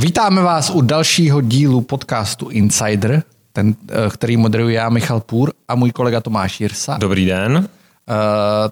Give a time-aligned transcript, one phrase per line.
[0.00, 5.74] Vítáme vás u dalšího dílu podcastu Insider, ten, eh, který moderuje já, Michal Půr a
[5.74, 6.96] můj kolega Tomáš Jirsa.
[7.00, 7.56] Dobrý den.
[7.56, 7.64] Uh,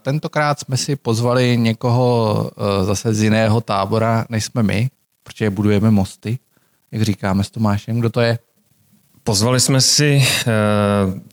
[0.02, 4.90] tentokrát jsme si pozvali někoho uh, zase z jiného tábora, než jsme my,
[5.22, 6.38] protože budujeme mosty,
[6.92, 7.98] jak říkáme s Tomášem.
[7.98, 8.38] Kdo to je?
[9.24, 10.24] Pozvali jsme si,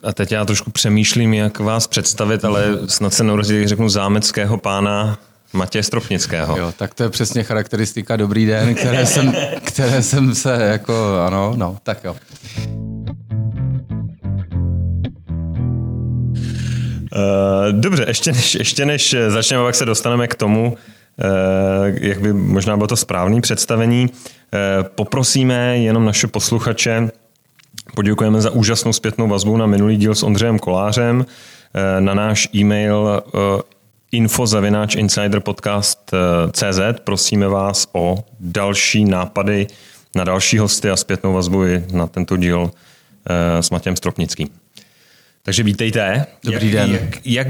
[0.03, 5.17] a teď já trošku přemýšlím, jak vás představit, ale snad se neurazí, řeknu zámeckého pána
[5.55, 6.57] Matěje Stropnického.
[6.57, 9.33] Jo, tak to je přesně charakteristika Dobrý den, které jsem,
[9.63, 12.15] které jsem se jako, ano, no, tak jo.
[17.15, 22.33] Uh, dobře, ještě než, ještě než začneme, jak se dostaneme k tomu, uh, jak by
[22.33, 27.09] možná bylo to správné představení, uh, poprosíme jenom naše posluchače,
[27.95, 31.25] poděkujeme za úžasnou zpětnou vazbu na minulý díl s Ondřejem Kolářem,
[31.99, 33.23] na náš e-mail
[34.15, 36.79] info.insiderpodcast.cz.
[37.03, 39.67] Prosíme vás o další nápady
[40.15, 42.71] na další hosty a zpětnou vazbu i na tento díl
[43.29, 44.49] eh, s Matějem Stropnickým.
[45.43, 46.25] Takže vítejte.
[46.43, 46.91] Dobrý den.
[46.91, 47.47] Jak, jak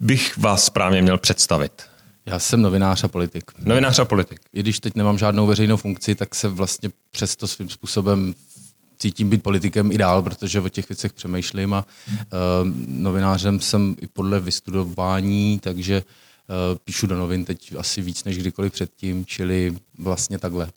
[0.00, 1.82] bych vás správně měl představit?
[2.26, 3.44] Já jsem novinář a politik.
[3.58, 4.40] Novinář a politik.
[4.54, 8.34] I když teď nemám žádnou veřejnou funkci, tak se vlastně přesto svým způsobem
[8.98, 14.06] cítím být politikem i dál, protože o těch věcech přemýšlím a uh, novinářem jsem i
[14.06, 20.38] podle vystudování, takže uh, píšu do novin teď asi víc než kdykoliv předtím, čili vlastně
[20.38, 20.68] takhle.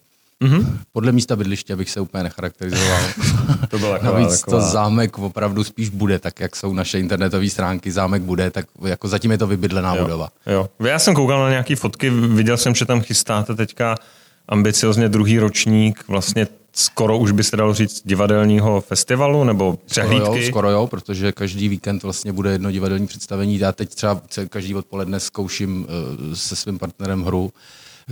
[0.42, 0.78] Mm-hmm.
[0.92, 3.00] Podle místa bydliště bych se úplně necharakterizoval.
[3.70, 4.62] to byla taková, Navíc taková...
[4.62, 9.08] to zámek opravdu spíš bude, tak jak jsou naše internetové stránky, zámek bude, tak jako
[9.08, 10.30] zatím je to vybydlená jo, budova.
[10.48, 10.70] Jo.
[10.86, 13.96] Já jsem koukal na nějaké fotky, viděl jsem, že tam chystáte teďka
[14.48, 20.26] ambiciozně druhý ročník vlastně skoro už by se dalo říct divadelního festivalu nebo přehlídky?
[20.26, 23.60] Skoro jo, skoro jo, protože každý víkend vlastně bude jedno divadelní představení.
[23.60, 25.88] Já teď třeba každý odpoledne zkouším
[26.30, 27.54] uh, se svým partnerem hru,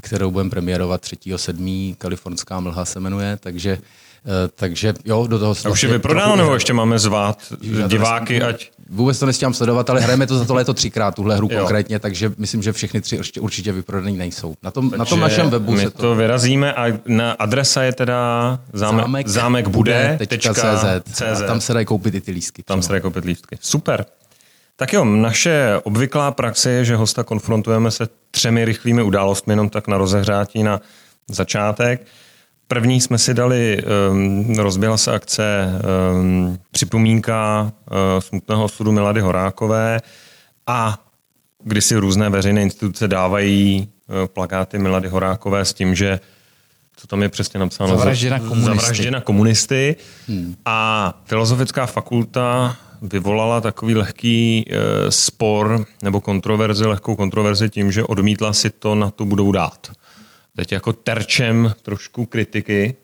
[0.01, 1.95] kterou budeme premiérovat 3.7.
[1.97, 4.08] Kalifornská mlha se jmenuje, takže Eh,
[4.56, 5.56] takže jo, do toho...
[5.66, 7.53] A už je vyprodáno, nebo ještě máme zvát
[7.88, 8.70] diváky, ať...
[8.89, 11.59] Vůbec to nestíhám sledovat, ale hrajeme to za to léto třikrát, tuhle hru jo.
[11.59, 14.56] konkrétně, takže myslím, že všechny tři ještě určitě vyprodaný nejsou.
[14.63, 16.02] Na tom, na tom našem webu my se to...
[16.02, 21.22] to vyrazíme a na adresa je teda zámek, zámek, zámek bude, tečka CZ, CZ.
[21.22, 22.63] A tam se dají koupit i ty lístky.
[22.63, 23.58] Tam se dají koupit lístky.
[23.62, 24.06] Super.
[24.75, 29.88] Tak jo, naše obvyklá praxe je, že hosta konfrontujeme se třemi rychlými událostmi, jenom tak
[29.88, 30.81] na rozehřátí na
[31.28, 32.08] začátek.
[32.72, 35.72] První jsme si dali, um, rozběhla se akce
[36.13, 40.02] um, připomínka uh, smutného osudu Milady Horákové
[40.68, 41.00] a
[41.63, 46.19] kdy si různé veřejné instituce dávají uh, plakáty Milady Horákové s tím, že
[46.96, 47.97] co tam je přesně napsáno?
[47.97, 48.66] Zavražděna komunisty.
[48.66, 49.96] Zavražděna komunisty.
[50.28, 50.56] Hmm.
[50.66, 54.75] A Filozofická fakulta vyvolala takový lehký uh,
[55.09, 59.91] spor nebo kontroverzi, lehkou kontroverzi tím, že odmítla si to na to budou dát
[60.59, 62.96] teď jako terčem trošku kritiky.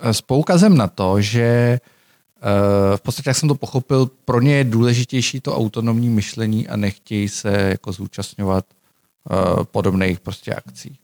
[0.00, 4.64] S poukazem na to, že eh, v podstatě, jak jsem to pochopil, pro ně je
[4.64, 10.98] důležitější to autonomní myšlení a nechtějí se jako zúčastňovat eh, podobných prostě akcí.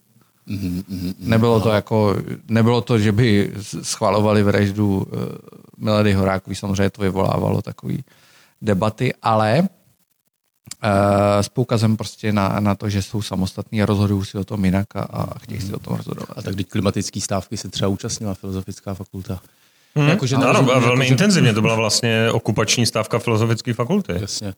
[0.47, 2.15] Mm-hmm, mm-hmm, nebylo to jako,
[2.49, 3.51] nebylo to, že by
[3.81, 5.07] schvalovali vraždu
[5.77, 8.03] Milady Horákový, samozřejmě to vyvolávalo takový
[8.61, 9.84] debaty, ale Uh,
[11.41, 14.95] s poukazem prostě na, na to, že jsou samostatní a rozhodují si o tom jinak
[14.95, 16.29] a, a chtějí si o tom rozhodovat.
[16.37, 19.39] A tak když klimatické stávky se třeba účastnila Filozofická fakulta.
[19.95, 20.09] Hmm.
[20.09, 24.13] Jako, že ano, velmi jako, intenzivně, to byla vlastně okupační stávka Filozofické fakulty.
[24.21, 24.53] Jasně.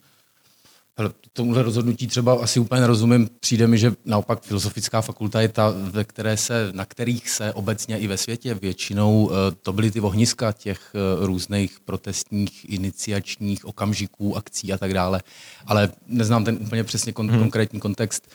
[0.97, 3.29] Ale tomuhle rozhodnutí třeba asi úplně nerozumím.
[3.39, 7.97] Přijde mi, že naopak filozofická fakulta je ta, ve které se, na kterých se obecně
[7.97, 14.37] i ve světě většinou eh, to byly ty ohniska těch eh, různých protestních, iniciačních okamžiků,
[14.37, 15.21] akcí a tak dále.
[15.65, 17.39] Ale neznám ten úplně přesně kon- hmm.
[17.39, 18.27] konkrétní kontext.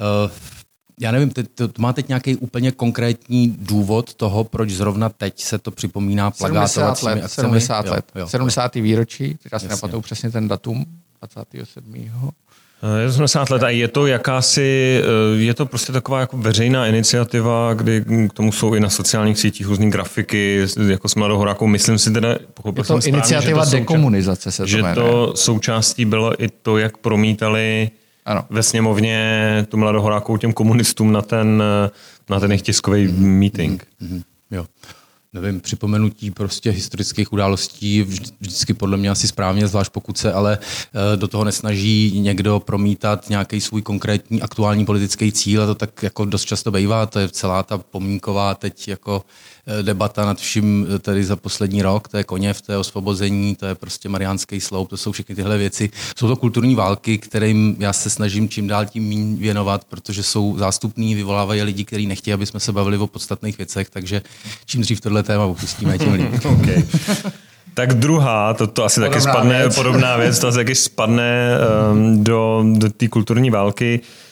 [0.00, 0.30] Eh,
[1.00, 5.42] já nevím, to, to, to má teď nějaký úplně konkrétní důvod toho, proč zrovna teď
[5.42, 8.74] se to připomíná plagátovacími 70 let, 70 let, jo, jo, 70.
[8.74, 10.86] výročí, teď já si nepamatuju přesně ten datum,
[11.20, 11.94] 27.
[12.98, 16.86] Je to 70 let a je to jakási, eh, je to prostě taková jako veřejná
[16.86, 21.66] iniciativa, kdy k tomu jsou i na sociálních sítích různé grafiky, jako s Mladou Horákou.
[21.66, 26.04] Myslím si teda, pochopil je to jsem iniciativa správně, dekomunizace se to Že to součástí
[26.04, 27.90] bylo i to, jak promítali
[28.24, 28.44] ano.
[28.50, 31.62] ve sněmovně tu Mladou Horákou těm komunistům na ten,
[32.30, 33.38] na ten jejich tiskový mm-hmm.
[33.38, 33.86] meeting.
[34.02, 34.22] Mm-hmm.
[34.50, 34.64] Jo
[35.32, 38.02] nevím, připomenutí prostě historických událostí
[38.40, 43.28] vždycky podle mě asi správně, zvlášť pokud se ale eh, do toho nesnaží někdo promítat
[43.28, 47.28] nějaký svůj konkrétní aktuální politický cíl a to tak jako dost často bývá, to je
[47.28, 49.24] celá ta pomínková teď jako
[49.82, 53.74] debata nad vším tady za poslední rok, to je Koněv, to je osvobození, to je
[53.74, 55.90] prostě Mariánský sloup, to jsou všechny tyhle věci.
[56.16, 60.58] Jsou to kulturní války, kterým já se snažím čím dál tím méně věnovat, protože jsou
[60.58, 64.22] zástupní, vyvolávají lidi, kteří nechtějí, aby jsme se bavili o podstatných věcech, takže
[64.66, 66.44] čím dřív tohle téma opustíme, tím líp.
[66.44, 66.84] okay.
[67.74, 69.74] Tak druhá, to, to asi podobná taky spadne, věc.
[69.74, 71.58] podobná věc, to asi taky spadne
[71.92, 74.00] um, do, do té kulturní války.
[74.02, 74.27] Eh,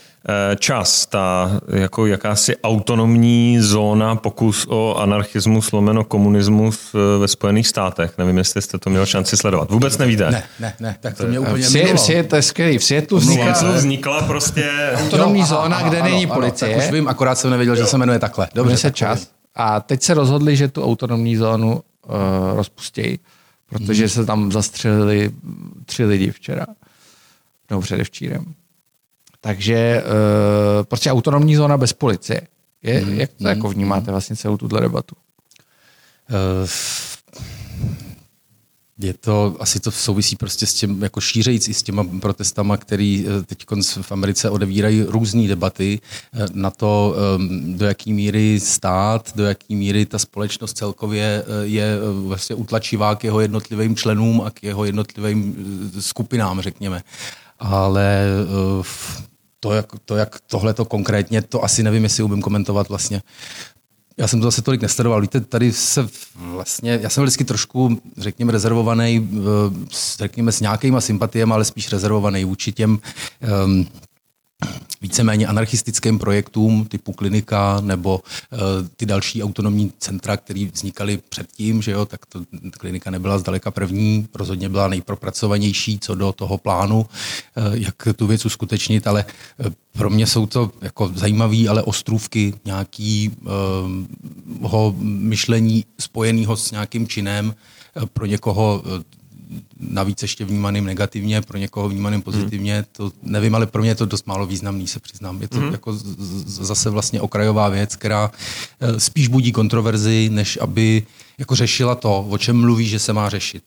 [0.59, 8.19] čas, ta jako jakási autonomní zóna, pokus o anarchismus, lomeno komunismus eh, ve Spojených státech.
[8.19, 9.71] Nevím, jestli jste to měl šanci sledovat.
[9.71, 10.31] Vůbec nevíte?
[10.31, 11.69] Ne, ne, ne, tak to mě úplně v,
[11.99, 12.79] Sie, v, to je skvělý.
[12.79, 16.77] V Světlu vznikla, vznikla prostě autonomní zóna, kde ano, není ano, policie.
[16.77, 17.83] Tak už vím, akorát jsem nevěděl, jo.
[17.83, 18.49] že se jmenuje takhle.
[18.55, 19.29] Dobře, se čas.
[19.55, 22.13] A teď se rozhodli, že tu autonomní zónu uh,
[22.57, 23.21] rozpustí,
[23.67, 24.09] protože hmm.
[24.09, 25.31] se tam zastřelili
[25.87, 26.67] tři lidi včera.
[27.71, 28.45] Nebo předevčírem.
[29.41, 32.41] Takže uh, prostě autonomní zóna bez policie.
[32.83, 33.21] Je, hmm.
[33.21, 33.49] Jak to hmm.
[33.49, 35.17] jako vnímáte vlastně celou tuhle debatu?
[36.31, 36.69] Uh,
[38.99, 43.27] je to, asi to souvisí prostě s tím, jako šířejíc i s těma protestama, který
[43.27, 43.65] eh, teď
[44.01, 46.01] v Americe odevírají různé debaty
[46.53, 47.17] na to,
[47.67, 53.41] do jaký míry stát, do jaký míry ta společnost celkově je vlastně utlačivá k jeho
[53.41, 55.57] jednotlivým členům a k jeho jednotlivým
[56.01, 57.03] skupinám, řekněme.
[57.59, 58.27] Ale
[59.61, 63.23] to, jak, to, jak tohle to konkrétně, to asi nevím, jestli umím komentovat vlastně.
[64.19, 65.21] Já jsem to zase tolik nesledoval.
[65.21, 69.87] Víte, tady se vlastně, já jsem vždycky trošku, řekněme, rezervovaný, eh,
[70.19, 72.99] řekněme, s nějakýma sympatiemi, ale spíš rezervovaný vůči těm
[73.65, 73.87] um,
[75.01, 78.59] víceméně anarchistickým projektům typu klinika nebo uh,
[78.97, 84.29] ty další autonomní centra, které vznikaly předtím, že jo, tak to, klinika nebyla zdaleka první,
[84.35, 87.07] rozhodně byla nejpropracovanější co do toho plánu, uh,
[87.73, 89.25] jak tu věc uskutečnit, ale
[89.59, 93.31] uh, pro mě jsou to jako zajímavé, ale ostrůvky nějakého
[95.03, 97.55] myšlení spojeného s nějakým činem,
[98.13, 98.83] pro někoho
[99.81, 102.85] navíc ještě vnímaným negativně, pro někoho vnímaným pozitivně, hmm.
[102.93, 105.43] to nevím, ale pro mě je to dost málo významný, se přiznám.
[105.43, 105.73] Je to hmm.
[105.73, 105.93] jako
[106.47, 108.31] zase vlastně okrajová věc, která
[108.81, 111.03] eh, spíš budí kontroverzi, než aby
[111.39, 113.63] jako řešila to, o čem mluví, že se má řešit.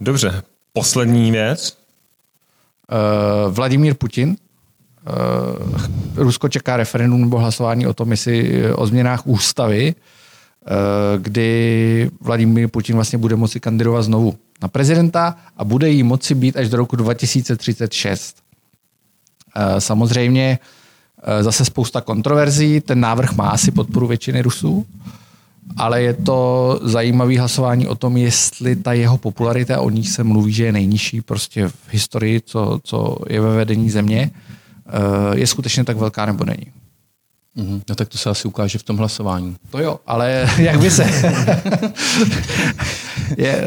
[0.00, 1.78] Dobře, poslední věc.
[2.92, 4.36] Uh, Vladimír Putin.
[5.68, 5.80] Uh,
[6.14, 12.94] Rusko čeká referendum nebo hlasování o tom, jestli o změnách ústavy, uh, kdy Vladimír Putin
[12.94, 16.96] vlastně bude moci kandidovat znovu na prezidenta a bude jí moci být až do roku
[16.96, 18.36] 2036.
[19.56, 20.58] Eh, samozřejmě
[21.22, 24.86] eh, zase spousta kontroverzí, ten návrh má asi podporu většiny Rusů,
[25.76, 30.52] ale je to zajímavé hlasování o tom, jestli ta jeho popularita, o ní se mluví,
[30.52, 35.84] že je nejnižší prostě v historii, co, co je ve vedení země, eh, je skutečně
[35.84, 36.66] tak velká nebo není.
[37.56, 37.82] Mm-hmm.
[37.88, 39.56] No tak to se asi ukáže v tom hlasování.
[39.70, 41.04] To jo, ale jak by se...
[43.36, 43.64] je,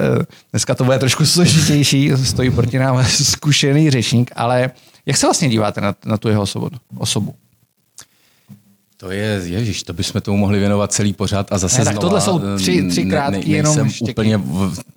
[0.51, 4.71] dneska to bude trošku složitější, stojí proti nám zkušený řečník, ale
[5.05, 6.69] jak se vlastně díváte na, na tu jeho osobu?
[6.97, 7.35] osobu?
[8.97, 12.01] To je, ježiš, to bychom tomu mohli věnovat celý pořád a zase ne, tak znova,
[12.07, 14.11] tohle jsou tři, tři krátký ne, ne, jenom Jsem štěky.
[14.11, 14.41] úplně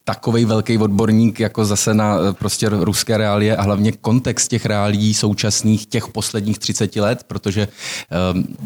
[0.04, 5.86] takový velký odborník jako zase na prostě ruské reálie a hlavně kontext těch reálí současných
[5.86, 7.68] těch posledních 30 let, protože
[8.34, 8.56] um,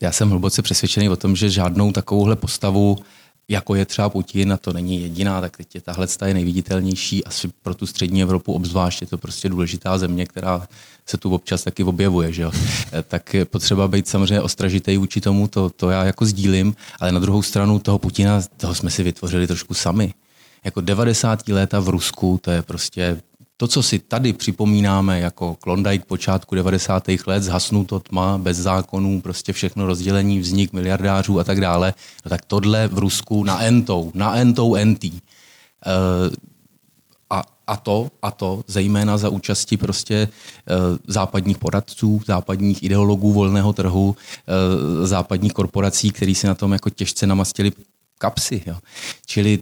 [0.00, 2.96] já jsem hluboce přesvědčený o tom, že žádnou takovouhle postavu
[3.48, 7.48] jako je třeba Putin, a to není jediná, tak teď je tahle je nejviditelnější, asi
[7.62, 10.68] pro tu střední Evropu obzvlášť je to prostě důležitá země, která
[11.06, 12.52] se tu občas taky objevuje, že jo?
[12.92, 17.12] Eh, tak je potřeba být samozřejmě ostražitý vůči tomu, to, to já jako sdílím, ale
[17.12, 20.14] na druhou stranu toho Putina, toho jsme si vytvořili trošku sami.
[20.64, 21.48] Jako 90.
[21.48, 23.20] léta v Rusku, to je prostě
[23.56, 27.04] to, co si tady připomínáme jako Klondike počátku 90.
[27.26, 31.94] let, zhasnuto tma, bez zákonů, prostě všechno rozdělení, vznik miliardářů a tak dále,
[32.24, 35.12] no tak tohle v Rusku na entou, na entou entý.
[35.12, 35.20] E,
[37.30, 40.28] a, a to, a to zejména za účasti prostě e,
[41.06, 47.26] západních poradců, západních ideologů volného trhu, e, západních korporací, který si na tom jako těžce
[47.26, 47.72] namastili
[48.18, 48.62] kapsy.
[48.66, 48.76] Jo.
[49.26, 49.58] Čili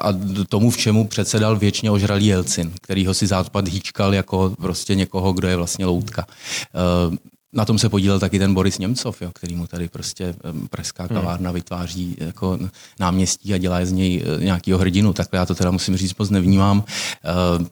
[0.00, 0.08] a
[0.48, 5.32] tomu, v čemu předsedal věčně ožralý Jelcin, který ho si západ hýčkal jako prostě někoho,
[5.32, 6.26] kdo je vlastně loutka.
[6.28, 7.16] Eh,
[7.52, 10.34] na tom se podílel taky ten Boris Němcov, jo, který mu tady prostě
[10.70, 11.16] pražská hmm.
[11.16, 11.54] kavárna hmm.
[11.54, 12.58] vytváří jako
[13.00, 15.12] náměstí a dělá z něj eh, nějakýho hrdinu.
[15.12, 16.84] Tak já to teda musím říct, moc nevnímám.
[17.24, 17.66] Eh,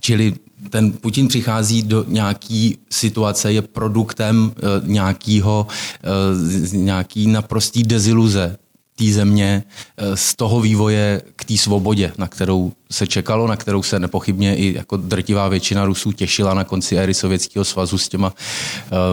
[0.00, 0.34] čili
[0.70, 4.52] ten Putin přichází do nějaký situace, je produktem
[4.82, 5.66] nějakýho,
[6.72, 8.56] nějaký naprostý deziluze
[8.96, 9.64] té země
[9.96, 14.56] eh, z toho vývoje k té svobodě, na kterou se čekalo, na kterou se nepochybně
[14.56, 18.32] i jako drtivá většina Rusů těšila na konci éry Sovětského svazu s těma,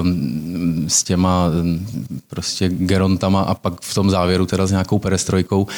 [0.02, 1.88] um, s těma um,
[2.28, 5.62] prostě gerontama a pak v tom závěru teda s nějakou perestrojkou.
[5.62, 5.70] Uh,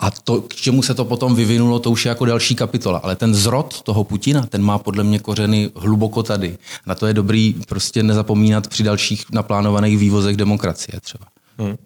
[0.00, 2.98] a to, k čemu se to potom vyvinulo, to už je jako další kapitola.
[2.98, 6.58] Ale ten zrod toho Putina, ten má podle mě kořeny hluboko tady.
[6.86, 11.26] Na to je dobrý prostě nezapomínat při dalších naplánovaných vývozech demokracie třeba.
[11.58, 11.76] Hmm.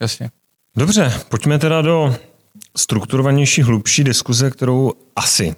[0.00, 0.30] Jasně.
[0.76, 2.16] Dobře, pojďme teda do
[2.76, 5.54] strukturovanější, hlubší diskuze, kterou asi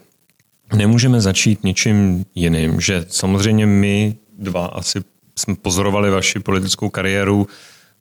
[0.74, 2.80] nemůžeme začít ničím jiným.
[2.80, 5.00] Že samozřejmě my dva asi
[5.38, 7.46] jsme pozorovali vaši politickou kariéru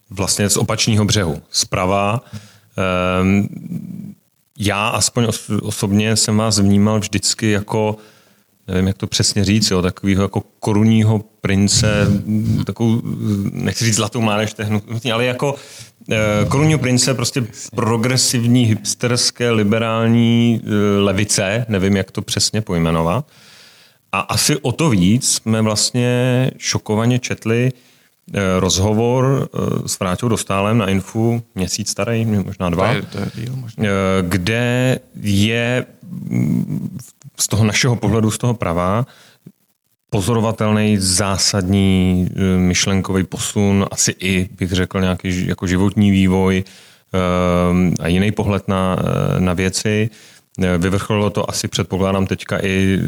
[0.10, 1.42] vlastně z opačného břehu.
[1.50, 2.22] Zprava,
[2.78, 3.48] Ehm,
[4.60, 5.28] já aspoň
[5.62, 7.98] osobně jsem vás vnímal vždycky jako
[8.68, 12.08] nevím, jak to přesně říct, jo, takového jako korunního prince,
[12.66, 13.02] takovou,
[13.52, 14.56] nechci říct zlatou mládež,
[15.14, 15.56] ale jako
[16.48, 17.44] korunního prince, prostě
[17.76, 23.26] progresivní, hipsterské, liberální eh, levice, nevím, jak to přesně pojmenovat.
[24.12, 27.72] A asi o to víc jsme vlastně šokovaně četli
[28.34, 33.18] Eh, rozhovor eh, s Vráťou Dostálem na Infu, měsíc starý, možná dva, to je, to
[33.18, 33.84] je díl, možná.
[33.84, 33.90] Eh,
[34.22, 37.00] kde je mm,
[37.40, 39.06] z toho našeho pohledu, z toho prava,
[40.14, 42.28] pozorovatelný zásadní
[42.58, 46.64] myšlenkový posun, asi i, bych řekl, nějaký jako životní vývoj
[48.00, 48.98] a jiný pohled na,
[49.40, 50.10] na věci.
[50.78, 53.00] Vyvrcholilo to asi, předpokládám, teďka i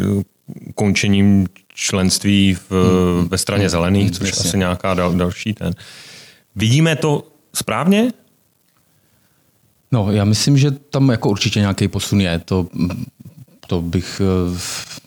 [0.76, 3.28] končením členství v, hmm.
[3.28, 5.74] ve straně zelených, což je asi nějaká dal, další ten.
[6.56, 8.12] Vidíme to správně?
[9.92, 12.40] No, já myslím, že tam jako určitě nějaký posun je.
[12.40, 12.68] To,
[13.68, 14.58] to bych eh,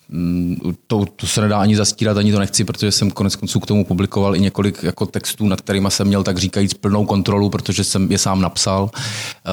[0.08, 3.66] Mm, to, to se nedá ani zastírat, ani to nechci, protože jsem konec konců k
[3.66, 7.84] tomu publikoval i několik jako textů, nad kterými jsem měl tak říkajíc plnou kontrolu, protože
[7.84, 9.50] jsem je sám napsal eh,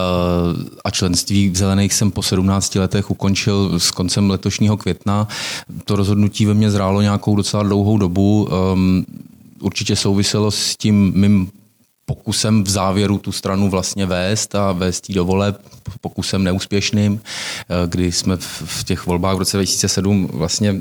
[0.85, 5.27] a členství v Zelených jsem po 17 letech ukončil s koncem letošního května.
[5.85, 8.49] To rozhodnutí ve mně zrálo nějakou docela dlouhou dobu.
[8.51, 9.05] Ehm,
[9.61, 11.51] určitě souviselo s tím mým
[12.05, 15.61] pokusem v závěru tu stranu vlastně vést a vést jí do voleb,
[16.01, 20.75] pokusem neúspěšným, eh, kdy jsme v těch volbách v roce 2007 vlastně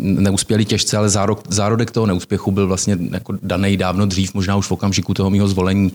[0.00, 4.66] neuspěli těžce, ale zárok, zárodek toho neúspěchu byl vlastně jako daný dávno dřív, možná už
[4.66, 5.92] v okamžiku toho mého zvolení.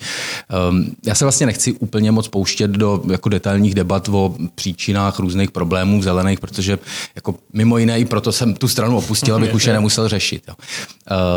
[0.49, 5.51] Ehm, já se vlastně nechci úplně moc pouštět do jako detailních debat o příčinách různých
[5.51, 6.79] problémů zelených, protože
[7.15, 10.43] jako mimo jiné i proto jsem tu stranu opustil, abych už je nemusel řešit.
[10.47, 10.55] Jo.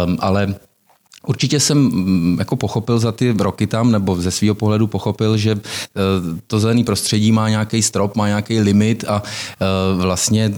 [0.07, 0.54] Um, ale
[1.26, 5.50] Určitě jsem mm, jako pochopil za ty roky tam, nebo ze svého pohledu pochopil, že
[5.50, 5.58] e,
[6.46, 10.54] to zelené prostředí má nějaký strop, má nějaký limit a e, vlastně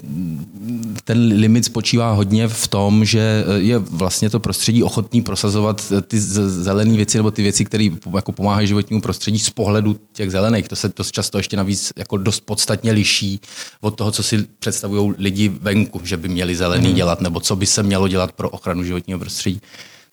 [1.05, 6.97] ten limit spočívá hodně v tom, že je vlastně to prostředí ochotný prosazovat ty zelené
[6.97, 10.69] věci nebo ty věci, které jako pomáhají životnímu prostředí z pohledu těch zelených.
[10.69, 13.41] To se dost často ještě navíc jako dost podstatně liší
[13.81, 16.95] od toho, co si představují lidi venku, že by měli zelený mm.
[16.95, 19.61] dělat, nebo co by se mělo dělat pro ochranu životního prostředí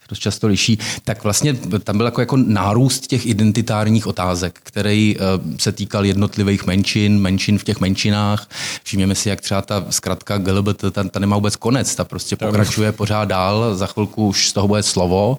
[0.10, 5.24] dost často liší, tak vlastně tam byl jako, jako nárůst těch identitárních otázek, který uh,
[5.58, 8.50] se týkal jednotlivých menšin, menšin v těch menšinách.
[8.84, 12.92] Všimněme si, jak třeba ta zkratka GLBT, ta, ta nemá vůbec konec, ta prostě pokračuje
[12.92, 15.38] pořád dál, za chvilku už z toho bude slovo.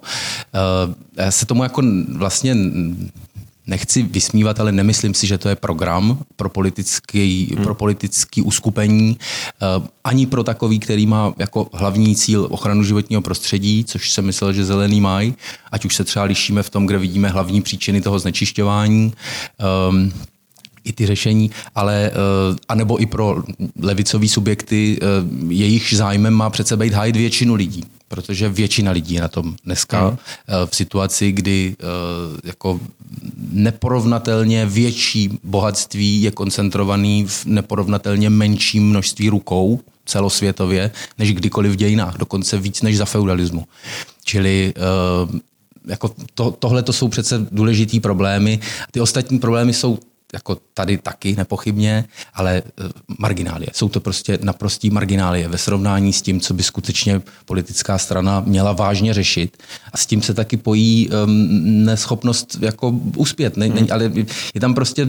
[0.87, 1.81] Uh, já se tomu jako
[2.13, 2.55] vlastně
[3.69, 7.63] nechci vysmívat, ale nemyslím si, že to je program pro politický, hmm.
[7.63, 9.17] pro politický uskupení,
[9.61, 14.53] eh, ani pro takový, který má jako hlavní cíl ochranu životního prostředí, což jsem myslel,
[14.53, 15.35] že zelený mají,
[15.71, 19.13] ať už se třeba lišíme v tom, kde vidíme hlavní příčiny toho znečišťování.
[19.89, 20.13] Um,
[20.83, 23.43] i ty řešení, ale uh, anebo i pro
[23.81, 29.21] levicové subjekty, uh, jejich zájmem má přece být hájit většinu lidí protože většina lidí je
[29.21, 30.17] na tom dneska mm.
[30.65, 31.83] v situaci, kdy eh,
[32.43, 32.79] jako
[33.51, 42.17] neporovnatelně větší bohatství je koncentrovaný v neporovnatelně menším množství rukou celosvětově, než kdykoliv v dějinách,
[42.17, 43.65] dokonce víc než za feudalismu.
[44.23, 45.39] Čili eh,
[45.85, 48.59] jako to, tohle to jsou přece důležitý problémy.
[48.91, 49.99] Ty ostatní problémy jsou
[50.33, 53.67] jako tady taky nepochybně, ale eh, marginálie.
[53.73, 58.73] Jsou to prostě naprostý marginálie ve srovnání s tím, co by skutečně politická strana měla
[58.73, 59.57] vážně řešit.
[59.93, 63.57] A s tím se taky pojí um, neschopnost jako uspět.
[63.57, 63.87] Ne, ne, hmm.
[63.91, 64.11] ale
[64.53, 65.07] je tam prostě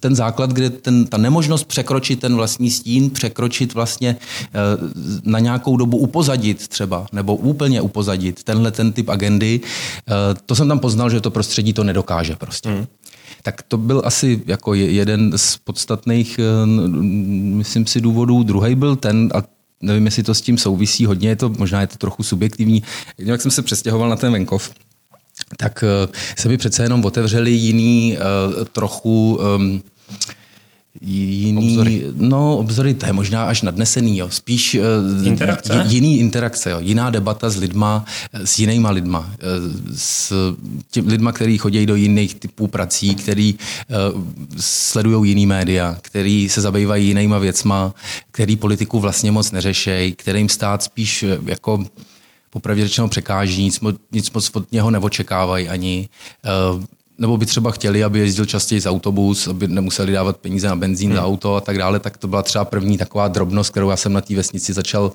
[0.00, 4.90] ten základ, kde ten, ta nemožnost překročit ten vlastní stín, překročit vlastně uh,
[5.24, 9.60] na nějakou dobu upozadit třeba, nebo úplně upozadit tenhle ten typ agendy.
[9.60, 10.14] Uh,
[10.46, 12.68] to jsem tam poznal, že to prostředí to nedokáže prostě.
[12.68, 12.86] Hmm.
[13.44, 16.66] Tak to byl asi jako jeden z podstatných, eh,
[17.56, 18.42] myslím si, důvodů.
[18.42, 19.42] Druhý byl ten, a
[19.80, 22.82] nevím, jestli to s tím souvisí hodně, je to, možná je to trochu subjektivní.
[23.18, 24.70] Jak jsem se přestěhoval na ten venkov,
[25.56, 25.84] tak
[26.38, 28.18] se by přece jenom otevřeli jiný
[28.72, 29.82] trochu um,
[31.00, 32.04] jiný, obzory.
[32.14, 34.30] no obzory, to je možná až nadnesený, jo.
[34.30, 35.84] spíš uh, interakce?
[35.86, 36.78] jiný interakce, jo.
[36.80, 39.26] jiná debata s lidma, eh, s jinýma lidma, uh,
[39.96, 40.32] s
[40.90, 44.22] těm lidma, kteří chodí do jiných typů prací, který uh,
[44.60, 47.94] sledují jiný média, který se zabývají jinýma věcma,
[48.30, 51.84] který politiku vlastně moc neřešejí, kterým stát spíš jako
[52.50, 53.80] popravdě řečeno překáží, nic,
[54.12, 56.08] nic moc od něho neočekávají ani.
[56.74, 56.84] Uh,
[57.18, 61.10] nebo by třeba chtěli, aby jezdil častěji z autobus, aby nemuseli dávat peníze na benzín
[61.10, 61.16] hmm.
[61.16, 64.12] za auto a tak dále, tak to byla třeba první taková drobnost, kterou já jsem
[64.12, 65.12] na té vesnici začal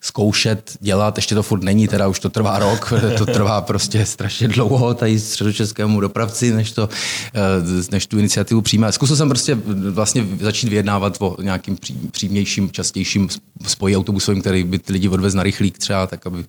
[0.00, 4.48] zkoušet dělat, ještě to furt není, teda už to trvá rok, to trvá prostě strašně
[4.48, 6.88] dlouho tady středočeskému dopravci, než, to,
[7.34, 8.92] eh, než tu iniciativu přijme.
[8.92, 9.58] Zkusil jsem prostě
[9.90, 11.78] vlastně začít vyjednávat o nějakým
[12.10, 13.28] přímějším, častějším
[13.66, 16.44] spoji autobusovým, který by ty lidi odvez na rychlík třeba, tak aby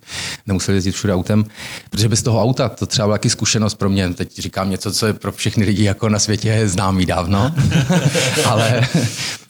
[0.46, 1.44] nemuseli jezdit všude autem.
[1.90, 5.06] Protože bez toho auta, to třeba byla taky zkušenost pro mě, teď říkám něco, co
[5.06, 7.54] je pro všechny lidi jako na světě známý dávno,
[8.44, 8.80] ale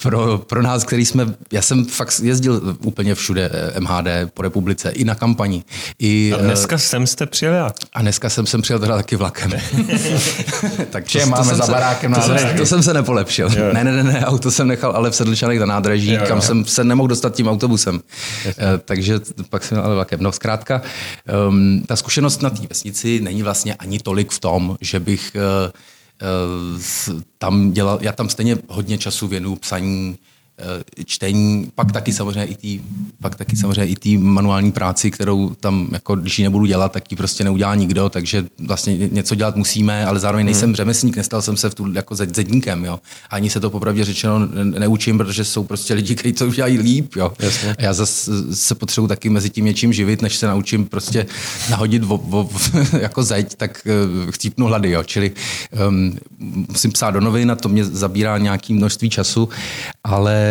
[0.03, 4.91] pro, pro nás, který jsme, já jsem fakt jezdil úplně všude MH MHD po republice,
[4.91, 5.65] i na kampani.
[5.99, 9.51] I, a dneska jsem jste přijel A dneska jsem sem přijel teda taky vlakem.
[10.91, 13.51] tak to, máme to za barákem to, to, jsem, to jsem se nepolepšil.
[13.57, 13.73] Jo.
[13.73, 16.27] Ne, ne, ne, ne, auto jsem nechal ale v Sedlčanech na nádraží, jo, jo.
[16.29, 17.95] kam jsem se nemohl dostat tím autobusem.
[17.95, 18.53] Uh,
[18.85, 19.21] takže
[19.51, 20.23] pak jsem ale vlakem.
[20.23, 20.83] No zkrátka,
[21.49, 25.73] um, ta zkušenost na té vesnici není vlastně ani tolik v tom, že bych uh,
[27.39, 30.32] tam dělal, já tam stejně hodně času věnu psaní Eh,
[31.05, 32.81] čtení, pak taky samozřejmě i tý,
[33.21, 37.11] pak taky samozřejmě i tý manuální práci, kterou tam, jako když ji nebudu dělat, tak
[37.11, 40.77] ji prostě neudělá nikdo, takže vlastně něco dělat musíme, ale zároveň nejsem hmm.
[40.77, 43.01] řemeslník, nestal jsem se v tu, jako zedníkem, jo.
[43.31, 47.33] Ani se to popravdě řečeno neučím, protože jsou prostě lidi, kteří to udělají líp, jo.
[47.39, 47.75] Jasně.
[47.79, 51.27] A já zase se potřebuji taky mezi tím něčím živit, než se naučím prostě
[51.71, 52.51] nahodit vo, vo,
[53.01, 53.87] jako zeď, tak
[54.25, 55.03] uh, chcípnu hlady, jo.
[55.03, 55.33] Čili
[55.89, 56.19] um,
[56.69, 59.49] musím psát do novin a to mě zabírá nějaký množství času,
[60.05, 60.42] ale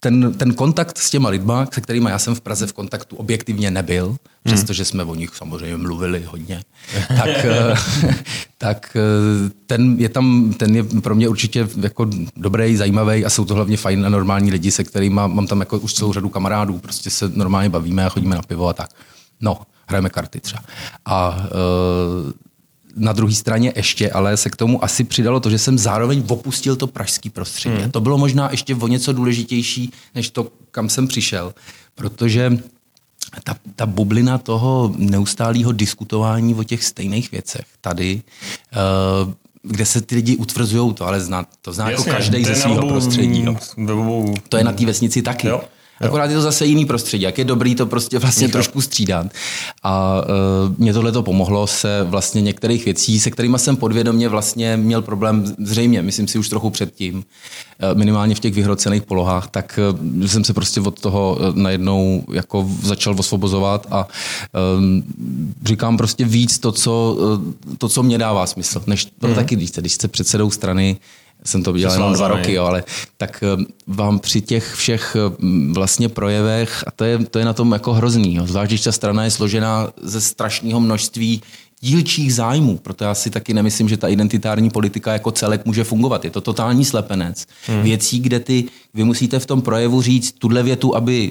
[0.00, 3.70] ten, ten kontakt s těma lidma, se kterými já jsem v Praze v kontaktu objektivně
[3.70, 4.16] nebyl, hmm.
[4.44, 6.62] přestože jsme o nich samozřejmě mluvili hodně,
[7.08, 7.74] tak, eh,
[8.58, 13.44] tak eh, ten je tam, ten je pro mě určitě jako dobrý, zajímavý a jsou
[13.44, 16.78] to hlavně fajn a normální lidi, se kterými mám tam jako už celou řadu kamarádů,
[16.78, 18.90] prostě se normálně bavíme a chodíme na pivo a tak.
[19.40, 20.62] No, hrajeme karty třeba.
[21.04, 22.32] A uh,
[22.96, 26.76] na druhé straně ještě, ale se k tomu asi přidalo to, že jsem zároveň opustil
[26.76, 27.76] to pražský prostředí.
[27.76, 27.90] Hmm.
[27.90, 31.54] To bylo možná ještě o něco důležitější, než to, kam jsem přišel,
[31.94, 32.58] protože
[33.44, 38.22] ta, ta bublina toho neustálého diskutování o těch stejných věcech tady,
[39.24, 39.32] uh,
[39.62, 42.54] kde se ty lidi utvrzují, to ale zná, to zná jako Jasně, jako každý ze
[42.54, 43.44] svého prostředí.
[43.44, 43.56] Jo.
[44.48, 45.46] To je na té vesnici taky.
[45.46, 45.60] Jo.
[46.00, 47.22] Akorát je to zase jiný prostředí.
[47.22, 49.26] Jak je dobrý to prostě vlastně trošku střídat.
[49.82, 54.76] A uh, mě tohle to pomohlo se vlastně některých věcí, se kterými jsem podvědomě vlastně
[54.76, 57.22] měl problém zřejmě, myslím si už trochu předtím, uh,
[57.98, 62.70] minimálně v těch vyhrocených polohách, tak uh, jsem se prostě od toho uh, najednou jako
[62.82, 64.82] začal osvobozovat a uh,
[65.64, 68.82] říkám prostě víc to, co, uh, to, co mě dává smysl.
[68.86, 69.34] Než to mm.
[69.34, 70.96] taky, když jste, když jste předsedou strany,
[71.46, 72.84] jsem to viděl jenom dva roky, jo, ale
[73.16, 77.52] tak eh, vám při těch všech eh, vlastně projevech, a to je, to je na
[77.52, 81.42] tom jako hrozný, jo, zvlášť když ta strana je složená ze strašného množství
[81.80, 86.24] dílčích zájmů, proto já si taky nemyslím, že ta identitární politika jako celek může fungovat.
[86.24, 87.46] Je to totální slepenec.
[87.66, 87.82] Hmm.
[87.82, 91.30] Věcí, kde ty, vy musíte v tom projevu říct tuhle větu, aby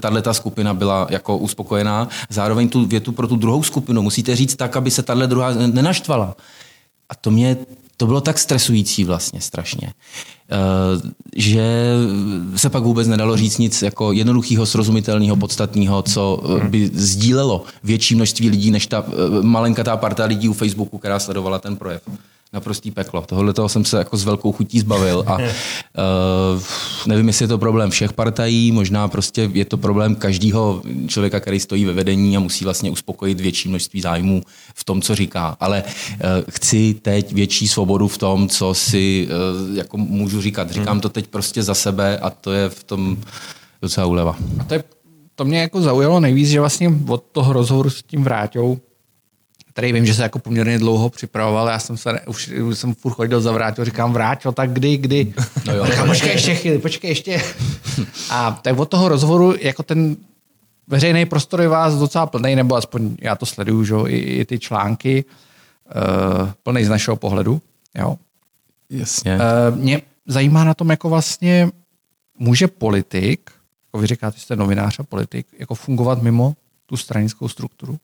[0.00, 4.76] tahle skupina byla jako uspokojená, zároveň tu větu pro tu druhou skupinu musíte říct tak,
[4.76, 6.36] aby se tahle druhá nenaštvala.
[7.08, 7.56] A to mě
[7.98, 10.56] to bylo tak stresující vlastně strašně, eh,
[11.36, 11.94] že
[12.56, 18.14] se pak vůbec nedalo říct nic jako jednoduchého, srozumitelného, podstatného, co eh, by sdílelo větší
[18.14, 22.02] množství lidí, než ta eh, malenkatá parta lidí u Facebooku, která sledovala ten projev
[22.52, 23.24] naprostý peklo.
[23.26, 25.44] Tohle toho jsem se jako s velkou chutí zbavil a uh,
[27.06, 31.60] nevím, jestli je to problém všech partají, možná prostě je to problém každého člověka, který
[31.60, 34.42] stojí ve vedení a musí vlastně uspokojit větší množství zájmů
[34.74, 35.56] v tom, co říká.
[35.60, 36.18] Ale uh,
[36.50, 39.28] chci teď větší svobodu v tom, co si
[39.70, 40.70] uh, jako můžu říkat.
[40.70, 41.00] Říkám hmm.
[41.00, 43.16] to teď prostě za sebe a to je v tom
[43.82, 44.36] docela uleva.
[44.58, 44.84] A to, je,
[45.34, 48.78] to mě jako zaujalo nejvíc, že vlastně od toho rozhovoru s tím Vráťou
[49.78, 53.12] který vím, že se jako poměrně dlouho připravoval, já jsem se, už, už jsem furt
[53.12, 55.34] chodil za vrátil, říkám vrátil, tak kdy, kdy?
[55.66, 55.86] No jo.
[55.86, 57.42] Říkám, počkej ještě chvíli, počkej ještě.
[58.30, 60.16] A tak od toho rozhovoru, jako ten
[60.86, 64.58] veřejný prostor je vás docela plný, nebo aspoň já to sleduju, že i, i ty
[64.58, 65.24] články,
[66.44, 67.62] uh, plný z našeho pohledu.
[67.94, 68.16] Jo.
[68.90, 69.38] Jasně.
[69.70, 71.70] Uh, mě zajímá na tom, jako vlastně
[72.38, 73.50] může politik,
[73.86, 76.54] jako vy říkáte, jste novinář a politik, jako fungovat mimo
[76.86, 77.98] tu stranickou strukturu?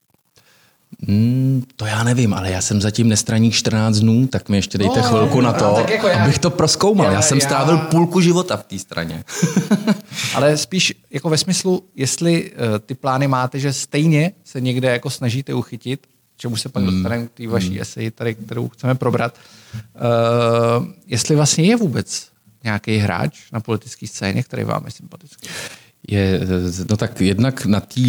[1.08, 5.00] Hmm, to já nevím, ale já jsem zatím nestraník 14 dnů, tak mi ještě dejte
[5.00, 7.06] no, chvilku na to, tak jako já, abych to proskoumal.
[7.06, 7.44] Já, já jsem já...
[7.44, 9.24] strávil půlku života v té straně.
[10.34, 15.10] ale spíš jako ve smyslu, jestli uh, ty plány máte, že stejně se někde jako
[15.10, 16.92] snažíte uchytit, čemu se pak hmm.
[16.92, 17.82] dostaneme k té vaší hmm.
[17.82, 19.38] eseji, tady, kterou chceme probrat,
[19.74, 22.28] uh, jestli vlastně je vůbec
[22.64, 25.48] nějaký hráč na politické scéně, který vám je sympatický.
[26.08, 26.40] Je,
[26.90, 28.00] no tak jednak na té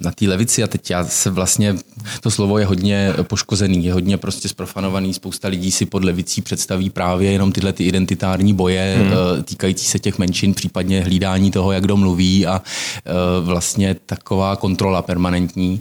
[0.00, 1.76] na té levici a teď já se vlastně,
[2.20, 6.90] to slovo je hodně poškozený, je hodně prostě sprofanovaný, spousta lidí si pod levicí představí
[6.90, 9.42] právě jenom tyhle ty identitární boje hmm.
[9.44, 15.02] Týkající se těch menšin, případně hlídání toho, jak kdo mluví a eh, vlastně taková kontrola
[15.02, 15.80] permanentní.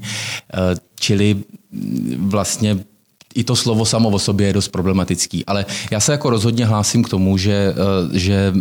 [0.53, 1.35] Eh, čili
[2.17, 2.77] vlastně
[3.37, 5.45] i to slovo samo o sobě je dost problematický.
[5.45, 8.51] Ale já se jako rozhodně hlásím k tomu, že, eh, že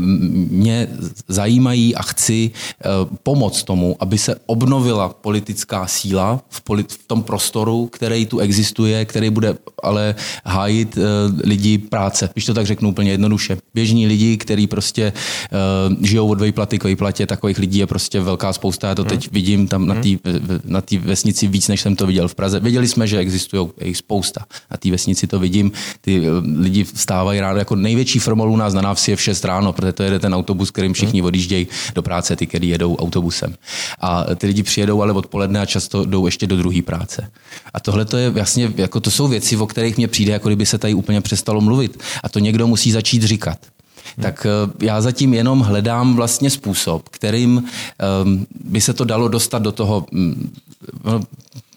[0.50, 0.88] mě
[1.28, 2.84] zajímají a chci eh,
[3.22, 9.04] pomoct tomu, aby se obnovila politická síla v, polit, v tom prostoru, který tu existuje,
[9.04, 11.02] který bude ale hájit eh,
[11.44, 13.56] lidi práce, když to tak řeknu úplně jednoduše.
[13.74, 15.12] Běžní lidi, kteří prostě
[16.02, 18.88] žijou od vejplaty k vejplatě, takových lidí je prostě velká spousta.
[18.88, 19.30] Já to teď hmm.
[19.32, 20.08] vidím tam na té
[20.64, 22.60] na vesnici víc, než jsem to viděl v Praze.
[22.60, 27.40] Věděli jsme, že existují jejich spousta na té vesnici to vidím, ty eh, lidi vstávají
[27.40, 30.18] ráno, jako největší formol u nás na návsi je v 6 ráno, protože to jede
[30.18, 31.26] ten autobus, kterým všichni hmm.
[31.26, 33.54] odjíždějí do práce, ty, kteří jedou autobusem.
[34.00, 37.30] A ty lidi přijedou ale odpoledne a často jdou ještě do druhé práce.
[37.74, 40.66] A tohle to je vlastně, jako to jsou věci, o kterých mě přijde, jako kdyby
[40.66, 42.02] se tady úplně přestalo mluvit.
[42.22, 43.58] A to někdo musí začít říkat
[44.16, 44.22] hmm.
[44.22, 47.64] tak eh, já zatím jenom hledám vlastně způsob, kterým
[48.24, 50.50] um, by se to dalo dostat do toho, um,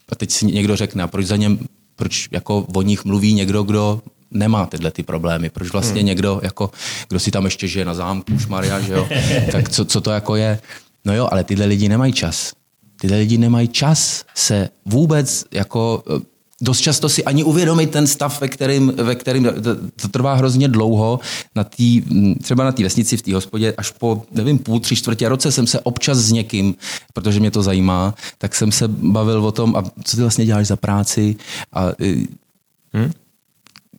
[0.09, 1.59] a teď si někdo řekne, a proč za něm
[1.99, 5.49] proč jako o nich mluví někdo, kdo nemá tyhle ty problémy.
[5.49, 6.05] Proč vlastně hmm.
[6.05, 6.71] někdo, jako,
[7.09, 9.07] kdo si tam ještě žije na zámku, Maria, že jo?
[9.51, 10.59] tak co, co to jako je?
[11.05, 12.53] No jo, ale tyhle lidi nemají čas.
[13.01, 16.03] Tyhle lidi nemají čas se vůbec jako
[16.61, 19.47] dost často si ani uvědomit ten stav, ve kterým, ve kterým
[20.01, 21.19] to, trvá hrozně dlouho.
[21.55, 22.01] Na tý,
[22.41, 25.67] třeba na té vesnici v té hospodě, až po, nevím, půl, tři čtvrtě roce jsem
[25.67, 26.75] se občas s někým,
[27.13, 30.67] protože mě to zajímá, tak jsem se bavil o tom, a co ty vlastně děláš
[30.67, 31.35] za práci
[31.73, 31.91] a
[32.93, 33.11] hmm?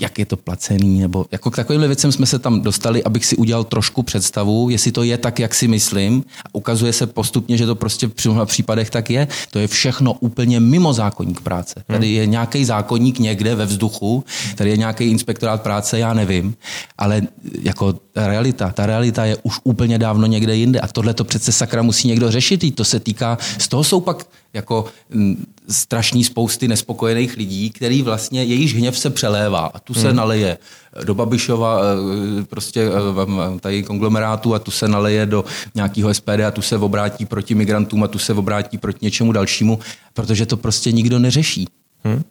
[0.01, 3.37] Jak je to placený, nebo jako k takovým věcem jsme se tam dostali, abych si
[3.37, 6.25] udělal trošku představu, jestli to je tak, jak si myslím.
[6.45, 9.29] A ukazuje se postupně, že to prostě v mnoha případech tak je.
[9.51, 11.75] To je všechno úplně mimo zákonník práce.
[11.89, 11.99] Hmm.
[11.99, 16.55] Tady je nějaký zákonník někde ve vzduchu, tady je nějaký inspektorát práce, já nevím,
[16.99, 17.23] ale
[17.63, 21.53] jako ta realita, ta realita je už úplně dávno někde jinde a tohle to přece
[21.53, 22.75] sakra musí někdo řešit.
[22.75, 25.37] To se týká, z toho jsou pak jako m,
[25.69, 30.17] strašný spousty nespokojených lidí, který vlastně, jejich hněv se přelévá a tu se hmm.
[30.17, 30.59] naleje
[31.05, 36.51] do Babišova eh, prostě eh, tady konglomerátu a tu se naleje do nějakého SPD a
[36.51, 39.79] tu se obrátí proti migrantům a tu se obrátí proti něčemu dalšímu,
[40.15, 41.69] protože to prostě nikdo neřeší.
[42.05, 42.23] Hmm.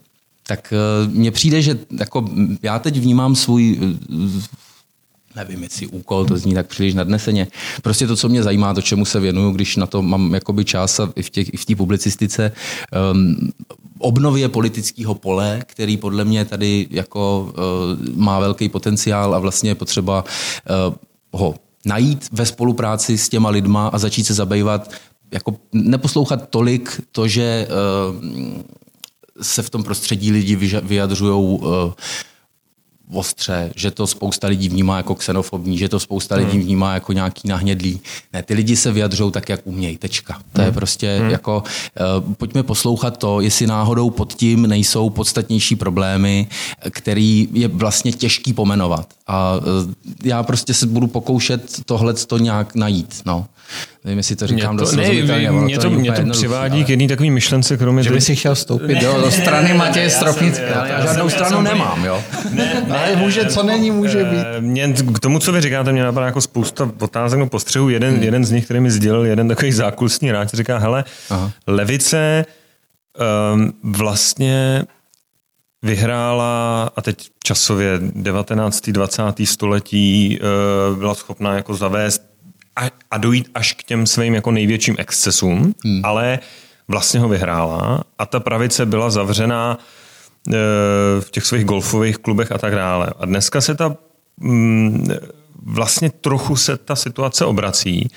[0.47, 2.29] Tak eh, mně přijde, že jako
[2.63, 3.79] já teď vnímám svůj
[5.39, 7.47] nevím, jestli úkol, to zní tak příliš nadneseně.
[7.81, 10.99] Prostě to, co mě zajímá, to, čemu se věnuju, když na to mám jakoby čas
[10.99, 12.51] a i v, těch, v té publicistice,
[13.11, 13.51] um,
[13.99, 19.75] obnově politického pole, který podle mě tady jako uh, má velký potenciál a vlastně je
[19.75, 20.95] potřeba uh,
[21.31, 24.91] ho najít ve spolupráci s těma lidma a začít se zabývat,
[25.31, 28.25] jako neposlouchat tolik to, že uh,
[29.41, 31.93] se v tom prostředí lidi vyjadřují uh,
[33.13, 36.45] ostře, že to spousta lidí vnímá jako xenofobní, že to spousta hmm.
[36.45, 37.99] lidí vnímá jako nějaký nahnědlý.
[38.33, 40.33] Ne, ty lidi se vyjadřují tak, jak umějí, tečka.
[40.33, 40.65] To hmm.
[40.65, 41.29] je prostě hmm.
[41.29, 41.63] jako,
[42.25, 46.47] uh, pojďme poslouchat to, jestli náhodou pod tím nejsou podstatnější problémy,
[46.89, 49.13] který je vlastně těžký pomenovat.
[49.27, 49.63] A uh,
[50.23, 53.21] já prostě se budu pokoušet tohle to nějak najít.
[53.25, 53.45] No.
[54.03, 56.83] Nevím, jestli to říkám mě to, ne, mě to, mě to přivádí ale...
[56.83, 58.03] k jedný takový myšlence, kromě...
[58.03, 60.71] Že by si chtěl vstoupit do, do strany Matěje Stropnické.
[60.75, 62.23] Já, já, žádnou stranu nemám, jo.
[62.51, 64.45] Ne, ne, ale může, co není, může být.
[64.57, 67.89] Eh, mě, k tomu, co vy říkáte, mě napadá jako spousta otázek, no postřehů.
[67.89, 68.23] Jeden, hmm.
[68.23, 71.51] jeden z nich, který mi sdělil, jeden takový zákusní rád, říká, hele, Aha.
[71.67, 72.45] levice
[73.53, 74.83] um, vlastně
[75.83, 78.89] vyhrála, a teď časově 19.
[78.89, 79.23] 20.
[79.45, 80.39] století
[80.91, 82.21] uh, byla schopná jako zavést
[82.79, 86.01] a, a dojít až k těm svým jako největším excesům, hmm.
[86.03, 86.39] ale
[86.87, 90.53] vlastně ho vyhrála a ta pravice byla zavřená e,
[91.21, 93.13] v těch svých golfových klubech a tak dále.
[93.19, 93.95] A dneska se ta
[94.37, 95.07] mm,
[95.63, 98.09] vlastně trochu se ta situace obrací,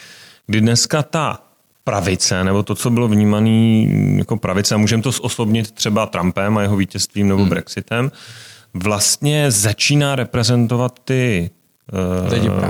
[0.46, 1.38] kdy dneska ta
[1.84, 6.62] pravice, nebo to, co bylo vnímané jako pravice, a můžeme to zosobnit třeba Trumpem a
[6.62, 7.50] jeho vítězstvím nebo hmm.
[7.50, 8.12] Brexitem,
[8.74, 11.50] vlastně začíná reprezentovat ty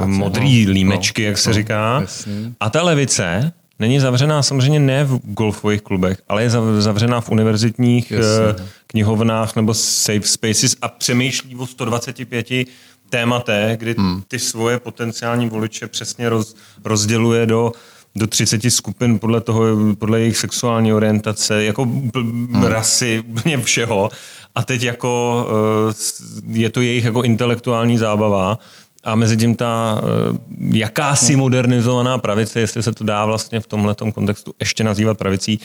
[0.05, 0.73] modrý no.
[0.73, 2.01] límečky, jak se no, říká.
[2.01, 2.55] Jasný.
[2.61, 8.13] A ta levice není zavřená samozřejmě ne v golfových klubech, ale je zavřená v univerzitních.
[8.13, 12.67] Eh, knihovnách nebo safe spaces a přemýšlí o 125
[13.09, 14.23] tématech, kdy hmm.
[14.29, 17.73] ty svoje potenciální voliče přesně roz, rozděluje do
[18.15, 19.65] do 30 skupin podle toho,
[19.99, 22.65] podle jejich sexuální orientace, jako hmm.
[22.65, 24.11] rasy, úplně všeho.
[24.55, 25.47] A teď jako
[25.91, 28.59] eh, je to jejich jako intelektuální zábava
[29.05, 30.39] a mezi tím ta eh,
[30.79, 35.61] jakási modernizovaná pravice, jestli se to dá vlastně v tomhle kontextu ještě nazývat pravicí,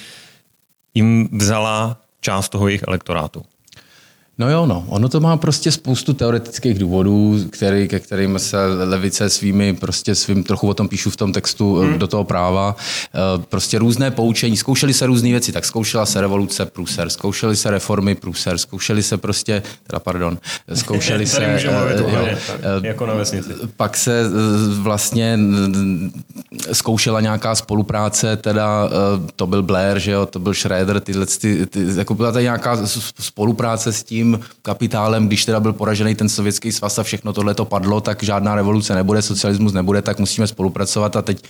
[0.94, 3.44] jim vzala část toho jejich elektorátu.
[4.40, 4.86] No jo, no.
[4.88, 10.44] Ono to má prostě spoustu teoretických důvodů, který, ke kterým se levice svými, prostě svým,
[10.44, 12.00] trochu o tom píšu v tom textu hmm.
[12.00, 12.76] do toho práva,
[13.16, 13.20] eh,
[13.50, 14.58] prostě různé poučení.
[14.58, 19.18] Zkoušeli se různé věci, tak zkoušela se revoluce průser, zkoušeli se reformy průser, zkoušeli se
[19.18, 20.38] prostě, teda pardon,
[20.74, 21.48] zkoušeli se...
[21.48, 22.28] Můžu mluvit jo,
[22.84, 23.50] jako na vesnici.
[23.78, 24.24] Pak se
[24.80, 25.40] vlastně
[26.72, 28.90] zkoušela nějaká spolupráce, teda
[29.36, 32.80] to byl Blair, že jo, to byl Schroeder, tyhle, ty, ty, jako byla tady nějaká
[33.20, 37.54] spolupráce s tím, tím kapitálem, když teda byl poražený ten sovětský svaz a všechno tohle
[37.54, 41.16] to padlo, tak žádná revoluce nebude, socialismus nebude, tak musíme spolupracovat.
[41.16, 41.44] A teď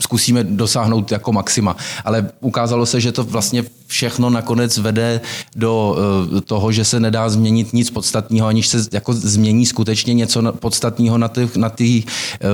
[0.00, 1.76] zkusíme dosáhnout jako maxima.
[2.04, 5.20] Ale ukázalo se, že to vlastně všechno nakonec vede
[5.56, 5.96] do
[6.32, 11.18] uh, toho, že se nedá změnit nic podstatného, aniž se jako změní skutečně něco podstatného
[11.18, 12.04] na ty, na ty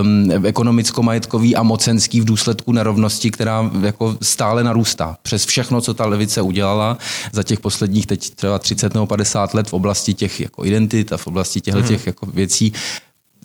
[0.00, 5.16] um, ekonomicko-majetkový a mocenský v důsledku nerovnosti, která jako stále narůstá.
[5.22, 6.98] Přes všechno, co ta levice udělala
[7.32, 11.16] za těch posledních teď třeba 30 nebo 50 let v oblasti těch jako identit a
[11.16, 11.88] v oblasti těchto hmm.
[11.88, 12.72] těch jako věcí,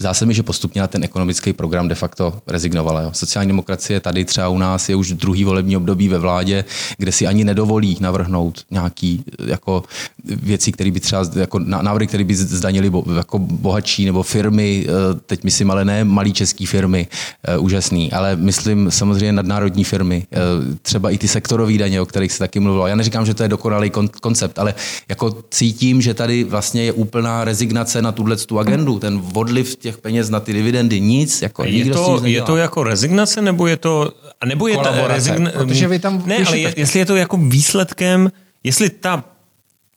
[0.02, 3.02] Zdá se mi, že postupně na ten ekonomický program de facto rezignovala.
[3.02, 3.10] Jo.
[3.14, 6.66] Sociální demokracie tady třeba u nás je už druhý volební období ve vládě,
[6.98, 9.84] kde si ani nedovolí navrhnout nějaký jako
[10.24, 15.20] věci, které by třeba, jako návrhy, které by zdanili bo, jako bohatší nebo firmy, eh,
[15.26, 17.08] teď myslím ale ne malý český firmy,
[17.44, 20.38] eh, úžasný, ale myslím samozřejmě nadnárodní firmy, eh,
[20.82, 22.88] třeba i ty sektorové daně, o kterých se taky mluvilo.
[22.88, 24.74] Já neříkám, že to je dokonalý koncept, ale
[25.10, 29.91] jako cítím, že tady vlastně je úplná rezignace na tuhle tu agendu, ten odliv těch
[29.92, 31.42] těch peněz na ty dividendy, nic.
[31.42, 34.12] Jako je, to, je to jako rezignace, nebo je to...
[34.46, 35.58] Nebo je ta rezignace...
[35.58, 38.32] Protože vy tam ne, ale je, jestli je to jako výsledkem,
[38.64, 39.24] jestli ta,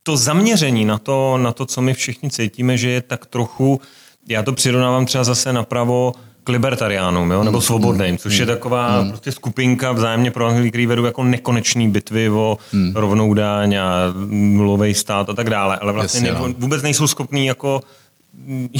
[0.03, 3.81] to zaměření na to, na to, co my všichni cítíme, že je tak trochu,
[4.27, 6.13] já to přirovnávám třeba zase napravo,
[6.45, 7.43] k libertariánům, jo?
[7.43, 9.09] nebo mm, svobodným, což je mm, taková mm.
[9.09, 12.91] prostě skupinka vzájemně pro který vedou jako nekonečný bitvy o mm.
[12.95, 16.53] rovnou dáň a nulový stát a tak dále, ale vlastně Jasně, no.
[16.57, 17.81] vůbec nejsou schopní jako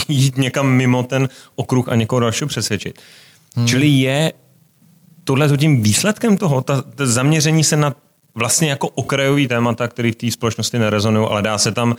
[0.07, 2.99] jít někam mimo ten okruh a někoho dalšího přesvědčit.
[3.55, 3.67] Hmm.
[3.67, 4.33] Čili je
[5.23, 7.95] tohle tím výsledkem toho, ta, ta zaměření se na
[8.35, 11.95] vlastně jako okrajový témata, který v té společnosti nerezonují, ale dá se tam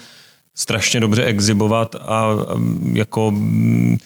[0.55, 2.37] strašně dobře exibovat a, a
[2.93, 3.97] jako uh,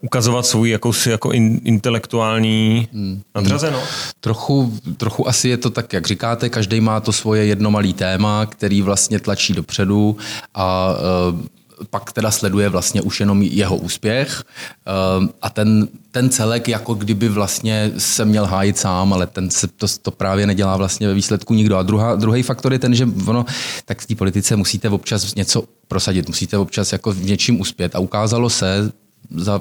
[0.00, 3.22] ukazovat svůj jakousi jako in, intelektuální hmm.
[3.34, 3.88] nadřazenost.
[4.20, 8.46] Trochu, trochu asi je to tak, jak říkáte, každý má to svoje jedno malý téma,
[8.46, 10.16] který vlastně tlačí dopředu
[10.54, 10.94] a
[11.32, 11.40] uh,
[11.90, 14.44] pak teda sleduje vlastně už jenom jeho úspěch
[14.86, 19.68] ehm, a ten, ten celek jako kdyby vlastně se měl hájit sám, ale ten se
[19.68, 21.76] to, to právě nedělá vlastně ve výsledku nikdo.
[21.76, 23.46] A druhá, druhý faktor je ten, že ono,
[23.84, 27.98] tak v té politice musíte občas něco prosadit, musíte občas jako v něčím uspět a
[27.98, 28.92] ukázalo se
[29.30, 29.60] za,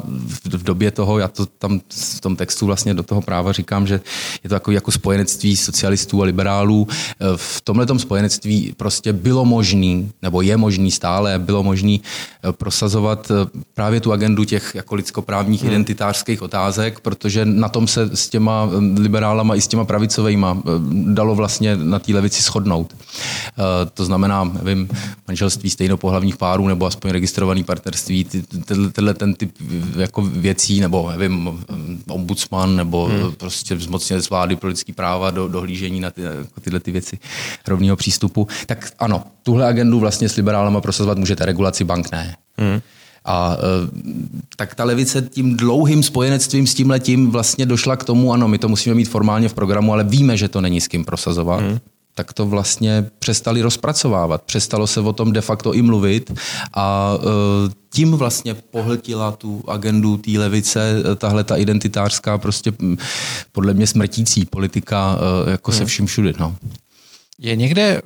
[0.49, 4.01] v době toho, já to tam v tom textu vlastně do toho práva říkám, že
[4.43, 6.87] je to jako, jako spojenectví socialistů a liberálů.
[7.35, 13.59] V tomhle spojenectví prostě bylo možný, nebo je možný stále, bylo možný eh, prosazovat eh,
[13.73, 15.71] právě tu agendu těch jako lidskoprávních hmm.
[15.71, 20.61] identitářských otázek, protože na tom se s těma liberálama i s těma pravicovejma
[21.13, 22.95] dalo vlastně na té levici shodnout.
[23.93, 24.89] To znamená, nevím,
[25.27, 28.27] manželství stejnopohlavních párů nebo aspoň registrovaný partnerství,
[28.93, 29.50] tenhle ten typ
[29.97, 31.63] jako věcí, nebo nevím,
[32.09, 33.31] ombudsman, nebo hmm.
[33.37, 37.19] prostě zmocněnec vlády pro lidský práva do dohlížení na ty, jako tyhle ty věci
[37.67, 42.35] rovného přístupu, tak ano, tuhle agendu vlastně s liberálama prosazovat můžete, regulaci bank ne.
[42.57, 42.81] Hmm.
[43.25, 43.87] A e,
[44.55, 48.57] tak ta levice tím dlouhým spojenectvím s tím letím vlastně došla k tomu, ano, my
[48.57, 51.61] to musíme mít formálně v programu, ale víme, že to není s kým prosazovat.
[51.61, 51.79] Hmm
[52.15, 54.43] tak to vlastně přestali rozpracovávat.
[54.43, 56.31] Přestalo se o tom de facto i mluvit
[56.73, 57.25] a e,
[57.89, 62.73] tím vlastně pohltila tu agendu té levice, e, tahle ta identitářská prostě
[63.51, 65.77] podle mě smrtící politika e, jako hmm.
[65.77, 66.33] se vším všude.
[66.39, 66.55] No.
[67.39, 68.01] Je někde,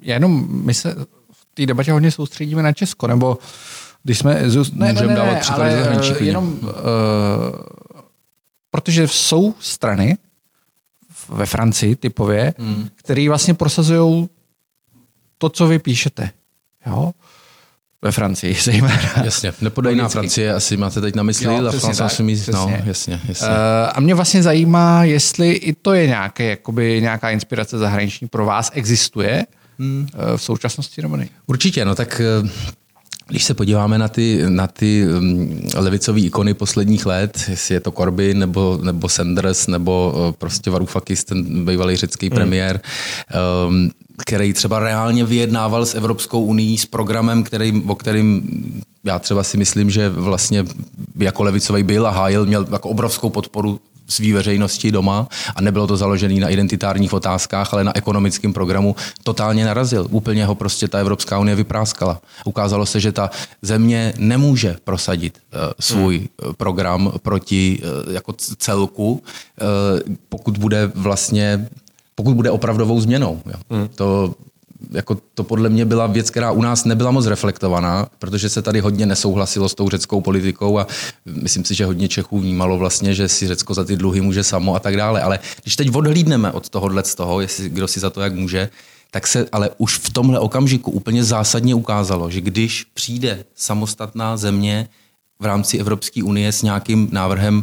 [0.00, 0.94] jenom my se
[1.32, 3.38] v té debatě hodně soustředíme na Česko, nebo
[4.02, 4.34] když jsme...
[4.34, 5.98] Ne, Můžeme ne, ne, dávat ale.
[6.20, 6.70] Jenom, uh,
[8.70, 10.16] protože jsou strany,
[11.28, 12.88] ve Francii typově, hmm.
[12.94, 14.28] který vlastně prosazují
[15.38, 16.30] to, co vy píšete.
[16.86, 17.12] Jo?
[18.02, 19.12] ve Francii zejména.
[19.24, 23.20] Jasně, nepodajná Francie, asi máte teď na mysli, Jo, La přesně France tak, no, jasně,
[23.28, 23.48] jasně.
[23.48, 23.54] Uh,
[23.94, 28.70] a mě vlastně zajímá, jestli i to je nějaké, jakoby nějaká inspirace zahraniční pro vás
[28.74, 29.46] existuje
[29.78, 30.08] hmm.
[30.36, 31.28] v současnosti nebo ne?
[31.46, 32.48] Určitě, no tak eh,
[33.28, 37.90] když se podíváme na ty, na ty um, levicové ikony posledních let, jestli je to
[37.90, 42.34] Corbyn nebo, nebo Sanders nebo uh, prostě Varoufakis, ten bývalý řecký hmm.
[42.34, 42.80] premiér,
[43.68, 48.42] um, který třeba reálně vyjednával s Evropskou unii s programem, který, o kterým
[49.04, 50.64] já třeba si myslím, že vlastně
[51.18, 55.96] jako levicový byl a hájil, měl jako obrovskou podporu svý veřejnosti doma a nebylo to
[55.96, 60.06] založené na identitárních otázkách, ale na ekonomickém programu, totálně narazil.
[60.10, 62.20] Úplně ho prostě ta Evropská unie vypráskala.
[62.44, 63.30] Ukázalo se, že ta
[63.62, 66.54] země nemůže prosadit uh, svůj hmm.
[66.54, 69.22] program proti uh, jako celku,
[70.28, 71.68] pokud bude vlastně
[72.14, 73.42] pokud bude opravdovou změnou.
[73.46, 73.54] Jo.
[73.70, 73.88] Hmm.
[73.94, 74.34] To
[74.90, 78.80] jako to podle mě byla věc, která u nás nebyla moc reflektovaná, protože se tady
[78.80, 80.86] hodně nesouhlasilo s tou řeckou politikou a
[81.26, 84.74] myslím si, že hodně Čechů vnímalo vlastně, že si Řecko za ty dluhy může samo
[84.74, 85.22] a tak dále.
[85.22, 88.68] Ale když teď odhlídneme od tohohle z toho, jestli kdo si za to jak může,
[89.10, 94.88] tak se ale už v tomhle okamžiku úplně zásadně ukázalo, že když přijde samostatná země
[95.40, 97.56] v rámci Evropské unie s nějakým návrhem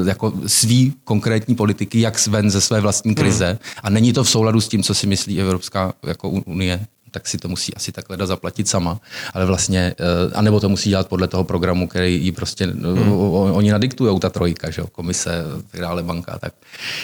[0.00, 3.46] uh, jako svý konkrétní politiky, jak ven ze své vlastní krize.
[3.46, 3.58] Hmm.
[3.82, 7.38] A není to v souladu s tím, co si myslí Evropská jako unie tak si
[7.38, 9.00] to musí asi takhle zaplatit sama,
[9.34, 13.12] ale vlastně, uh, anebo to musí dělat podle toho programu, který jí prostě, hmm.
[13.52, 16.54] oni nadiktujou, ta trojka, že jo, komise, tak dále, banka, tak.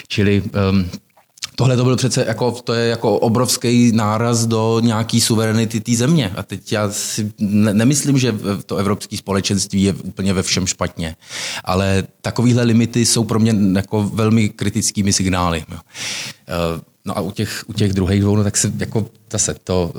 [0.07, 0.41] Čili
[0.71, 0.89] um,
[1.59, 6.31] Tohle to byl přece jako, to je jako obrovský náraz do nějaký suverenity té země.
[6.35, 11.15] A teď já si ne, nemyslím, že to evropské společenství je úplně ve všem špatně.
[11.63, 15.65] Ale takovýhle limity jsou pro mě jako velmi kritickými signály.
[15.71, 15.77] Jo.
[17.05, 19.93] No a u těch, u těch druhých dvou, no tak se jako zase to,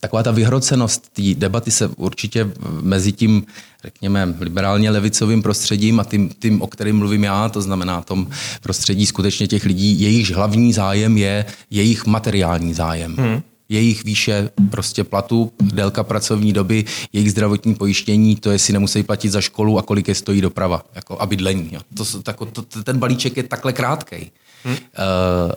[0.00, 3.46] taková ta vyhrocenost té debaty se určitě mezi tím,
[3.84, 8.28] řekněme, liberálně levicovým prostředím a tím, tím, o kterém mluvím já, to znamená tom
[8.60, 13.16] prostředí skutečně těch lidí, jejichž hlavní zájem je jejich materiální zájem.
[13.16, 19.28] Hmm jejich výše prostě platu, délka pracovní doby, jejich zdravotní pojištění, to jestli nemusí platit
[19.28, 21.70] za školu a kolik je stojí doprava jako, a bydlení.
[21.72, 21.80] Jo.
[21.96, 24.30] To, tak, to, ten balíček je takhle krátkej.
[24.64, 24.74] Hmm.
[24.74, 25.52] Uh,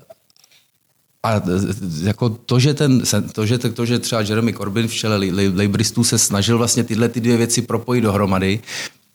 [1.23, 1.41] a
[2.01, 5.19] jako to, že, ten, to, že, to, že třeba Jeremy Corbyn v čele
[5.55, 8.59] Labouristů se snažil vlastně tyhle ty dvě věci propojit dohromady,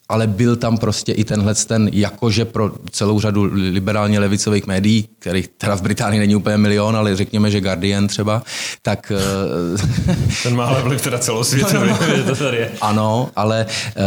[0.09, 5.49] ale byl tam prostě i tenhle ten, jakože pro celou řadu liberálně levicových médií, kterých
[5.49, 8.43] teda v Británii není úplně milion, ale řekněme, že Guardian třeba,
[8.83, 9.13] tak...
[9.15, 11.91] Eh, ten má ale vliv teda celosvětový,
[12.27, 12.71] to tady je.
[12.81, 14.03] Ano, ale eh,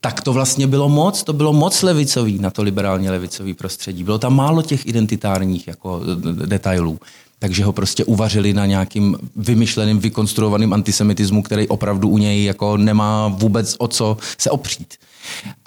[0.00, 4.04] tak to vlastně bylo moc, to bylo moc levicový na to liberálně levicový prostředí.
[4.04, 6.02] Bylo tam málo těch identitárních jako
[6.46, 6.98] detailů
[7.38, 13.28] takže ho prostě uvařili na nějakým vymyšleným, vykonstruovaným antisemitismu, který opravdu u něj jako nemá
[13.28, 14.94] vůbec o co se opřít.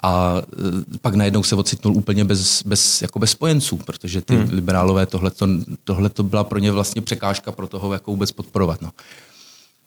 [0.02, 0.34] A
[0.94, 4.48] e, pak najednou se ocitnul úplně bez, bez, jako bez spojenců, protože ty hmm.
[4.52, 5.06] liberálové
[5.84, 8.82] tohle to byla pro ně vlastně překážka pro toho, jako vůbec podporovat.
[8.82, 8.90] No.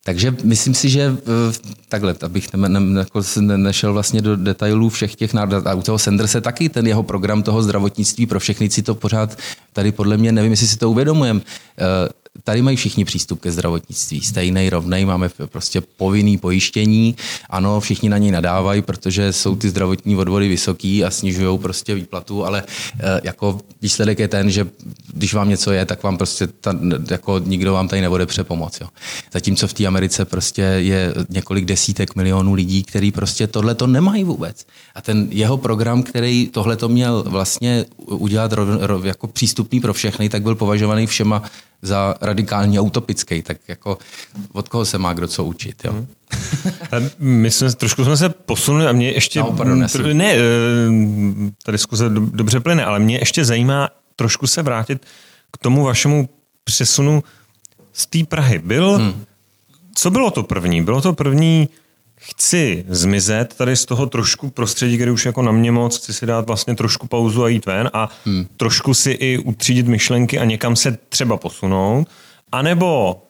[0.06, 5.16] Takže myslím si, že eh, takhle, abych ne, ne, jako nešel vlastně do detailů všech
[5.16, 5.36] těch.
[5.66, 9.38] A u toho Sanderse taky ten jeho program toho zdravotnictví pro všechny si to pořád
[9.74, 11.42] tady podle mě, nevím, jestli si to uvědomujeme,
[11.78, 12.10] eh,
[12.44, 14.22] tady mají všichni přístup ke zdravotnictví.
[14.22, 17.16] Stejný, rovnej, máme prostě povinný pojištění.
[17.50, 22.46] Ano, všichni na něj nadávají, protože jsou ty zdravotní odvody vysoký a snižují prostě výplatu,
[22.46, 22.64] ale
[23.00, 24.68] e, jako výsledek je ten, že
[25.14, 26.76] když vám něco je, tak vám prostě ta,
[27.12, 28.82] jako nikdo vám tady nebude přepomoc.
[28.82, 28.88] Jo.
[29.34, 34.24] Zatímco v té Americe prostě je několik desítek milionů lidí, kteří prostě tohle to nemají
[34.24, 34.66] vůbec.
[34.96, 39.94] A ten jeho program, který tohle to měl vlastně udělat rov, rov, jako přístupný pro
[39.94, 41.44] všechny, tak byl považovaný všema
[41.84, 43.98] za radikálně utopický, tak jako
[44.54, 45.92] od koho se má kdo co učit, jo?
[45.92, 46.08] Hmm.
[47.20, 49.40] My jsme, trošku jsme se posunuli a mě ještě...
[49.40, 50.40] No, pardon, tr- ne, eh,
[51.64, 55.06] ta diskuze dobře plyne, ale mě ještě zajímá trošku se vrátit
[55.52, 56.30] k tomu vašemu
[56.64, 57.24] přesunu
[57.94, 58.60] z té Prahy.
[58.60, 59.26] Byl, hmm.
[59.96, 60.84] Co bylo to první?
[60.84, 61.70] Bylo to první
[62.24, 66.26] chci zmizet tady z toho trošku prostředí, kde už jako na mě moc, chci si
[66.26, 68.46] dát vlastně trošku pauzu a jít ven a hmm.
[68.58, 72.08] trošku si i utřídit myšlenky a někam se třeba posunout,
[72.52, 73.22] anebo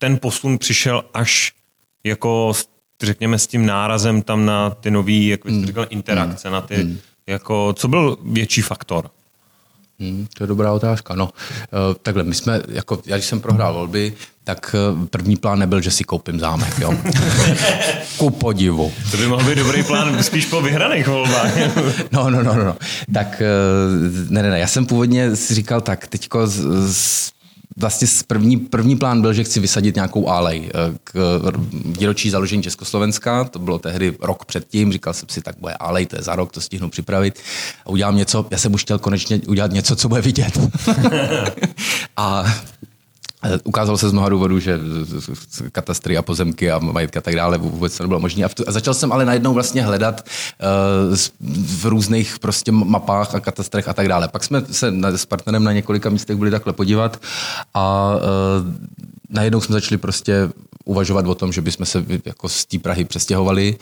[0.00, 1.52] ten posun přišel až
[2.04, 2.52] jako
[3.02, 5.66] řekněme s tím nárazem tam na ty nový, jak jste hmm.
[5.66, 6.52] říkal, interakce, hmm.
[6.54, 6.98] na ty, hmm.
[7.26, 9.10] jako, co byl větší faktor?
[10.00, 11.14] Hmm, to je dobrá otázka.
[11.14, 14.12] No, uh, takhle, my jsme, jako, já když jsem prohrál volby,
[14.44, 16.94] tak uh, první plán nebyl, že si koupím zámek, jo.
[18.16, 18.92] Ku podivu.
[19.10, 21.56] To by mohl být dobrý plán spíš po vyhraných volbách.
[22.12, 22.76] no, no, no, no.
[23.14, 26.60] Tak uh, ne, ne, ne, já jsem původně si říkal tak, teďko z,
[26.92, 27.32] z,
[27.76, 30.70] vlastně první, první plán byl, že chci vysadit nějakou álej
[31.04, 31.40] k
[31.98, 36.16] výročí založení Československa, to bylo tehdy rok předtím, říkal jsem si, tak bude álej, to
[36.16, 37.38] je za rok, to stihnu připravit.
[37.86, 40.58] A udělám něco, já jsem už chtěl konečně udělat něco, co bude vidět.
[42.16, 42.44] a
[43.64, 44.80] Ukázalo se z mnoha důvodů, že
[45.72, 48.44] katastry a pozemky a majetky a tak dále vůbec to nebylo možné.
[48.44, 50.28] A, a začal jsem ale najednou vlastně hledat
[51.10, 51.16] uh,
[51.66, 54.28] v různých prostě mapách a katastrech a tak dále.
[54.28, 57.20] Pak jsme se na, s partnerem na několika místech byli takhle podívat
[57.74, 58.20] a uh,
[59.30, 60.48] najednou jsme začali prostě
[60.84, 63.76] uvažovat o tom, že bychom se jako z té Prahy přestěhovali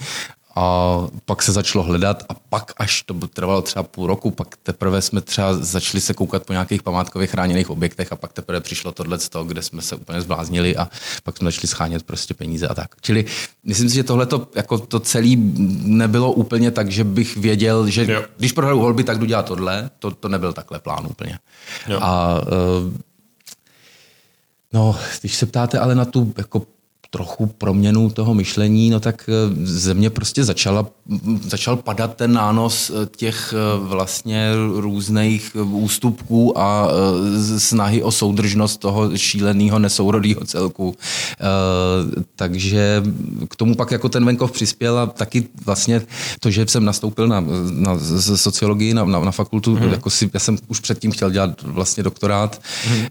[0.56, 5.02] a pak se začalo hledat a pak až to trvalo třeba půl roku, pak teprve
[5.02, 9.18] jsme třeba začali se koukat po nějakých památkově chráněných objektech a pak teprve přišlo tohle
[9.18, 10.88] z toho, kde jsme se úplně zbláznili a
[11.22, 12.94] pak jsme začali schánět prostě peníze a tak.
[13.00, 13.24] Čili
[13.64, 15.36] myslím si, že tohle to, jako to celé
[15.82, 18.22] nebylo úplně tak, že bych věděl, že jo.
[18.36, 19.90] když prohraju volby, tak jdu dělat tohle.
[19.98, 21.38] To, to nebyl takhle plán úplně.
[21.88, 21.98] Jo.
[22.02, 22.92] A uh,
[24.72, 26.62] No, když se ptáte ale na tu jako
[27.12, 29.32] trochu proměnu toho myšlení, no tak eh,
[29.64, 30.86] ze mě prostě začala,
[31.42, 36.88] začal padat ten nános eh, těch eh, vlastně různých ústupků a
[37.58, 40.96] snahy o soudržnost toho šíleného nesourodého celku.
[42.36, 43.02] Takže
[43.48, 46.02] k tomu pak jako ten venkov přispěl a taky vlastně
[46.40, 47.98] to, že jsem nastoupil na, na
[48.36, 49.92] sociologii, na, na, na fakultu, hmm.
[49.92, 53.06] jako si, já jsem už předtím chtěl dělat vlastně doktorát, hmm.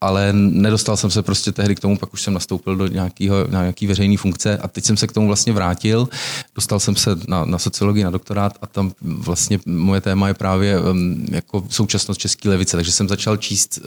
[0.00, 3.60] ale nedostal jsem se prostě tehdy k tomu, pak už jsem nastoupil do nějakého na
[3.60, 6.08] nějaký veřejný funkce a teď jsem se k tomu vlastně vrátil.
[6.54, 10.80] Dostal jsem se na, na sociologii, na doktorát a tam vlastně moje téma je právě
[10.80, 13.78] um, jako současnost české levice, takže jsem začal číst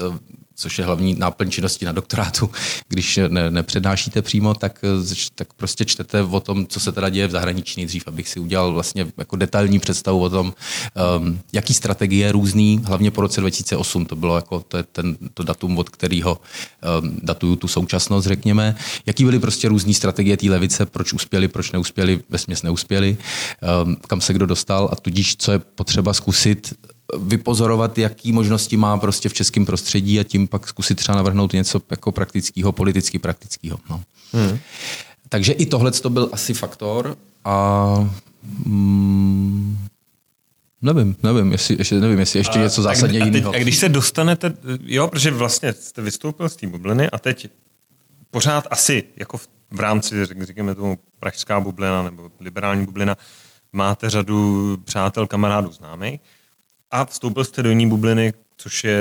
[0.60, 2.50] což je hlavní náplň činnosti na doktorátu.
[2.88, 4.80] Když ne, nepřednášíte přímo, tak,
[5.36, 8.74] tak prostě čtete o tom, co se teda děje v zahraničí nejdřív, abych si udělal
[8.74, 10.54] vlastně jako detailní představu o tom,
[11.20, 15.44] um, jaký strategie různý, hlavně po roce 2008, to bylo jako to, je ten, to
[15.44, 16.42] datum, od kterého
[17.02, 21.72] um, datuju tu současnost, řekněme, jaký byly prostě různé strategie té levice, proč uspěli, proč
[21.72, 23.18] neuspěli, ve směs neuspěli,
[23.86, 26.74] um, kam se kdo dostal a tudíž, co je potřeba zkusit
[27.18, 31.82] vypozorovat, jaký možnosti má prostě v českém prostředí a tím pak zkusit třeba navrhnout něco
[31.90, 33.80] jako praktického, politicky praktického.
[33.90, 34.04] No.
[34.34, 34.60] Hmm.
[35.30, 38.10] Takže i tohle to byl asi faktor a
[38.66, 39.88] mm,
[40.82, 43.52] nevím, nevím, jestli, ještě, nevím, jestli ještě a, něco zásadně jiného.
[43.56, 44.54] A když se dostanete,
[44.84, 47.50] jo, protože vlastně jste vystoupil z té bubliny a teď
[48.32, 53.18] pořád asi jako v, v rámci, řekněme tomu, pražská bublina nebo liberální bublina,
[53.74, 56.20] máte řadu přátel, kamarádů, známých
[56.92, 59.00] a vstoupil jste do jiné bubliny, což je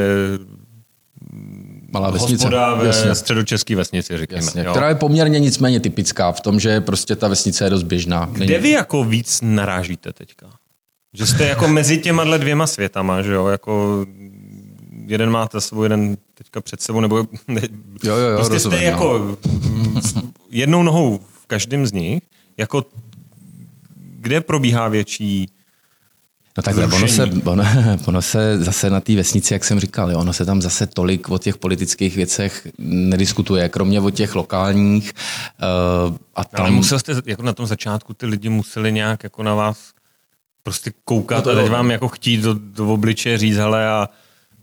[1.93, 2.45] Malá vesnice.
[2.45, 3.15] Hospoda ve Jasně.
[3.15, 4.45] středočeský vesnici, řekněme.
[4.45, 4.63] Jasně.
[4.65, 4.71] Jo.
[4.71, 8.29] Která je poměrně nicméně typická v tom, že prostě ta vesnice je dost běžná.
[8.33, 8.59] Kde Není...
[8.59, 10.51] vy jako víc narážíte teďka?
[11.13, 13.47] Že jste jako mezi těma dvěma světama, že jo?
[13.47, 14.07] Jako
[15.07, 17.61] jeden máte svou, jeden teďka před sebou, nebo ne,
[18.05, 19.39] jo, jo, jo, prostě rozumím, jste jako
[20.51, 22.23] jednou nohou v každém z nich,
[22.57, 22.85] jako
[23.97, 25.49] kde probíhá větší
[26.59, 27.65] No takhle, ono se, ono,
[28.07, 31.31] ono se zase na té vesnici, jak jsem říkal, jo, ono se tam zase tolik
[31.31, 35.13] o těch politických věcech nediskutuje, kromě o těch lokálních.
[36.09, 36.61] Uh, a tam...
[36.61, 39.79] Ale musel jste, jako na tom začátku, ty lidi museli nějak jako na vás
[40.63, 44.09] prostě koukat no to a teď vám jako chtít do, do obličeje říct, hele a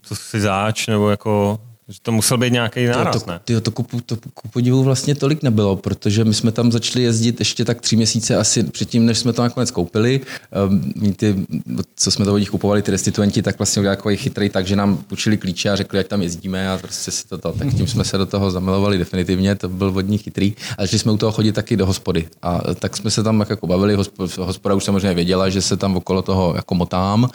[0.01, 3.39] co si záč, nebo jako že to musel být nějaký náraz, to, to, ne?
[3.45, 7.39] Tyjo, to, kupu, to ku podivu vlastně tolik nebylo, protože my jsme tam začali jezdit
[7.39, 10.21] ještě tak tři měsíce asi předtím, než jsme to nakonec koupili.
[10.67, 11.35] Um, ty,
[11.95, 14.99] co jsme to od nich kupovali, ty restituenti, tak vlastně udělali takový chytrý, takže nám
[15.11, 18.03] učili klíče a řekli, ať tam jezdíme a prostě si to, to tak tím jsme
[18.03, 20.55] se do toho zamilovali definitivně, to byl od nich chytrý.
[20.77, 22.27] A začali jsme u toho chodit taky do hospody.
[22.41, 23.97] A tak jsme se tam jako bavili,
[24.39, 27.29] hospoda už samozřejmě věděla, že se tam okolo toho jako motám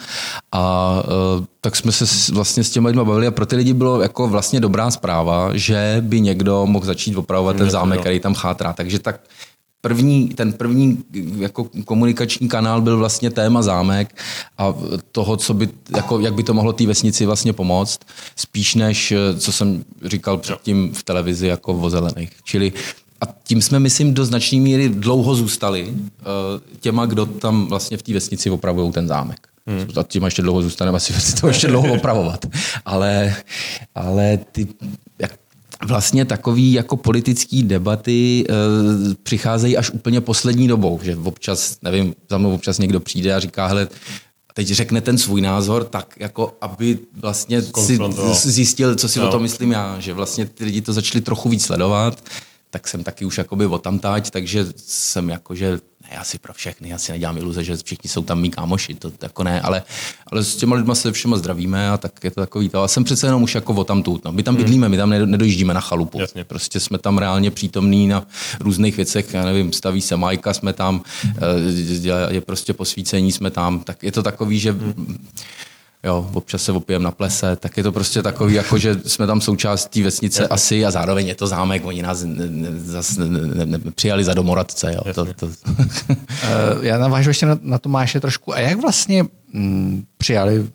[0.51, 1.03] a
[1.37, 4.27] uh, tak jsme se vlastně s těmi lidmi bavili a pro ty lidi bylo jako
[4.27, 8.73] vlastně dobrá zpráva, že by někdo mohl začít opravovat ten zámek, který tam chátrá.
[8.73, 9.19] Takže tak
[9.81, 11.03] první, ten první
[11.37, 14.15] jako komunikační kanál byl vlastně téma zámek
[14.57, 14.73] a
[15.11, 17.99] toho, co by, jako, jak by to mohlo té vesnici vlastně pomoct,
[18.35, 22.29] spíš než, co jsem říkal předtím v televizi jako o zelených.
[22.43, 22.73] Čili
[23.21, 26.23] a tím jsme, myslím, do značné míry dlouho zůstali eh,
[26.79, 29.50] těma, kdo tam vlastně v té vesnici opravují ten zámek.
[29.67, 29.87] Hmm.
[29.99, 32.45] A tím ještě dlouho zůstaneme, asi si to ještě dlouho opravovat.
[32.85, 33.35] Ale,
[33.95, 34.67] ale ty,
[35.19, 35.31] jak,
[35.85, 38.53] vlastně takový jako politický debaty e,
[39.23, 43.67] přicházejí až úplně poslední dobou, že občas, nevím, za mnou občas někdo přijde a říká,
[43.67, 43.87] hele,
[44.53, 47.61] teď řekne ten svůj názor, tak jako aby vlastně
[48.33, 49.27] si zjistil, co si no.
[49.27, 52.23] o tom myslím já, že vlastně ty lidi to začali trochu víc sledovat,
[52.69, 55.79] tak jsem taky už jakoby otamtať, takže jsem jakože
[56.11, 59.11] ne asi pro všechny, já si nedělám iluze, že všichni jsou tam mý kámoši, to
[59.21, 59.83] jako ne, ale,
[60.31, 62.83] ale s těma lidma se všema zdravíme a tak je to takový, to.
[62.83, 64.31] a jsem přece jenom už jako o tam tu, no.
[64.31, 66.43] my tam bydlíme, my tam nedojíždíme na chalupu, Jasně.
[66.43, 68.27] prostě jsme tam reálně přítomní na
[68.59, 73.79] různých věcech, já nevím, staví se majka, jsme tam, eh, je prostě posvícení, jsme tam,
[73.79, 74.75] tak je to takový, že
[76.03, 79.41] jo, občas se opijeme na plese, tak je to prostě takový, jako že jsme tam
[79.41, 80.53] součástí vesnice Jasně.
[80.53, 82.25] asi a zároveň je to zámek, oni nás
[82.75, 84.93] zase ne, ne, ne, přijali za domoradce.
[84.93, 85.13] Jo.
[85.13, 85.49] To, to.
[86.81, 88.53] Já navážu ještě na, na Tomáše trošku.
[88.53, 90.67] A jak vlastně m, mm, přijali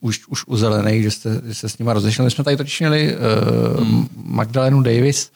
[0.00, 2.24] už, už u zelených, že jste, že jste s nimi rozešli.
[2.24, 4.08] My jsme tady totiž měli uh, hmm.
[4.16, 5.30] Magdalenu Davis,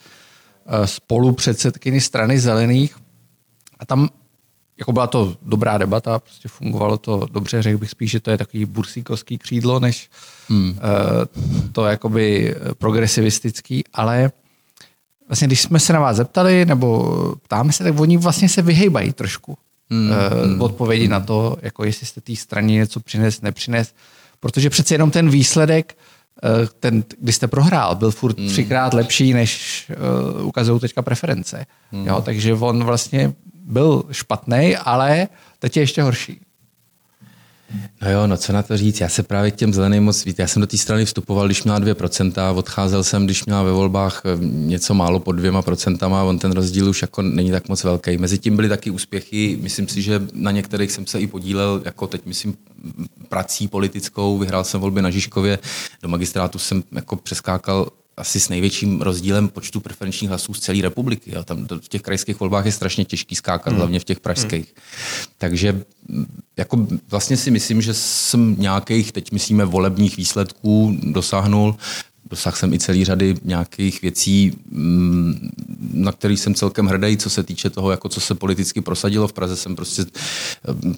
[0.66, 2.96] uh, spolu předsedkyni strany zelených
[3.78, 4.08] a tam
[4.78, 8.38] jako byla to dobrá debata, prostě fungovalo to dobře, řekl bych spíš, že to je
[8.38, 10.10] takový bursíkovský křídlo, než
[10.48, 10.70] hmm.
[10.70, 10.76] uh,
[11.72, 14.32] to jakoby progresivistický, ale
[15.28, 19.12] vlastně když jsme se na vás zeptali, nebo ptáme se, tak oni vlastně se vyhejbají
[19.12, 19.58] trošku
[19.90, 20.10] hmm.
[20.56, 21.12] uh, odpovědi hmm.
[21.12, 23.94] na to, jako jestli jste té straně něco přines, nepřines,
[24.40, 25.96] protože přece jenom ten výsledek,
[26.44, 28.48] uh, ten, když jste prohrál, byl furt hmm.
[28.48, 29.84] třikrát lepší, než
[30.38, 31.66] uh, ukazují teďka preference.
[31.92, 32.06] Hmm.
[32.06, 33.32] Jo, takže on vlastně
[33.64, 36.40] byl špatný, ale teď je ještě horší.
[38.02, 40.38] No jo, no co na to říct, já se právě k těm zeleným moc víc,
[40.38, 44.22] já jsem do té strany vstupoval, když měla 2%, odcházel jsem, když měla ve volbách
[44.24, 48.18] eh, něco málo pod dvěma procentama, on ten rozdíl už jako není tak moc velký.
[48.18, 52.06] Mezi tím byly taky úspěchy, myslím si, že na některých jsem se i podílel, jako
[52.06, 52.56] teď myslím
[53.28, 55.58] prací politickou, vyhrál jsem volby na Žižkově,
[56.02, 61.32] do magistrátu jsem jako přeskákal asi s největším rozdílem počtu preferenčních hlasů z celé republiky.
[61.34, 61.44] Jo.
[61.44, 63.76] Tam v těch krajských volbách je strašně těžký skákat, hmm.
[63.76, 64.74] hlavně v těch pražských.
[64.76, 65.26] Hmm.
[65.38, 65.82] Takže
[66.56, 71.76] jako vlastně si myslím, že jsem nějakých, teď myslíme, volebních výsledků dosáhnul.
[72.30, 74.52] Dosáhl jsem i celý řady nějakých věcí,
[75.92, 79.28] na kterých jsem celkem hrdý, co se týče toho, jako co se politicky prosadilo.
[79.28, 80.04] V Praze jsem prostě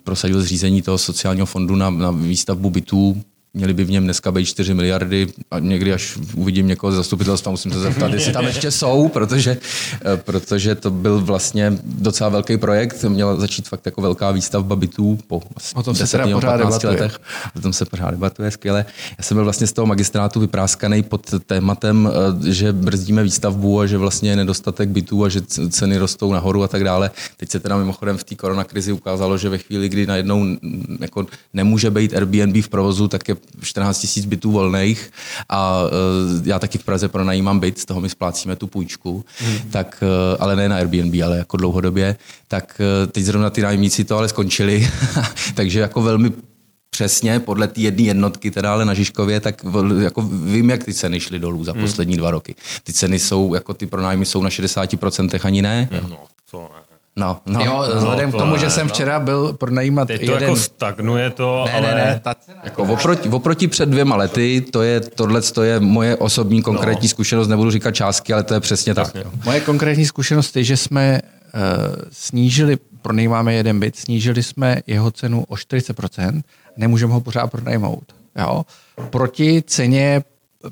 [0.04, 3.22] prosadil zřízení toho sociálního fondu na, na výstavbu bytů,
[3.56, 7.50] Měli by v něm dneska být 4 miliardy a někdy, až uvidím někoho z zastupitelstva,
[7.50, 9.56] musím se zeptat, jestli tam ještě jsou, protože,
[10.04, 13.04] eh, protože to byl vlastně docela velký projekt.
[13.04, 15.42] Měla začít fakt jako velká výstavba bytů po
[15.74, 17.18] o tom 10 nebo 15 letech.
[17.56, 18.86] O tom se pořád debatuje, skvěle.
[19.18, 22.10] Já jsem byl vlastně z toho magistrátu vypráskaný pod tématem,
[22.46, 25.40] eh, že brzdíme výstavbu a že vlastně je nedostatek bytů a že
[25.70, 27.10] ceny rostou nahoru a tak dále.
[27.36, 30.44] Teď se teda mimochodem v té koronakrizi ukázalo, že ve chvíli, kdy najednou
[31.00, 35.12] jako nemůže být Airbnb v provozu, tak je 14 tisíc bytů volných
[35.48, 39.58] a uh, já taky v Praze pronajímám byt, z toho my splácíme tu půjčku, hmm.
[39.70, 42.16] tak, uh, ale ne na Airbnb, ale jako dlouhodobě,
[42.48, 44.90] tak uh, teď zrovna ty nájemníci to ale skončili,
[45.54, 46.32] takže jako velmi
[46.90, 49.64] přesně podle té jedné jednotky, teda ale na Žižkově, tak
[50.00, 51.80] jako vím, jak ty ceny šly dolů za hmm.
[51.82, 52.54] poslední dva roky.
[52.82, 55.88] Ty ceny jsou, jako ty pronájmy jsou na 60% ani ne.
[56.08, 56.18] No,
[56.50, 56.85] to ne.
[57.18, 58.94] No, no, jo, no, vzhledem to k tomu, ne, že jsem no.
[58.94, 60.42] včera byl pronajímat Teď to jeden...
[60.42, 61.86] jako stagnuje to, ne, ale...
[61.86, 62.60] ne, ne, ta cena...
[62.64, 67.08] Jako oproti, oproti před dvěma lety, to je, tohle to je moje osobní konkrétní no.
[67.08, 69.14] zkušenost, nebudu říkat částky, ale to je přesně tak.
[69.14, 69.30] Jo.
[69.44, 71.20] Moje konkrétní zkušenost je, že jsme
[71.54, 71.60] uh,
[72.12, 76.42] snížili, pronajímáme jeden byt, snížili jsme jeho cenu o 40%,
[76.76, 78.04] nemůžeme ho pořád pronajmout.
[78.38, 78.62] Jo?
[79.10, 80.22] Proti ceně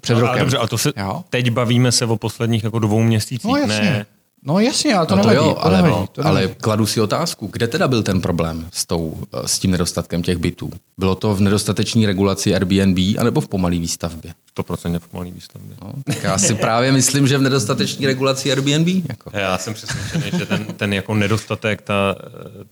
[0.01, 0.39] před no, rokem.
[0.39, 1.25] Dobře, a to se, Jo?
[1.31, 3.81] teď bavíme se o posledních jako dvou měsících, No jasně.
[3.81, 4.07] ne?
[4.47, 5.49] No jasně, ale to No to nevadí.
[5.49, 6.61] jo, to ale, nevadí, no, to ale nevadí.
[6.61, 9.17] kladu si otázku, kde teda byl ten problém s, tou,
[9.47, 10.71] s tím nedostatkem těch bytů?
[10.99, 14.35] Bylo to v nedostatečné regulaci Airbnb anebo v pomalé výstavbě?
[14.59, 15.77] 100% v pomalý výstavbě.
[15.83, 18.89] No, tak já si právě myslím, že v nedostatečné regulaci Airbnb.
[19.09, 19.31] Jako.
[19.33, 22.17] Já jsem přesvědčený, že ten, ten jako nedostatek, ta,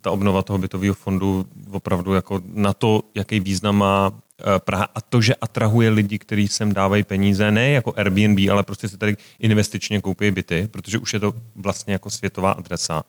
[0.00, 4.20] ta obnova toho bytového fondu opravdu jako na to, jaký význam má eh,
[4.58, 8.88] Praha a to, že atrahuje lidi, kteří sem dávají peníze, ne jako Airbnb, ale prostě
[8.88, 13.02] si tady investičně koupí byty, protože už je to vlastně jako světová adresa,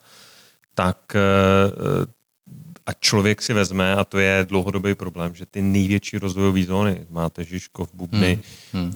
[0.73, 2.05] tak eh,
[2.85, 7.43] a člověk si vezme, a to je dlouhodobý problém, že ty největší rozvojové zóny, máte
[7.43, 8.39] Žižkov, Bubny,
[8.73, 8.83] hmm.
[8.83, 8.93] Hmm.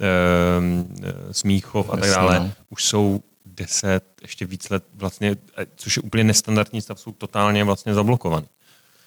[1.03, 2.51] E, Smíchov a tak dále, no.
[2.69, 7.63] už jsou deset, ještě víc let vlastně, eh, což je úplně nestandardní stav, jsou totálně
[7.63, 8.47] vlastně zablokovaný.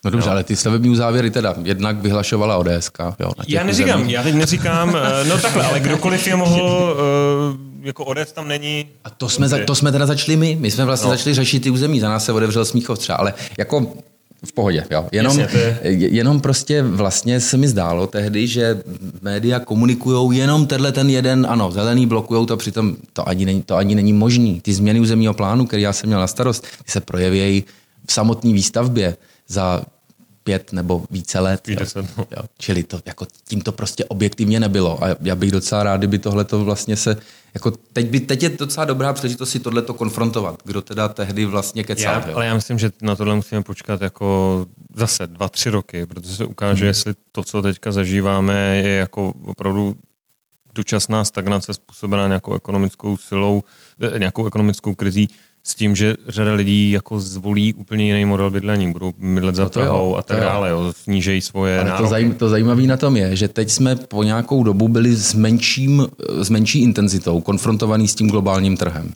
[0.04, 0.32] No dobře, Jo.
[0.32, 2.90] ale ty stavební závěry teda jednak vyhlašovala ODS.
[3.20, 8.04] Jo, Já neříkám, já teď neříkám, eh, no takhle, ale kdokoliv je mohl, eh, jako
[8.04, 8.86] odec tam není.
[9.04, 10.56] A to jsme, za, to jsme teda začali my.
[10.60, 11.16] My jsme vlastně No.
[11.16, 12.00] začali řešit ty území.
[12.00, 13.86] Za nás se otevřel Smíchov třeba, ale jako
[14.44, 15.06] v pohodě, jo.
[15.12, 18.82] Jenom, Jasně, jenom prostě vlastně se mi zdálo tehdy, že
[19.22, 23.76] média komunikují jenom tenhle ten jeden, ano, zelený blokují to, přitom to ani, není, to
[23.76, 24.60] ani není možný.
[24.60, 27.64] Ty změny územního plánu, který já jsem měl na starost, ty se projevějí
[28.06, 29.16] v samotné výstavbě
[29.50, 29.82] za
[30.44, 31.68] pět nebo více let.
[31.68, 31.76] Jo.
[31.94, 32.26] No.
[32.30, 32.42] jo.
[32.58, 35.04] Čili to, jako, tím to prostě objektivně nebylo.
[35.04, 37.16] A já bych docela rád, kdyby tohle to vlastně se
[37.54, 40.62] jako teď, by, teď je docela dobrá příležitost si tohle to konfrontovat.
[40.64, 42.14] Kdo teda tehdy vlastně kecal.
[42.14, 46.36] Já, ale já myslím, že na tohle musíme počkat jako zase dva, tři roky, protože
[46.36, 46.88] se ukáže, hmm.
[46.88, 49.96] jestli to, co teďka zažíváme, je jako opravdu
[50.74, 53.62] dočasná stagnace způsobená nějakou ekonomickou silou,
[54.00, 55.28] eh, nějakou ekonomickou krizí,
[55.64, 59.70] s tím, že řada lidí jako zvolí úplně jiný model bydlení, budou mydlet za no
[59.70, 63.36] trhou a tak dále, jo, snížejí svoje Ale to, zajím, to zajímavé na tom je,
[63.36, 66.06] že teď jsme po nějakou dobu byli s, menším,
[66.40, 69.12] s menší intenzitou konfrontovaní s tím globálním trhem.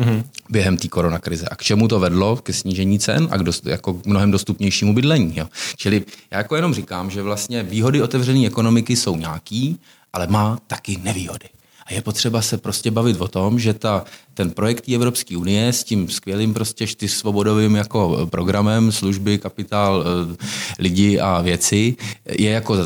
[0.00, 0.24] Mm-hmm.
[0.50, 1.46] během té koronakrize.
[1.48, 2.36] A k čemu to vedlo?
[2.36, 5.32] Ke snížení cen a k dost, jako k mnohem dostupnějšímu bydlení.
[5.36, 5.46] Jo.
[5.76, 9.80] Čili já jako jenom říkám, že vlastně výhody otevřené ekonomiky jsou nějaký,
[10.12, 11.48] ale má taky nevýhody.
[11.86, 15.84] A je potřeba se prostě bavit o tom, že ta, ten projekt Evropské unie s
[15.84, 20.36] tím skvělým prostě čtyřsvobodovým jako programem služby, kapitál, eh,
[20.78, 21.96] lidi a věci
[22.38, 22.76] je jako,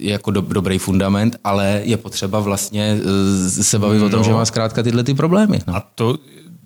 [0.00, 2.98] je jako do, dobrý fundament, ale je potřeba vlastně
[3.48, 4.06] eh, se bavit no.
[4.06, 4.24] o tom, no.
[4.24, 5.58] že má zkrátka tyhle ty problémy.
[5.66, 5.76] No.
[5.76, 6.18] A to,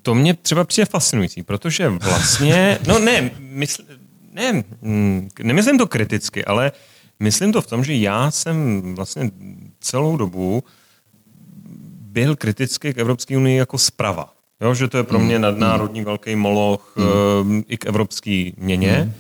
[0.03, 3.83] to mě třeba přijde fascinující, protože vlastně, no ne, mysl,
[4.33, 6.73] ne, hm, nemyslím to kriticky, ale
[7.21, 9.31] myslím to v tom, že já jsem vlastně
[9.81, 10.63] celou dobu
[12.25, 14.33] byl kritický k Evropské unii jako zprava.
[14.61, 15.43] Jo, že to je pro mě mm.
[15.43, 16.07] nadnárodní mm.
[16.07, 16.95] velký moloch
[17.43, 17.63] mm.
[17.69, 19.05] i k evropské měně.
[19.05, 19.13] Mm.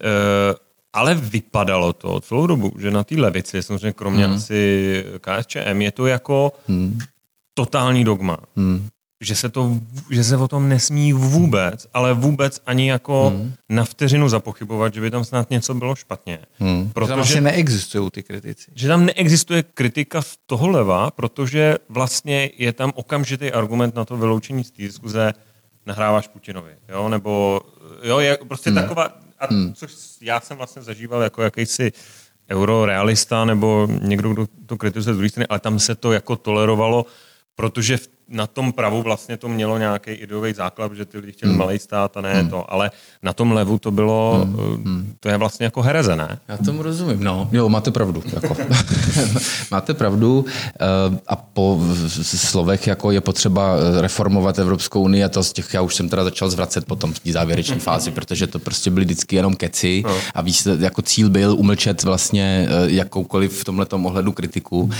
[0.00, 0.54] E,
[0.92, 4.34] ale vypadalo to celou dobu, že na té levici, samozřejmě kromě mm.
[4.34, 6.98] asi KSČM, je to jako mm.
[7.54, 8.38] totální dogma.
[8.56, 8.88] Mm
[9.24, 9.78] že se, to,
[10.10, 13.52] že se o tom nesmí vůbec, ale vůbec ani jako hmm.
[13.68, 16.38] na vteřinu zapochybovat, že by tam snad něco bylo špatně.
[16.58, 16.90] Hmm.
[16.92, 18.70] Protože, že tam vlastně neexistují ty kritici.
[18.74, 24.16] Že tam neexistuje kritika z toho leva, protože vlastně je tam okamžitý argument na to
[24.16, 25.32] vyloučení z té diskuze
[25.86, 27.60] nahráváš Putinovi, jo, nebo
[28.02, 28.78] jo, je prostě hmm.
[28.78, 29.08] taková,
[29.38, 29.74] a hmm.
[29.74, 31.92] což já jsem vlastně zažíval jako jakýsi
[32.50, 37.06] eurorealista nebo někdo, kdo to kritizuje z druhé strany, ale tam se to jako tolerovalo,
[37.56, 37.98] protože
[38.28, 41.58] na tom pravu vlastně to mělo nějaký ideový základ, že ty lidi chtěli hmm.
[41.58, 42.50] malý stát a ne hmm.
[42.50, 42.90] to, ale
[43.22, 44.56] na tom levu to bylo, hmm.
[44.58, 45.14] Eh, hmm.
[45.20, 46.38] to je vlastně jako hereze, ne?
[46.48, 47.48] Já tomu rozumím, no.
[47.52, 48.22] Jo, máte pravdu.
[48.32, 48.56] Jako.
[49.70, 50.44] máte pravdu
[50.80, 51.80] eh, a po
[52.22, 56.24] slovech jako je potřeba reformovat Evropskou unii a to z těch, já už jsem teda
[56.24, 60.16] začal zvracet potom v té závěrečné fázi, protože to prostě byly vždycky jenom keci no.
[60.34, 64.90] a víc, jako cíl byl umlčet vlastně eh, jakoukoliv v tomhle ohledu kritiku.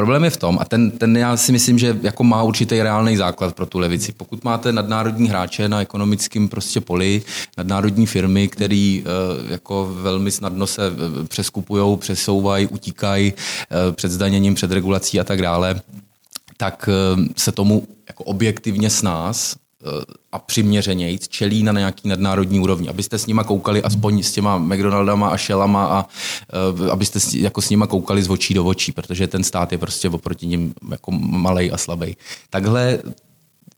[0.00, 3.16] Problém je v tom, a ten, ten já si myslím, že jako má určitý reálný
[3.16, 4.12] základ pro tu levici.
[4.12, 7.22] Pokud máte nadnárodní hráče na ekonomickém prostě poli,
[7.58, 14.54] nadnárodní firmy, které uh, jako velmi snadno se eh, přeskupují, přesouvají, utíkají uh, před zdaněním,
[14.54, 15.80] před regulací a tak dále,
[16.56, 16.88] tak
[17.36, 19.56] se tomu jako objektivně s nás
[20.32, 22.88] a přiměřeněji čelí na nějaký nadnárodní úrovni.
[22.88, 26.06] Abyste s nima koukali aspoň s těma McDonaldama a Shellama a
[26.80, 29.78] uh, abyste s, jako s nima koukali z očí do očí, protože ten stát je
[29.78, 32.16] prostě oproti ním jako malej a slabý.
[32.50, 32.98] Takhle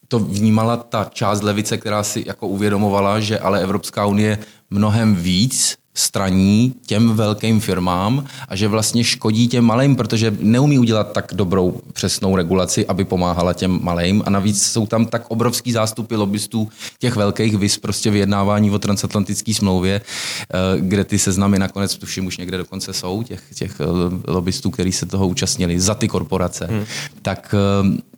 [0.09, 4.39] to vnímala ta část levice, která si jako uvědomovala, že ale Evropská unie
[4.71, 11.13] mnohem víc straní těm velkým firmám a že vlastně škodí těm malým, protože neumí udělat
[11.13, 16.17] tak dobrou přesnou regulaci, aby pomáhala těm malým a navíc jsou tam tak obrovský zástupy
[16.17, 16.69] lobbystů
[16.99, 22.37] těch velkých vys prostě vyjednávání o transatlantické smlouvě, eh, kde ty seznamy nakonec tuším už
[22.37, 26.85] někde dokonce jsou, těch, těch eh, lobbystů, kteří se toho účastnili za ty korporace, hmm.
[27.23, 28.12] tak eh,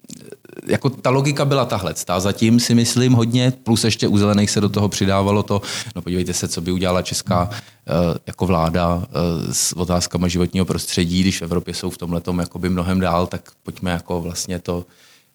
[0.66, 1.94] jako ta logika byla tahle.
[1.94, 5.62] Tá zatím si myslím hodně, plus ještě u zelených se do toho přidávalo to,
[5.96, 11.20] no podívejte se, co by udělala česká eh, jako vláda eh, s otázkama životního prostředí,
[11.20, 14.86] když v Evropě jsou v tomhle jakoby mnohem dál, tak pojďme jako vlastně to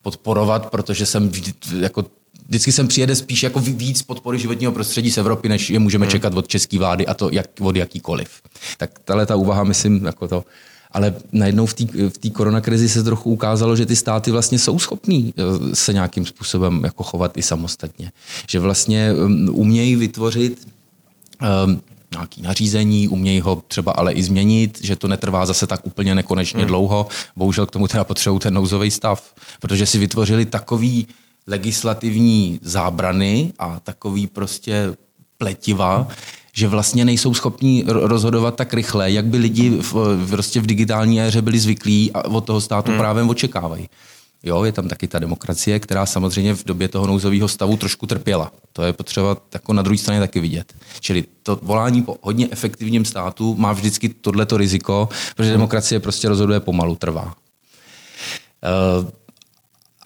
[0.02, 1.32] podporovat, protože jsem
[1.80, 2.06] jako
[2.48, 6.12] vždycky sem přijede spíš jako víc podpory životního prostředí z Evropy, než je můžeme hmm.
[6.12, 8.30] čekat od české vlády a to jak, od jakýkoliv.
[8.78, 10.44] Tak tahle ta úvaha, myslím, jako to
[10.92, 15.34] ale najednou v té v koronakrizi se trochu ukázalo, že ty státy vlastně jsou schopní
[15.38, 18.12] eh, se nějakým způsobem jako chovat i samostatně.
[18.50, 20.68] Že vlastně um, umějí vytvořit
[21.66, 21.82] um,
[22.12, 26.60] nějaký nařízení, umějí ho třeba ale i změnit, že to netrvá zase tak úplně nekonečně
[26.60, 26.68] hmm.
[26.68, 27.08] dlouho.
[27.36, 31.08] Bohužel k tomu teda potřebují ten nouzový stav, protože si vytvořili takový
[31.48, 34.94] legislativní zábrany a takový prostě
[35.38, 36.08] pletiva,
[36.60, 39.94] že vlastně nejsou schopní rozhodovat tak rychle, jak by lidi v,
[40.30, 43.00] prostě v digitální éře byli zvyklí a od toho státu hmm.
[43.00, 43.90] právě očekávají.
[44.44, 48.52] Jo, je tam taky ta demokracie, která samozřejmě v době toho nouzového stavu trošku trpěla.
[48.74, 50.74] To je potřeba jako na druhé straně taky vidět.
[51.00, 56.60] Čili to volání po hodně efektivním státu má vždycky tohleto riziko, protože demokracie prostě rozhoduje
[56.60, 57.36] pomalu, trvá.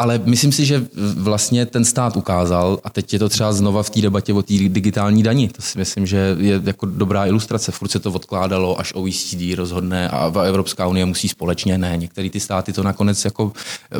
[0.03, 0.85] Ale myslím si, že
[1.15, 4.53] vlastně ten stát ukázal, a teď je to třeba znova v té debatě o té
[4.53, 7.71] digitální dani, to si myslím, že je jako dobrá ilustrace.
[7.71, 11.77] Furt se to odkládalo, až OECD rozhodne a Evropská unie musí společně.
[11.77, 13.51] Ne, některé ty státy to nakonec jako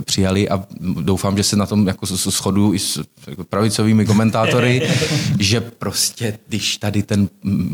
[0.06, 0.64] přijali a
[1.02, 4.90] doufám, že se na tom jako shodu i s jako pravicovými komentátory,
[5.40, 7.30] že prostě, když tady ten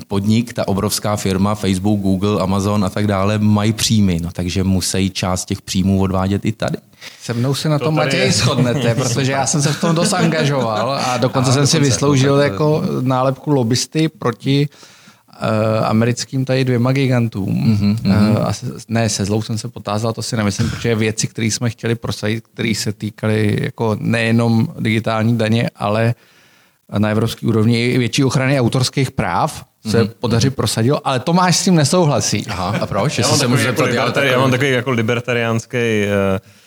[0.07, 5.09] podnik, ta obrovská firma, Facebook, Google, Amazon a tak dále, mají příjmy, no takže musí
[5.09, 6.77] část těch příjmů odvádět i tady.
[7.21, 10.13] Se mnou se na to tom Matěj shodnete, protože já jsem se v tom dost
[10.13, 12.53] angažoval a dokonce a, jsem dokonce, si vysloužil dokonce.
[12.53, 14.69] jako nálepku lobbysty proti
[15.41, 17.77] uh, americkým tady dvěma gigantům.
[17.77, 18.31] Mm-hmm.
[18.31, 21.47] Uh, a se, ne, se zlou jsem se potázal, to si nemyslím, protože věci, které
[21.47, 26.15] jsme chtěli prosadit, které se týkaly jako nejenom digitální daně, ale
[26.97, 30.11] na evropské úrovni i větší ochrany autorských práv, se mm-hmm.
[30.19, 32.45] podaří prosadil, ale Tomáš s tím nesouhlasí.
[32.49, 33.19] Aha, a proč?
[33.19, 36.58] Já, mám takový, jako libertari, já mám takový jako libertariánský uh, uh,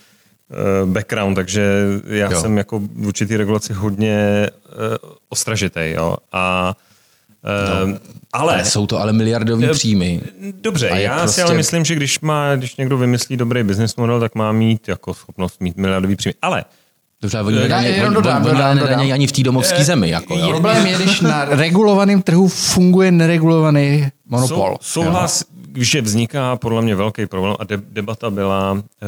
[0.85, 1.63] background, takže
[2.07, 2.41] já jo.
[2.41, 5.91] jsem jako v určitý regulaci hodně uh, ostražitý.
[5.91, 6.17] Jo?
[6.33, 6.75] A
[7.45, 7.93] No.
[7.93, 7.99] Uh,
[8.33, 10.21] ale, ale jsou to ale miliardové příjmy.
[10.61, 11.35] Dobře, já prostě...
[11.35, 14.89] si ale myslím, že když má, když někdo vymyslí dobrý business model, tak má mít
[14.89, 16.35] jako schopnost mít miliardový příjmy.
[16.43, 16.65] Ale
[17.23, 20.11] Dobře, oni nedají ani v té domovské eh, zemi.
[20.11, 20.49] Jako, jo?
[20.49, 24.77] Problém je, když na regulovaném trhu funguje neregulovaný monopol.
[24.81, 25.45] Sou, souhlas,
[25.77, 29.07] že vzniká podle mě velký problém a de, debata byla e,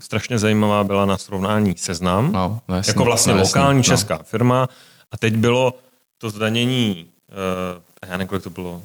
[0.00, 4.16] strašně zajímavá, byla na srovnání seznam, no, no jasný, jako vlastně no, lokální jasný, česká
[4.18, 4.24] no.
[4.24, 4.68] firma
[5.10, 5.74] a teď bylo
[6.18, 7.06] to zdanění,
[8.04, 8.82] e, já nevím, kolik to bylo,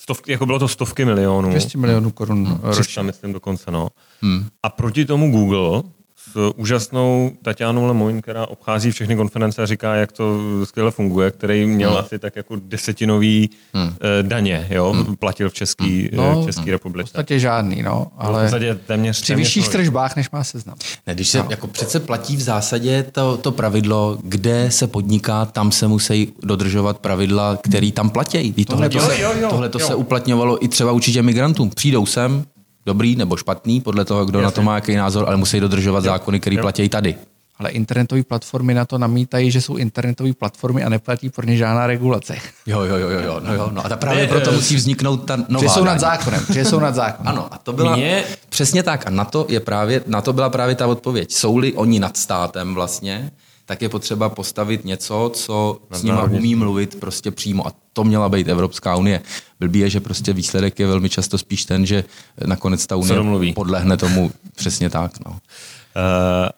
[0.00, 1.50] Stovky, jako bylo to stovky milionů.
[1.50, 2.60] 200 milionů korun hmm.
[2.62, 3.02] ročně.
[3.02, 3.88] myslím dokonce, no.
[4.20, 4.46] Hmm.
[4.62, 5.82] A proti tomu Google
[6.18, 11.66] s úžasnou Tatianou Lemoyne, která obchází všechny konference a říká, jak to skvěle funguje, který
[11.66, 11.98] měl hmm.
[11.98, 13.94] asi tak jako desetinový hmm.
[14.00, 15.16] Eh, daně, jo, hmm.
[15.16, 16.10] platil v Český, hmm.
[16.12, 17.08] no, v Český republice.
[17.08, 20.76] V podstatě žádný, no, ale v podstatě téměř, při vyšších tržbách, než má seznam.
[21.06, 21.46] Ne, když se, no.
[21.50, 26.98] jako přece platí v zásadě to, to pravidlo, kde se podniká, tam se musí dodržovat
[26.98, 28.64] pravidla, který tam platí.
[28.64, 29.16] Tohle, to, se,
[29.50, 31.70] tohle to se uplatňovalo i třeba určitě migrantům.
[31.70, 32.44] Přijdou sem,
[32.88, 34.44] dobrý nebo špatný, podle toho, kdo Jasně.
[34.44, 36.10] na to má jaký názor, ale musí dodržovat jo.
[36.10, 37.14] zákony, které platí tady.
[37.58, 41.86] Ale internetové platformy na to namítají, že jsou internetové platformy a neplatí pro ně žádná
[41.86, 42.36] regulace.
[42.66, 43.68] Jo, jo, jo, jo, no, jo.
[43.72, 45.62] No a ta právě ne, proto musí vzniknout ta nová.
[45.62, 47.28] Že jsou nad zákonem, že jsou nad zákonem.
[47.32, 48.24] Ano, a to byla Mě...
[48.48, 49.06] přesně tak.
[49.06, 51.32] A na to, je právě, na to byla právě ta odpověď.
[51.32, 53.30] Jsou-li oni nad státem vlastně,
[53.68, 57.66] tak je potřeba postavit něco, co s nimi umí mluvit prostě přímo.
[57.66, 59.20] A to měla být Evropská unie.
[59.60, 62.04] Blbý je, že prostě výsledek je velmi často spíš ten, že
[62.46, 65.12] nakonec ta unie podlehne tomu přesně tak.
[65.26, 65.30] No.
[65.30, 65.38] Uh,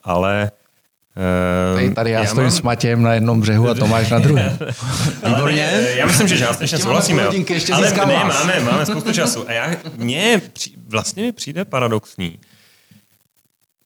[0.05, 0.51] ale
[1.17, 2.59] Uh, tady, tady já, já stojím mám...
[2.59, 4.59] s Matějem na jednom břehu a Tomáš na druhém.
[5.27, 5.71] Výborně.
[5.97, 7.23] Já myslím, že částečně souhlasíme.
[7.49, 9.49] Ještě ale ne, máme, máme spoustu času.
[9.49, 10.43] A já, mně
[10.89, 12.39] vlastně mi přijde paradoxní,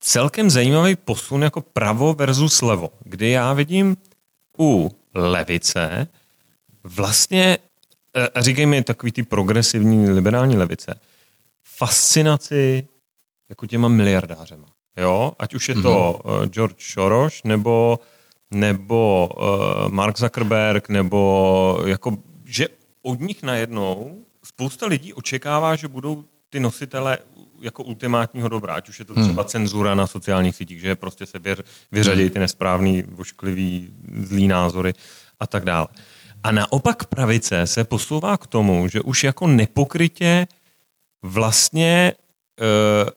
[0.04, 3.96] celkem zajímavý posun jako pravo versus levo, kdy já vidím
[4.58, 6.08] u levice
[6.84, 7.58] vlastně,
[8.16, 11.00] e, a říkej mi takový ty progresivní liberální levice,
[11.76, 12.88] fascinaci
[13.48, 14.66] jako těma miliardářema.
[14.96, 15.32] Jo?
[15.38, 16.48] Ať už je to mm-hmm.
[16.48, 17.98] George Soros, nebo,
[18.50, 22.68] nebo uh, Mark Zuckerberg, nebo jako, že
[23.02, 27.18] od nich najednou spousta lidí očekává, že budou ty nositele
[27.60, 29.24] jako ultimátního dobra, ať už je to hmm.
[29.24, 29.48] třeba hmm.
[29.48, 31.38] cenzura na sociálních sítích, že prostě se
[31.92, 33.88] vyřadí ty nesprávný, vošklivý,
[34.22, 34.92] zlý názory
[35.40, 35.86] a tak dále.
[36.44, 40.46] A naopak pravice se posouvá k tomu, že už jako nepokrytě
[41.22, 42.12] vlastně
[42.60, 43.10] e,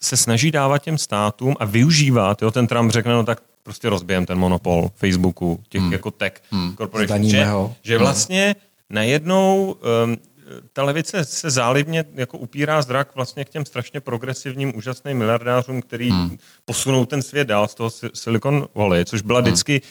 [0.00, 4.26] se snaží dávat těm státům a využívat, jo, ten Trump řekne, no tak prostě rozbijem
[4.26, 5.92] ten monopol Facebooku, těch hmm.
[5.92, 6.76] jako tech hmm.
[6.76, 7.46] corporation, že,
[7.82, 8.04] že hmm.
[8.04, 8.56] vlastně
[8.90, 10.16] najednou um,
[10.72, 16.10] ta levice se zálibně jako upírá zrak vlastně k těm strašně progresivním, úžasným miliardářům, který
[16.10, 16.38] hmm.
[16.64, 19.44] posunou ten svět dál z toho Silicon Valley, což byla hmm.
[19.44, 19.82] vždycky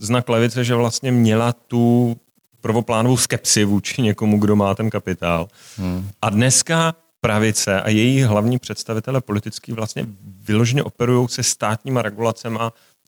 [0.00, 2.16] znak levice, že vlastně měla tu
[2.60, 5.48] prvoplánovou skepsi vůči někomu, kdo má ten kapitál.
[5.76, 6.08] Hmm.
[6.22, 10.06] A dneska pravice a její hlavní představitele politický vlastně
[10.40, 12.58] vyloženě operují se státníma regulacemi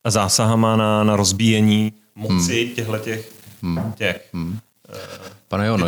[0.05, 2.75] a zásahama na, na rozbíjení moci hmm.
[2.75, 3.33] těchto těch,
[3.63, 3.93] hmm.
[3.93, 4.59] těch hmm.
[5.51, 5.87] Pane jo, no,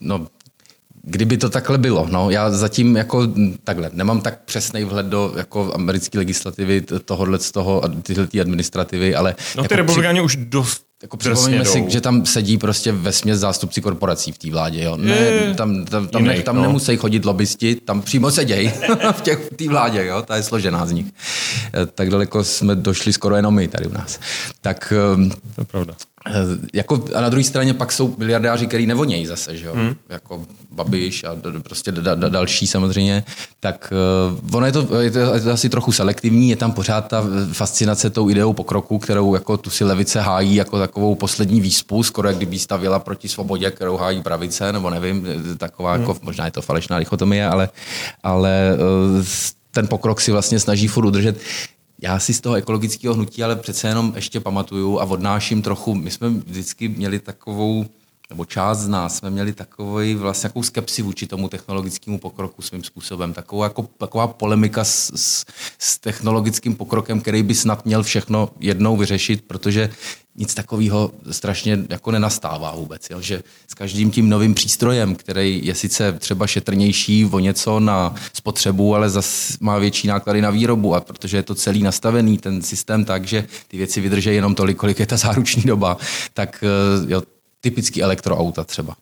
[0.00, 0.26] no,
[1.02, 3.28] kdyby to takhle bylo, no, já zatím jako
[3.64, 9.34] takhle, nemám tak přesný vhled do jako americké legislativy tohohle z toho, tyhle administrativy, ale...
[9.56, 10.24] No ty jako republikáni při...
[10.24, 14.50] už dost jako připomeňme si, že tam sedí prostě ve směs zástupci korporací v té
[14.50, 14.84] vládě.
[14.84, 14.96] Jo.
[14.96, 16.62] Ne, tam tam, tam, ne, tam no.
[16.62, 18.68] nemusí chodit lobbysti, tam přímo sedějí
[19.12, 20.06] v té vládě.
[20.06, 20.22] Jo.
[20.22, 21.06] Ta je složená z nich.
[21.74, 24.20] Eh, tak daleko jsme došli skoro jenom my tady u nás.
[24.60, 25.94] Tak, ehm, to je pravda.
[26.26, 26.32] Eh,
[26.74, 29.74] jako, a na druhé straně pak jsou miliardáři, který nevonějí zase, že jo?
[29.74, 29.94] Hmm.
[30.08, 33.24] Jako Babiš a prostě da, da, další samozřejmě.
[33.60, 33.92] Tak
[34.32, 37.24] uh, ono je to, je to, je to asi trochu selektivní, je tam pořád ta
[37.52, 42.28] fascinace tou ideou pokroku, kterou jako tu si levice hájí jako takovou poslední výspu, skoro
[42.28, 45.26] jak kdyby stavěla proti svobodě, kterou hájí pravice, nebo nevím,
[45.58, 46.00] taková hmm.
[46.00, 47.68] jako, možná je to falešná dichotomie, ale,
[48.22, 48.76] ale
[49.18, 49.24] uh,
[49.70, 51.40] ten pokrok si vlastně snaží furt udržet
[52.02, 56.10] já si z toho ekologického hnutí ale přece jenom ještě pamatuju a odnáším trochu, my
[56.10, 57.86] jsme vždycky měli takovou
[58.30, 62.84] nebo část z nás jsme měli takový vlastně jakou skepsi vůči tomu technologickému pokroku svým
[62.84, 63.32] způsobem.
[63.32, 65.44] Taková, jako, taková polemika s, s,
[65.78, 69.90] s technologickým pokrokem, který by snad měl všechno jednou vyřešit, protože
[70.36, 73.10] nic takového strašně jako nenastává vůbec.
[73.10, 73.20] Jo?
[73.20, 78.94] Že s každým tím novým přístrojem, který je sice třeba šetrnější o něco na spotřebu,
[78.94, 83.04] ale zas má větší náklady na výrobu a protože je to celý nastavený, ten systém
[83.04, 85.96] tak, že ty věci vydrží jenom tolik, kolik je ta záruční doba,
[86.34, 87.22] tak eh, jo,
[87.60, 88.96] typický elektroauta třeba.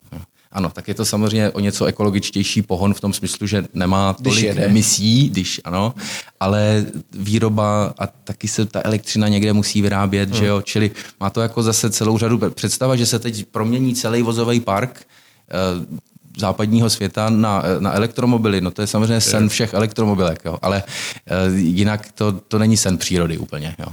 [0.52, 4.52] Ano, tak je to samozřejmě o něco ekologičtější pohon v tom smyslu, že nemá tolik
[4.52, 5.94] když emisí, když ano,
[6.40, 10.38] ale výroba a taky se ta elektřina někde musí vyrábět, hmm.
[10.38, 10.90] že jo, čili
[11.20, 15.98] má to jako zase celou řadu představa, že se teď promění celý vozový park eh,
[16.38, 18.60] západního světa na, na elektromobily.
[18.60, 20.58] No to je samozřejmě sen všech elektromobilek, jo.
[20.62, 20.82] ale
[21.26, 23.76] eh, jinak to, to není sen přírody úplně.
[23.78, 23.86] Jo.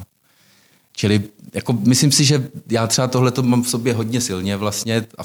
[0.95, 1.23] Čili
[1.55, 5.23] jako myslím si, že já třeba tohle to mám v sobě hodně silně vlastně a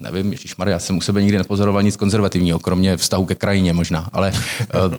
[0.00, 4.08] nevím, Maria, já jsem u sebe nikdy nepozoroval nic konzervativního, kromě vztahu ke krajině možná,
[4.12, 4.94] ale uh,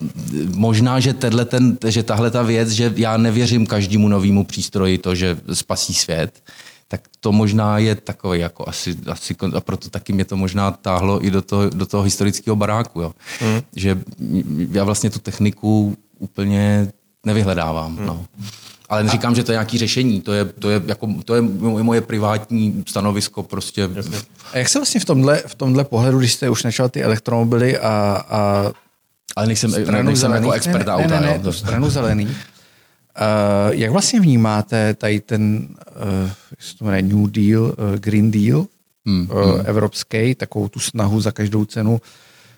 [0.56, 5.38] možná, že, ten, že tahle ta věc, že já nevěřím každému novému přístroji to, že
[5.54, 6.44] spasí svět,
[6.88, 11.26] tak to možná je takové jako asi, asi a proto taky mě to možná táhlo
[11.26, 13.14] i do toho, do toho historického baráku, jo.
[13.42, 13.62] Mm.
[13.76, 14.00] že
[14.72, 16.92] já vlastně tu techniku úplně
[17.26, 17.92] nevyhledávám.
[18.00, 18.06] Mm.
[18.06, 18.26] No.
[18.90, 22.02] Ale neříkám, že to je nějaké řešení, to je, to je, jako, to je moje
[22.02, 23.90] privátní stanovisko prostě.
[24.54, 27.78] A jak se vlastně v tomhle, v tomhle pohledu, když jste už načal ty elektromobily
[27.78, 28.72] a, a
[29.36, 31.20] ale nejsem, stranu nejsem zelený, jako expert ne, auta.
[31.20, 32.26] Ne, ne, ne, stranu zelený.
[32.26, 32.32] Uh,
[33.70, 38.66] jak vlastně vnímáte tady ten, uh, jak se to jmenuje, New Deal, uh, Green Deal
[39.06, 39.62] hmm, uh, hmm.
[39.66, 42.02] evropský, takovou tu snahu za každou cenu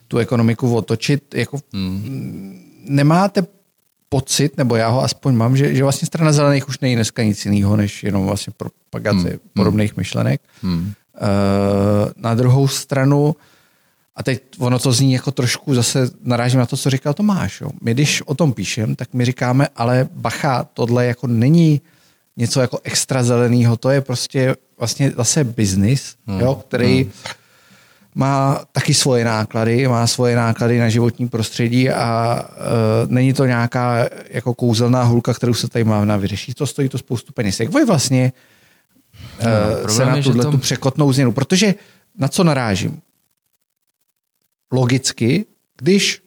[0.08, 2.60] tu ekonomiku otočit, jako hmm.
[2.88, 3.42] nemáte
[4.10, 7.46] pocit, nebo já ho aspoň mám, že, že vlastně strana zelených už není dneska nic
[7.46, 9.40] jiného, než jenom vlastně propagace hmm.
[9.54, 9.98] podobných hmm.
[9.98, 10.42] myšlenek.
[10.62, 10.94] Hmm.
[11.22, 13.36] Uh, na druhou stranu,
[14.16, 17.62] a teď ono to zní jako trošku, zase narážím na to, co říkal Tomáš.
[17.62, 17.70] Jo.
[17.82, 21.82] My když o tom píšem, tak my říkáme, ale bacha, tohle jako není
[22.38, 26.40] něco jako extra zeleného, to je prostě vlastně zase biznis, hmm.
[26.40, 27.12] jo, který hmm
[28.16, 34.08] má taky svoje náklady, má svoje náklady na životní prostředí a uh, není to nějaká
[34.30, 36.54] jako kouzelná hulka, kterou se tady má na vyřešit.
[36.58, 37.60] To stojí to spoustu peněz.
[37.60, 38.34] Jak vy vlastně
[39.40, 39.48] uh,
[39.84, 40.52] no, se na tuhle to...
[40.52, 41.32] tu překotnou změnu?
[41.32, 41.76] Protože
[42.18, 43.02] na co narážím?
[44.72, 45.46] Logicky,
[45.78, 46.22] když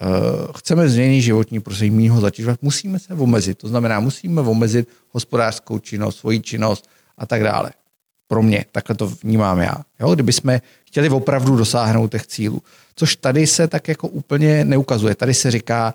[0.00, 3.58] uh, chceme změnit životní prostředí, mít ho zatěžovat, musíme se omezit.
[3.58, 6.88] To znamená, musíme omezit hospodářskou činnost, svoji činnost
[7.18, 7.70] a tak dále.
[8.32, 9.74] Pro mě, takhle to vnímám já.
[10.00, 10.14] Jo?
[10.14, 12.62] Kdyby jsme chtěli opravdu dosáhnout těch cílů.
[12.96, 15.14] Což tady se tak jako úplně neukazuje.
[15.14, 15.94] Tady se říká,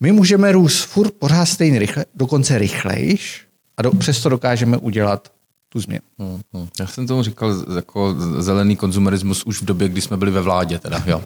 [0.00, 3.46] my můžeme růst furt pořád stejně rychle, dokonce rychlejš
[3.76, 5.32] a do, přesto dokážeme udělat
[5.68, 6.02] tu změnu.
[6.18, 6.68] Hmm, hmm.
[6.80, 10.78] Já jsem tomu říkal jako zelený konzumerismus už v době, kdy jsme byli ve vládě.
[10.78, 11.22] Teda, jo.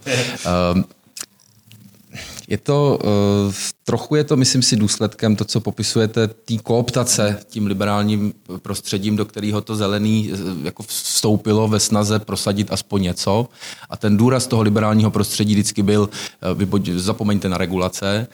[0.74, 0.84] um,
[2.48, 3.52] je to, uh,
[3.84, 8.32] trochu je to, myslím si, důsledkem to, co popisujete, té kooptace tím liberálním
[8.62, 13.48] prostředím, do kterého to zelený uh, jako vstoupilo ve snaze prosadit aspoň něco.
[13.90, 16.08] A ten důraz toho liberálního prostředí vždycky byl,
[16.72, 18.26] uh, zapomeňte na regulace,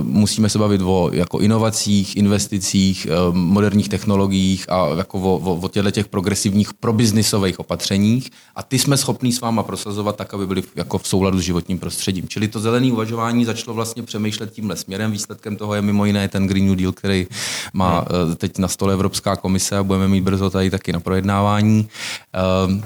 [0.00, 5.68] uh, musíme se bavit o jako inovacích, investicích, moderních technologiích a jako o, o, o
[5.68, 8.30] těchto těch progresivních probiznisových opatřeních.
[8.54, 11.78] A ty jsme schopní s váma prosazovat tak, aby byly jako v souladu s životním
[11.78, 12.28] prostředím.
[12.28, 15.12] Čili to zelené uvažování začalo vlastně přemýšlet tímhle směrem.
[15.12, 17.26] Výsledkem toho je mimo jiné ten Green New Deal, který
[17.72, 18.32] má hmm.
[18.32, 21.88] eh, teď na stole Evropská komise a budeme mít brzo tady taky na projednávání.
[22.32, 22.82] Ehm,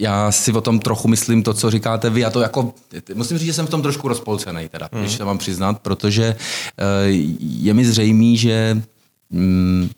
[0.00, 2.20] já si o tom trochu myslím to, co říkáte vy.
[2.20, 2.74] Já to jako,
[3.14, 5.02] musím říct, že jsem v tom trošku rozpolcený, teda, hmm.
[5.02, 6.84] když se mám přiznat, protože eh,
[7.40, 8.82] je mi zřejmý, že
[9.30, 9.90] mm,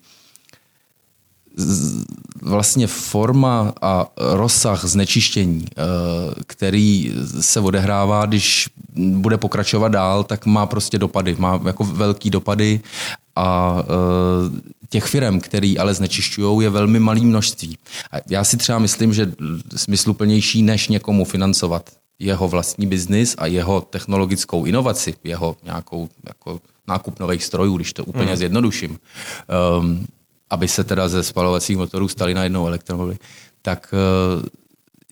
[2.41, 5.83] vlastně forma a rozsah znečištění, eh,
[6.47, 12.81] který se odehrává, když bude pokračovat dál, tak má prostě dopady, má jako velký dopady
[13.35, 17.77] a eh, těch firm, který ale znečišťují, je velmi malý množství.
[18.11, 19.31] A já si třeba myslím, že
[19.75, 21.89] smysluplnější, než někomu financovat
[22.19, 28.05] jeho vlastní biznis a jeho technologickou inovaci, jeho nějakou jako nákup nových strojů, když to
[28.05, 28.35] úplně hmm.
[28.35, 28.97] zjednoduším,
[29.79, 30.07] um,
[30.49, 33.17] aby se teda ze spalovacích motorů staly najednou elektromobily,
[33.61, 34.49] tak eh,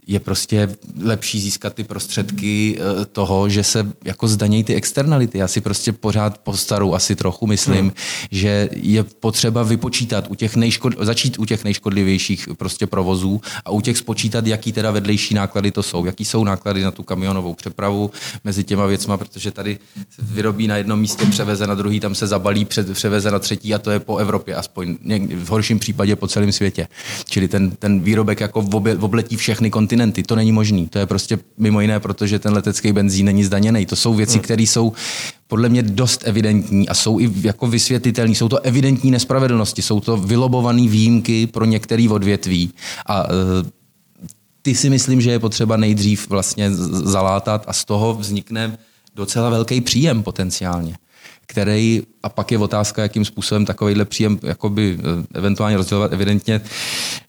[0.07, 0.69] je prostě
[1.01, 5.37] lepší získat ty prostředky eh, toho, že se jako zdanějí ty externality.
[5.37, 7.91] Já si prostě pořád po staru asi trochu myslím, hmm.
[8.31, 13.81] že je potřeba vypočítat u těch nejškod, začít u těch nejškodlivějších prostě provozů a u
[13.81, 18.11] těch spočítat, jaký teda vedlejší náklady to jsou, jaký jsou náklady na tu kamionovou přepravu
[18.43, 19.79] mezi těma věcma, protože tady
[20.09, 23.79] se vyrobí na jednom místě, převeze na druhý, tam se zabalí, převeze na třetí a
[23.79, 24.97] to je po Evropě, aspoň
[25.35, 26.87] v horším případě po celém světě.
[27.25, 28.59] Čili ten, ten výrobek jako
[28.99, 30.23] obletí všechny kontinenty kontinenty.
[30.23, 30.87] To není možný.
[30.87, 33.85] To je prostě mimo jiné, protože ten letecký benzín není zdaněný.
[33.85, 34.43] To jsou věci, hmm.
[34.43, 34.93] které jsou
[35.47, 38.35] podle mě dost evidentní a jsou i jako vysvětlitelné.
[38.35, 42.73] Jsou to evidentní nespravedlnosti, jsou to vylobované výjimky pro některé odvětví.
[43.07, 43.27] A e,
[44.61, 46.71] ty si myslím, že je potřeba nejdřív vlastně
[47.03, 48.77] zalátat a z toho vznikne
[49.15, 50.95] docela velký příjem potenciálně
[51.47, 56.13] který, a pak je otázka, jakým způsobem takovýhle příjem jakoby, eh, eventuálně rozdělovat.
[56.13, 56.61] Evidentně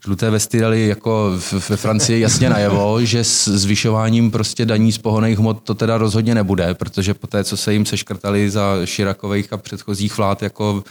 [0.05, 1.32] žluté vesty dali jako
[1.68, 6.34] ve Francii jasně najevo, že s zvyšováním prostě daní z pohoných hmot to teda rozhodně
[6.34, 10.84] nebude, protože po té, co se jim seškrtali za Širakových a předchozích vlád jako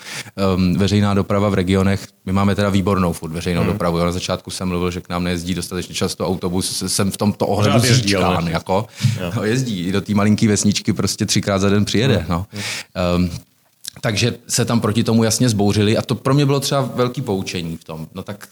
[0.56, 3.72] um, veřejná doprava v regionech, my máme teda výbornou furt veřejnou hmm.
[3.72, 3.97] dopravu.
[3.97, 7.47] Já na začátku jsem mluvil, že k nám nejezdí dostatečně často autobus, jsem v tomto
[7.47, 8.86] ohledu zříčkán, jako.
[9.36, 12.18] No, jezdí, i do té malinké vesničky prostě třikrát za den přijede.
[12.18, 12.26] Hmm.
[12.30, 12.45] No.
[13.18, 13.30] Um,
[14.02, 17.78] takže se tam proti tomu jasně zbouřili a to pro mě bylo třeba velký poučení
[17.78, 18.08] v tom.
[18.16, 18.48] No tak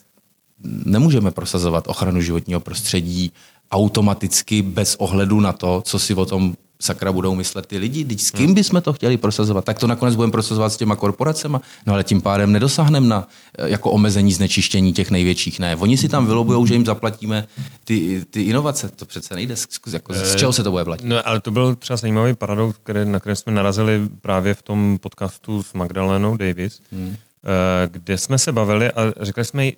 [0.86, 3.32] nemůžeme prosazovat ochranu životního prostředí
[3.72, 8.21] automaticky bez ohledu na to, co si o tom sakra budou myslet ty lidi, teď
[8.21, 11.93] s kým bychom to chtěli prosazovat, tak to nakonec budeme prosazovat s těma korporacemi, no
[11.93, 13.27] ale tím pádem nedosáhneme na
[13.57, 15.59] eh, jako omezení znečištění těch největších.
[15.59, 17.47] Ne, oni si tam vylobujou, že jim zaplatíme
[17.84, 19.55] ty, ty inovace, to přece nejde,
[19.93, 21.05] jako, z čeho se to bude platit?
[21.05, 24.97] No, ale to byl třeba zajímavý paradox, který, na který jsme narazili právě v tom
[25.01, 27.15] podcastu s Magdalenou Davis, hmm.
[27.45, 29.77] Eh, kde jsme se bavili a řekli jsme jí,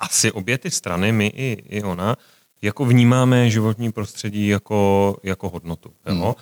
[0.00, 2.16] asi obě ty strany, my i, i ona,
[2.62, 5.92] jako vnímáme životní prostředí jako, jako hodnotu.
[6.04, 6.18] Hmm.
[6.18, 6.34] Jo?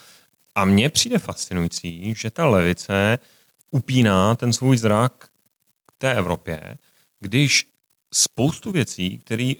[0.54, 3.18] A mně přijde fascinující, že ta levice
[3.70, 5.28] upíná ten svůj zrak
[5.86, 6.78] k té Evropě,
[7.20, 7.66] když
[8.14, 9.52] spoustu věcí, které,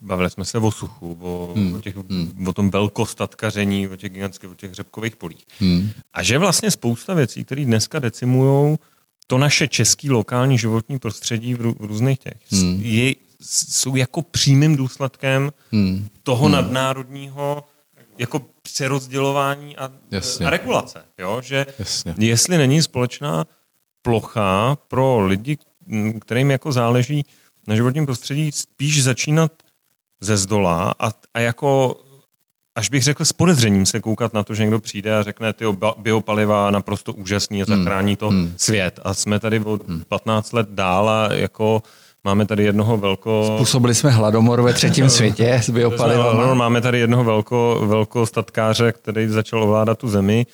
[0.00, 1.74] bavili jsme se o suchu, o, hmm.
[1.74, 2.48] o, těch, hmm.
[2.48, 5.44] o tom velkostatkaření, o těch gigantských, o těch řepkových polích.
[5.58, 5.90] Hmm.
[6.12, 8.78] A že vlastně spousta věcí, které dneska decimují
[9.26, 12.80] to naše český lokální životní prostředí v, rů, v různých těch, hmm.
[12.82, 16.08] je, jsou jako přímým důsledkem hmm.
[16.22, 16.52] toho hmm.
[16.52, 17.64] nadnárodního
[18.18, 19.92] jako přerozdělování a,
[20.46, 21.04] a regulace.
[21.18, 21.40] Jo?
[21.44, 22.14] Že Jasně.
[22.18, 23.44] jestli není společná
[24.02, 25.58] plocha pro lidi,
[26.20, 27.24] kterým jako záleží
[27.66, 29.52] na životním prostředí, spíš začínat
[30.20, 32.00] ze zdola a, a jako
[32.74, 35.64] až bych řekl s podezřením se koukat na to, že někdo přijde a řekne, ty
[35.98, 38.54] biopaliva naprosto úžasný a zachrání to hmm.
[38.56, 39.00] svět.
[39.02, 39.78] A jsme tady o
[40.08, 41.82] 15 let dál a jako
[42.24, 43.52] Máme tady jednoho velko...
[43.56, 46.54] Způsobili jsme hladomor ve třetím světě s biopalivama.
[46.54, 50.46] Máme tady jednoho velko, velko statkáře, který začal ovládat tu zemi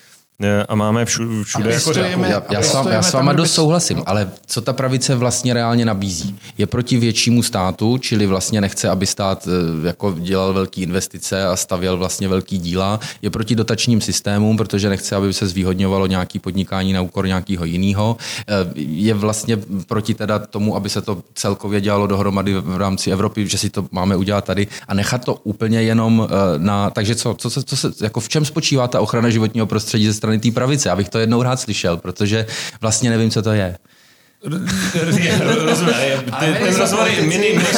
[0.68, 4.30] a máme všude, všude jako stojíme, já, já, s, já s váma dost souhlasím, ale
[4.46, 6.38] co ta pravice vlastně reálně nabízí?
[6.58, 11.56] Je proti většímu státu, čili vlastně nechce, aby stát eh, jako dělal velké investice a
[11.56, 13.00] stavěl vlastně velký díla.
[13.22, 18.16] Je proti dotačním systémům, protože nechce, aby se zvýhodňovalo nějaký podnikání na úkor nějakého jiného.
[18.48, 23.48] Eh, je vlastně proti teda tomu, aby se to celkově dělalo dohromady v rámci Evropy,
[23.48, 26.90] že si to máme udělat tady a nechat to úplně jenom eh, na...
[26.90, 30.14] Takže co, co, co, co se, jako v čem spočívá ta ochrana životního prostředí ze
[30.14, 30.90] strany strany té pravice.
[30.90, 32.46] Abych to jednou rád slyšel, protože
[32.80, 33.78] vlastně nevím, co to je.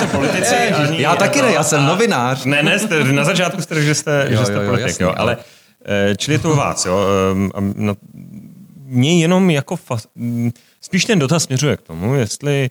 [0.07, 0.55] politici.
[0.90, 2.44] já taky ne, já jsem novinář.
[2.44, 2.78] Ne, ne,
[3.12, 5.36] na začátku jste že jste, jo, že jste jo, politik, jasný, jo, ale
[5.84, 6.98] eh, čili je to vás, jo.
[7.32, 7.96] Ehm,
[8.84, 12.70] Mně jenom jako, fa- spíš ten dotaz směřuje k tomu, jestli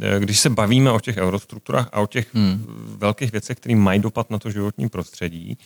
[0.00, 2.64] eh, když se bavíme o těch eurostrukturách a o těch hmm.
[2.98, 5.58] velkých věcech, které mají dopad na to životní prostředí,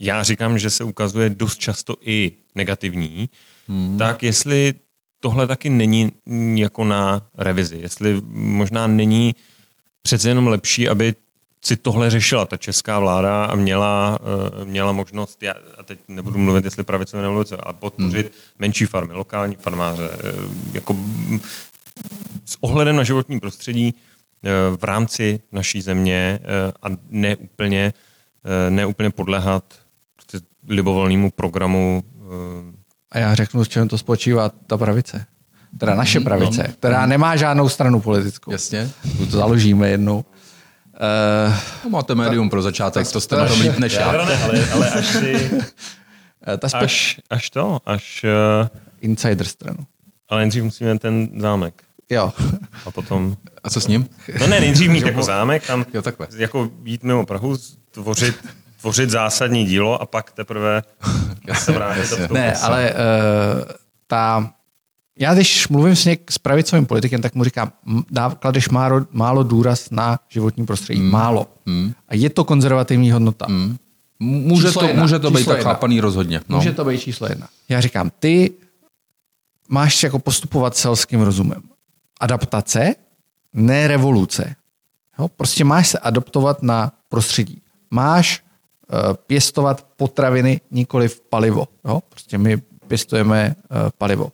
[0.00, 3.28] já říkám, že se ukazuje dost často i negativní,
[3.68, 3.98] hmm.
[3.98, 4.74] tak jestli
[5.20, 6.12] tohle taky není
[6.54, 9.34] jako na revizi, jestli možná není
[10.02, 11.14] přece jenom lepší, aby
[11.64, 14.18] si tohle řešila ta česká vláda a měla,
[14.60, 18.34] uh, měla možnost, já, a teď nebudu mluvit, jestli pravice nebo levice, ale podpořit hmm.
[18.58, 20.96] menší farmy, lokální farmáře, uh, jako
[22.44, 26.38] s ohledem na životní prostředí uh, v rámci naší země
[26.82, 27.92] a ne úplně,
[28.68, 29.74] ne úplně podlehat
[30.68, 32.02] libovolnému programu.
[32.20, 32.72] Eh,
[33.12, 35.26] A já řeknu, s čem to spočívá ta pravice.
[35.78, 36.24] Teda naše mhm.
[36.24, 36.74] pravice, no.
[36.74, 38.52] která nemá žádnou stranu politickou.
[38.52, 38.90] Jasně.
[39.18, 40.24] To založíme jednou.
[41.46, 41.54] Uh,
[41.84, 44.10] no, máte médium ta, pro začátek, ta, to jste na tom líp než já.
[44.10, 44.38] Ale,
[44.72, 45.50] ale až si...
[46.46, 48.24] Eh, ta až, až to, až...
[48.62, 48.68] Uh,
[49.00, 49.86] Insider stranu.
[50.28, 51.82] Ale nejdřív musíme ten zámek.
[52.10, 52.32] Jo.
[52.86, 53.36] A potom...
[53.64, 54.08] A co s ním?
[54.40, 56.28] No ne, nejdřív mít jako zámek, tam Jo, takhle.
[56.36, 57.56] jako jít mimo Prahu,
[57.90, 58.34] tvořit,
[58.80, 60.82] tvořit zásadní dílo a pak teprve
[61.58, 61.98] se vrátit.
[62.00, 62.16] jasně.
[62.16, 63.62] do toho Ne, ale uh,
[64.06, 64.50] ta...
[65.20, 69.06] Já když mluvím s, něk, s pravicovým politikem, tak mu říkám, m- dá, kladeš málo,
[69.10, 71.00] málo důraz na životní prostředí.
[71.00, 71.10] Mm.
[71.10, 71.46] Málo.
[71.66, 71.92] Mm.
[72.08, 73.46] A je to konzervativní hodnota.
[73.48, 73.76] Mm.
[74.20, 75.72] Může Číslo to, jedna, může to být číslo tak jedna.
[75.72, 76.40] chápaný rozhodně.
[76.48, 76.56] No.
[76.56, 77.48] Může to být číslo jedna.
[77.68, 78.52] Já říkám, ty
[79.68, 81.62] máš jako postupovat selským rozumem.
[82.20, 82.94] Adaptace,
[83.52, 84.54] ne revoluce.
[85.18, 85.28] Jo?
[85.28, 87.62] Prostě máš se adaptovat na prostředí.
[87.90, 88.42] Máš
[89.26, 91.68] pěstovat potraviny, nikoli v palivo.
[91.84, 92.00] Jo?
[92.08, 94.32] Prostě my pěstujeme uh, palivo.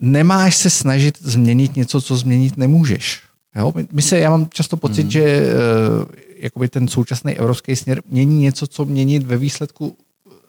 [0.00, 3.22] Nemáš se snažit změnit něco, co změnit nemůžeš.
[3.56, 3.72] Jo?
[3.92, 5.10] My- se, já mám často pocit, mm.
[5.10, 6.04] že uh,
[6.36, 9.96] jakoby ten současný evropský směr mění něco, co měnit ve výsledku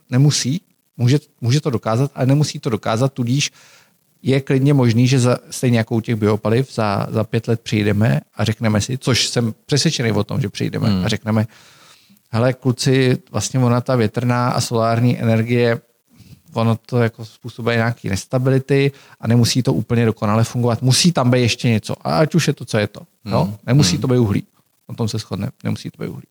[0.10, 0.62] nemusí,
[0.98, 3.52] může, může to dokázat, ale nemusí to dokázat, tudíž
[4.24, 8.22] je klidně možný, že za, stejně jako u těch biopaliv za, za pět let přijdeme
[8.36, 11.06] a řekneme si, což jsem přesvědčený o tom, že přijdeme hmm.
[11.06, 11.48] a řekneme,
[12.32, 15.82] hele kluci, vlastně ona ta větrná a solární energie,
[16.53, 20.82] ono to jako způsobuje nějaké nestability a nemusí to úplně dokonale fungovat.
[20.82, 22.07] Musí tam být ještě něco.
[22.07, 23.01] A ať už je to, co je to.
[23.25, 23.57] No?
[23.65, 24.43] Nemusí to být uhlí.
[24.88, 25.49] O tom se shodne.
[25.63, 26.27] Nemusí to být uhlí.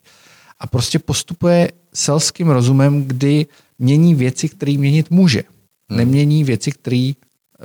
[0.59, 3.45] A prostě postupuje selským rozumem, kdy
[3.79, 5.43] mění věci, které měnit může.
[5.89, 7.11] Nemění věci, které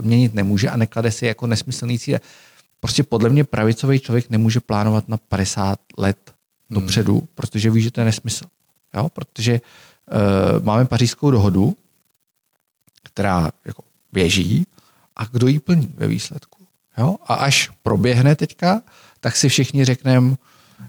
[0.01, 2.21] měnit nemůže a neklade si jako nesmyslný cíle.
[2.81, 6.36] Prostě podle mě pravicový člověk nemůže plánovat na 50 let
[6.71, 8.45] dopředu, protože ví, že to je nesmysl.
[8.95, 9.09] Jo?
[9.09, 11.77] Protože uh, máme pařížskou dohodu,
[13.03, 14.67] která jako běží
[15.17, 16.67] a kdo ji plní ve výsledku.
[16.99, 17.17] Jo?
[17.27, 18.83] A až proběhne teďka,
[19.21, 20.37] tak si všichni řekneme,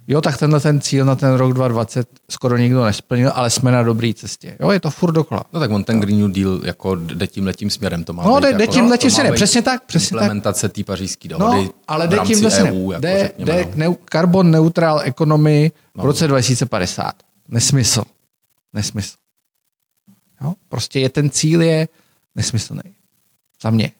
[0.08, 3.84] jo, tak tenhle ten cíl na ten rok 2020 skoro nikdo nesplnil, ale jsme na
[3.84, 4.58] dobré cestě.
[4.60, 5.44] Jo, je to furt dokola.
[5.54, 8.04] No tak on ten Green New Deal jako jde tím letím směrem.
[8.04, 10.16] To má No, být jde- jako, jde tím letím to má směrem, přesně tak, přesně
[10.16, 10.22] tak.
[10.24, 13.98] Implementace té pařížské dohody No, ale jde tím zase EU, jako jde, řekněme, jde no.
[14.12, 17.14] carbon neutral economy v roce 2050.
[17.48, 18.04] Nesmysl.
[18.74, 19.16] Nesmysl.
[20.42, 20.54] Jo?
[20.70, 21.88] Prostě je ten cíl je
[22.36, 22.82] nesmyslný.
[23.62, 23.92] Za mě.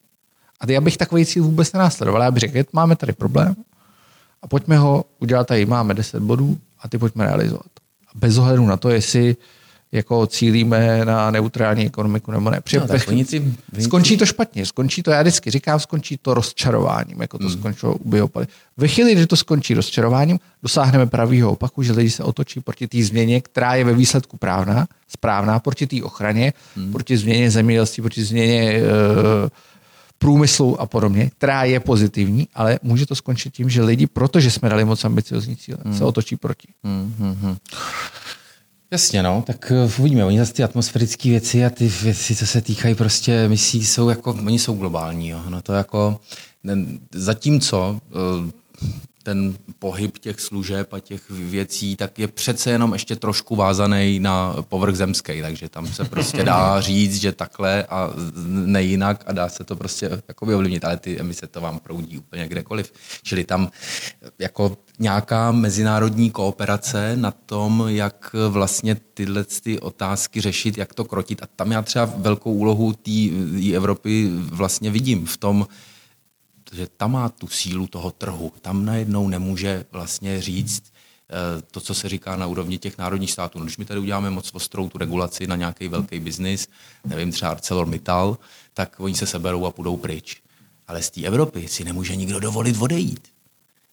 [0.60, 2.22] A já bych takový cíl vůbec nenásledoval.
[2.22, 3.56] Já bych řekl, máme tady problém
[4.42, 5.66] a pojďme ho udělat tady.
[5.66, 7.68] Máme 10 bodů a ty pojďme realizovat.
[8.08, 9.36] A bez ohledu na to, jestli
[9.92, 12.62] jako cílíme na neutrální ekonomiku nebo ne.
[12.74, 16.34] No, tak oni ty- oni skončí to špatně, skončí to, já vždycky říkám, skončí to
[16.34, 17.52] rozčarováním, jako to mm.
[17.52, 18.50] skončilo u biopaliv.
[18.78, 23.04] Ve chvíli, kdy to skončí rozčarováním, dosáhneme pravýho opaku, že lidi se otočí proti té
[23.04, 26.92] změně, která je ve výsledku právná, správná, proti té ochraně, mm.
[26.92, 28.82] proti změně zemědělství, proti změně e,
[30.18, 34.70] průmyslu a podobně, která je pozitivní, ale může to skončit tím, že lidi, protože jsme
[34.70, 35.94] dali moc ambiciozní cíle, Hmm.
[35.94, 35.98] mm.
[35.98, 36.68] se otočí proti.
[38.92, 40.26] Jasně, no, tak uh, uvidíme.
[40.26, 44.32] Oni zase ty atmosférické věci a ty věci, co se týkají prostě emisí, jsou jako,
[44.46, 45.42] oni jsou globální, jo.
[45.50, 46.20] No to jako,
[47.14, 48.00] zatímco
[48.42, 48.50] uh,
[49.28, 54.56] ten pohyb těch služeb a těch věcí, tak je přece jenom ještě trošku vázaný na
[54.62, 58.10] povrch zemský, takže tam se prostě dá říct, že takhle a
[58.48, 62.48] nejinak a dá se to prostě jakoby ovlivnit, ale ty emise to vám proudí úplně
[62.48, 62.94] kdekoliv.
[63.24, 63.70] Čili tam
[64.40, 71.44] jako nějaká mezinárodní kooperace na tom, jak vlastně tyhle ty otázky řešit, jak to krotit.
[71.44, 73.30] A tam já třeba velkou úlohu té
[73.76, 75.68] Evropy vlastně vidím v tom,
[76.74, 78.52] že tam má tu sílu toho trhu.
[78.62, 83.60] Tam najednou nemůže vlastně říct eh, to, co se říká na úrovni těch národních států.
[83.60, 86.68] No, když my tady uděláme moc ostrou tu regulaci na nějaký velký biznis,
[87.06, 88.38] nevím, třeba ArcelorMittal,
[88.74, 90.42] tak oni se seberou a půjdou pryč.
[90.88, 93.28] Ale z té Evropy si nemůže nikdo dovolit odejít.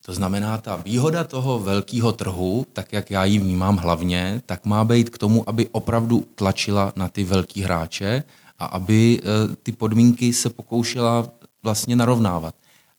[0.06, 4.84] To znamená, ta výhoda toho velkého trhu, tak jak já ji vnímám hlavně, tak má
[4.84, 8.22] být k tomu, aby opravdu tlačila na ty velký hráče
[8.58, 11.28] a aby eh, ty podmínky se pokoušela
[11.62, 12.54] vlastně narovnávat.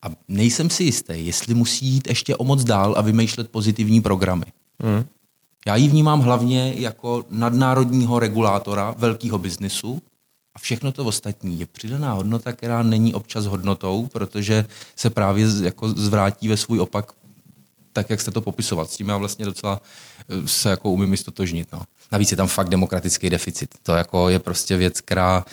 [0.06, 4.46] A nejsem si jistý, jestli musí jít ještě o moc dál a vymýšlet pozitivní programy.
[4.80, 5.06] Hmm.
[5.68, 10.02] Já ji vnímám hlavně jako nadnárodního regulátora velkého biznisu
[10.56, 15.90] a všechno to ostatní je přidaná hodnota, která není občas hodnotou, protože se právě jako
[15.90, 17.14] zvrátí ve svůj opak
[17.94, 18.92] tak, jak jste to popisovat.
[18.92, 19.82] S tím já vlastně docela
[20.30, 21.72] eh, se jako umím i stotožnit.
[21.74, 21.82] No.
[22.12, 23.76] Navíc je tam fakt demokratický deficit.
[23.84, 25.46] To jako je prostě věc, která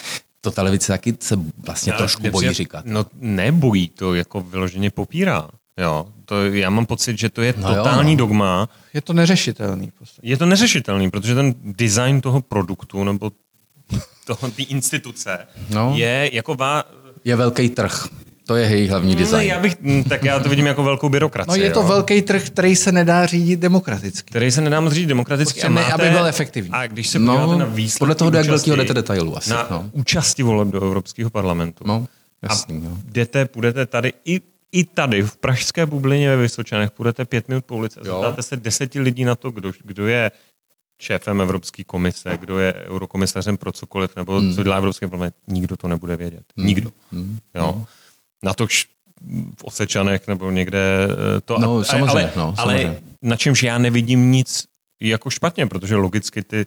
[0.45, 2.87] to ta levice taky se vlastně Ale trošku bojí přijat- říkat.
[2.87, 5.49] No nebojí, to jako vyloženě popírá.
[5.81, 8.19] Jo, to, já mám pocit, že to je No jo, totální no.
[8.19, 8.69] dogma.
[8.95, 9.91] Je to neřešitelný.
[9.99, 10.29] podstatě.
[10.29, 13.33] Je to neřešitelný, protože ten design toho produktu nebo
[14.27, 15.39] toho, té instituce
[15.71, 15.93] No.
[15.97, 16.85] je jako vá...
[17.25, 18.07] Je velký trh.
[18.53, 19.49] To je její hlavní Ne, design.
[19.49, 21.49] já bych, hm, tak já to vidím jako velkou byrokracii.
[21.61, 24.31] No je to jo, velký trh, který se nedá řídit demokraticky.
[24.31, 25.61] který se nedá moc říct demokraticky.
[25.61, 26.71] Prostě a ne, máte, aby byl efektivní.
[26.73, 29.51] A když se podíváte No, na výsledky podle toho, jak velkého jdete detailu asi.
[29.51, 29.91] Na No.
[29.93, 32.07] účasti voleb do Evropského parlamentu, No.
[32.43, 32.97] Jasný, a jo.
[33.05, 34.41] jdete, půjdete tady i,
[34.73, 38.57] i tady v pražské bublině ve Vysočanech, půjdete pět minut po ulici a zeptáte se
[38.57, 40.31] deseti lidí na to, kdo, kdo je
[41.01, 44.55] šéfem Evropské komise, kdo je eurokomisařem pro cokoliv, nebo Hmm.
[44.55, 46.43] co dělá Evropský parlament, nikdo to nebude vědět.
[46.57, 46.91] Nikdo.
[47.13, 47.39] Hmm.
[47.55, 47.75] Jo.
[47.79, 47.85] Na
[48.55, 48.67] to
[49.57, 51.59] v Osečanech nebo někde eh, to.
[51.59, 53.03] No, a- samozřejmě, ale, no, ale samozřejmě.
[53.23, 54.65] na čemž já nevidím nic
[55.01, 56.67] jako špatně, protože logicky ty,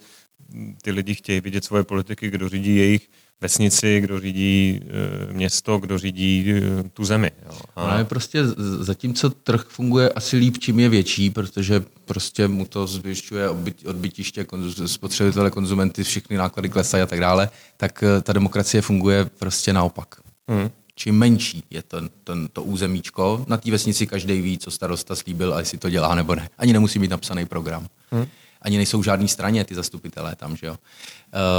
[0.82, 3.10] ty lidi chtějí vidět svoje politiky, kdo řídí jejich
[3.42, 4.82] vesnici, kdo řídí
[5.30, 7.32] e, město, kdo řídí e, tu zemi.
[7.46, 7.60] Jo.
[7.76, 8.40] Ale prostě
[8.80, 14.46] zatímco trh funguje asi líp, čím je větší, protože prostě mu to zvyšťuje odbyt, odbytiště,
[14.86, 20.16] spotřebitele, konzumenty, všechny náklady klesají a tak dále, tak ta demokracie funguje prostě naopak.
[20.50, 20.70] Hmm.
[20.96, 25.54] Čím menší je ten, ten, to územíčko, na té vesnici každý ví, co starosta slíbil
[25.54, 26.50] a jestli to dělá nebo ne.
[26.58, 27.88] Ani nemusí mít napsaný program.
[28.12, 28.26] Hmm.
[28.62, 30.78] Ani nejsou v žádný straně ty zastupitelé tam, že jo.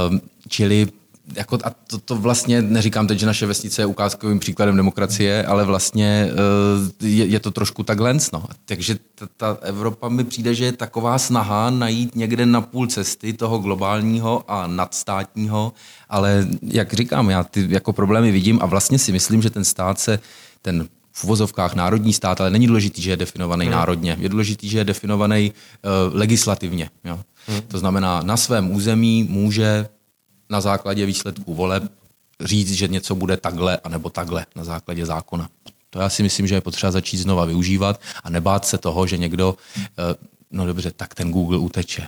[0.09, 0.87] Um, čili
[1.35, 5.65] jako, a to, to vlastně neříkám teď, že naše vesnice je ukázkovým příkladem demokracie, ale
[5.65, 8.13] vlastně uh, je, je to trošku takhle.
[8.33, 8.43] No.
[8.65, 13.33] Takže ta, ta Evropa mi přijde, že je taková snaha najít někde na půl cesty
[13.33, 15.73] toho globálního a nadstátního,
[16.09, 19.99] ale jak říkám, já ty jako problémy vidím a vlastně si myslím, že ten stát
[19.99, 20.19] se,
[20.61, 23.71] ten v uvozovkách národní stát, ale není důležitý, že je definovaný hmm.
[23.71, 24.17] národně.
[24.19, 26.89] Je důležitý, že je definovaný uh, legislativně.
[27.05, 27.19] Jo.
[27.47, 27.61] Hmm.
[27.61, 29.87] To znamená, na svém území může
[30.49, 31.83] na základě výsledků voleb
[32.41, 35.49] říct, že něco bude takhle anebo takhle na základě zákona.
[35.89, 39.17] To já si myslím, že je potřeba začít znova využívat a nebát se toho, že
[39.17, 39.83] někdo, uh,
[40.51, 42.07] no dobře, tak ten Google uteče.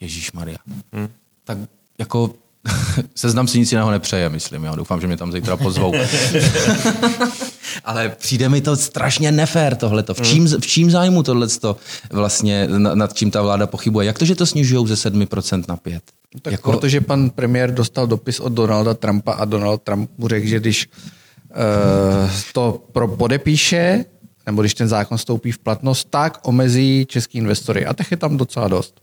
[0.00, 0.58] Ježíš Maria.
[0.92, 1.08] Hmm.
[1.44, 1.58] Tak
[1.98, 2.34] jako
[3.14, 4.64] seznam si nic jiného nepřeje, myslím.
[4.64, 4.76] Jo.
[4.76, 5.92] Doufám, že mě tam zítra pozvou.
[7.84, 10.14] Ale přijde mi to strašně nefér tohleto.
[10.14, 11.76] V čím, v čím zájmu tohleto
[12.12, 14.06] vlastně, na- nad čím ta vláda pochybuje?
[14.06, 16.00] Jak to, že to snižují ze 7% na 5%?
[16.42, 16.72] Tak jako...
[16.72, 20.86] Protože pan premiér dostal dopis od Donalda Trumpa a Donald Trump mu řekl, že když
[20.86, 24.04] uh, to pro podepíše,
[24.46, 27.86] nebo když ten zákon stoupí v platnost, tak omezí český investory.
[27.86, 29.00] A těch je tam docela dost.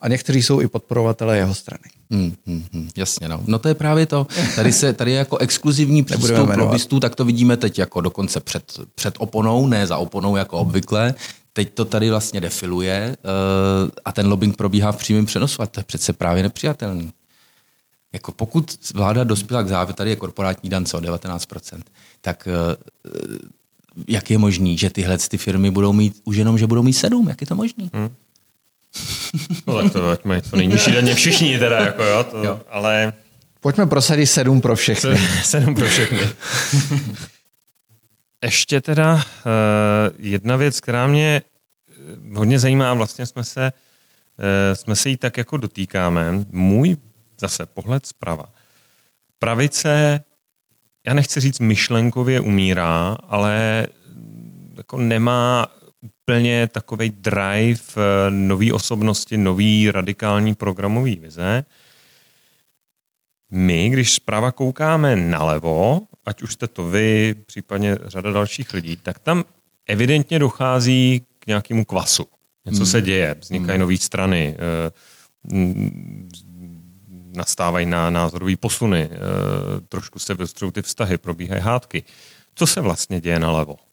[0.00, 1.84] A někteří jsou i podporovatelé jeho strany.
[2.10, 3.42] Hmm, hmm, hmm, jasně, no.
[3.46, 4.26] No to je právě to.
[4.56, 8.80] Tady, se, tady je jako exkluzivní přístup lobbystů, tak to vidíme teď jako dokonce před,
[8.94, 11.14] před oponou, ne za oponou jako obvykle.
[11.52, 13.16] Teď to tady vlastně defiluje
[13.84, 17.12] uh, a ten lobbying probíhá v přímém přenosu a to je přece právě nepřijatelný.
[18.12, 21.80] Jako pokud vláda dospěla k závěru, tady je korporátní dan co, 19%,
[22.20, 23.12] tak uh,
[24.08, 27.28] jak je možný, že tyhle ty firmy budou mít už jenom, že budou mít 7?
[27.28, 27.90] Jak je to možný?
[27.94, 28.10] Hmm.
[29.66, 32.60] No tak to, mají to nejnižší daně všichni teda, jako jo, to, Jo.
[32.70, 33.12] ale
[33.60, 35.18] Pojďme prosadit sedm pro všechny.
[35.42, 36.20] sedm pro všechny.
[38.44, 39.20] Ještě teda uh,
[40.18, 41.42] jedna věc, která mě
[41.88, 41.92] eh,
[42.38, 43.72] hodně zajímá, vlastně jsme se,
[44.38, 46.44] uh, jsme se jí tak jako dotýkáme.
[46.50, 46.96] Můj
[47.40, 48.44] zase pohled zprava.
[49.38, 50.20] Pravice,
[51.06, 53.86] já nechci říct myšlenkově umírá, ale
[54.76, 55.66] jako nemá
[56.26, 61.64] úplně takový drive eh, nový osobnosti, nový radikální programový vize.
[63.50, 69.18] My, když zprava koukáme nalevo, ať už jste to vy, případně řada dalších lidí, tak
[69.18, 69.44] tam
[69.86, 72.26] evidentně dochází k nějakému kvasu.
[72.64, 72.86] Něco hmm.
[72.86, 73.80] se děje, vznikají hmm.
[73.80, 74.90] nové strany, eh,
[75.54, 76.30] mm,
[77.36, 79.16] nastávají na názorové posuny, eh,
[79.88, 82.02] trošku se vystřují ty vztahy, probíhají hádky.
[82.54, 83.85] Co se vlastně děje nalevo?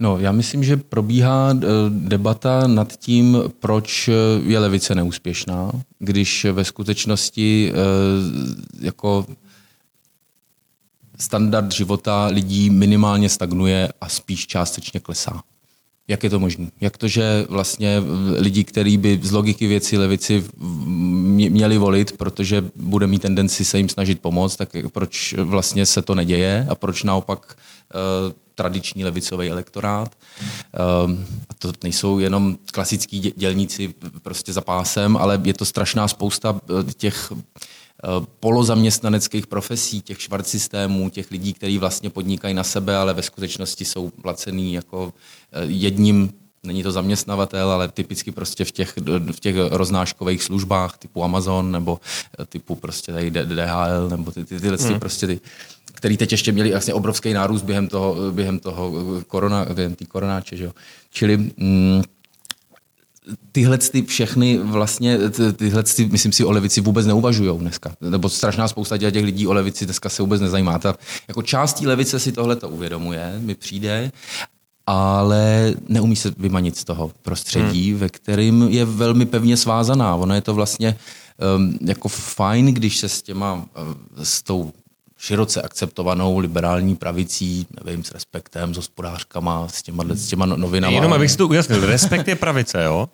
[0.00, 4.12] No, já myslím, že probíhá eh, debata nad tím, proč eh,
[4.44, 7.76] je levice neúspěšná, když ve skutečnosti eh,
[8.80, 9.26] jako
[11.18, 15.42] standard života lidí minimálně stagnuje a spíš částečně klesá.
[16.08, 16.70] Jak je to možné?
[16.80, 18.02] Jak to, že vlastně
[18.38, 23.78] lidi, kteří by z logiky věci levici mě- měli volit, protože bude mít tendenci se
[23.78, 27.56] jim snažit pomoct, tak proč vlastně se to neděje a proč naopak
[28.62, 30.14] tradiční levicový elektorát.
[31.04, 36.08] Um, a to nejsou jenom klasický dě- dělníci prostě za pásem, ale je to strašná
[36.08, 38.08] spousta eh, těch eh,
[38.40, 43.84] polozaměstnaneckých profesí, těch švart systémů, těch lidí, kteří vlastně podnikají na sebe, ale ve skutečnosti
[43.84, 45.12] jsou placený jako
[45.52, 46.30] eh, jedním
[46.66, 48.94] Není to zaměstnavatel, ale typicky prostě v těch,
[49.32, 52.00] v těch roznáškových službách typu Amazon nebo
[52.48, 55.00] typu prostě tady DHL nebo ty, ty, tyhle hmm.
[55.00, 55.40] prostě ty,
[55.92, 60.04] který teď ještě měli vlastně obrovský nárůst během toho, během toho eh, korona, během té
[60.04, 60.72] koronáče, že jo.
[61.10, 62.02] Čili mm,
[63.52, 67.94] tyhle ty všechny vlastně, ty- tyhle ty, myslím si, o levici vůbec neuvažují dneska.
[68.00, 70.78] Nebo strašná spousta těch lidí o levici dneska se vůbec nezajímá.
[70.78, 70.94] Ta,
[71.28, 74.12] jako částí levice si tohle to uvědomuje, mi přijde,
[74.86, 78.00] ale neumí se vymanit z toho prostředí, hmm.
[78.00, 80.14] ve kterým je velmi pevně svázaná.
[80.16, 80.96] Ono je to vlastně
[81.56, 83.62] um, jako fajn, když se s těma, uh,
[84.22, 84.72] s tou
[85.22, 90.94] široce akceptovanou liberální pravicí, nevím, s respektem, s hospodářkama, s těma, s těma no- novinama.
[90.94, 93.08] Jenom abych si to ujasnil, respekt je pravice, jo?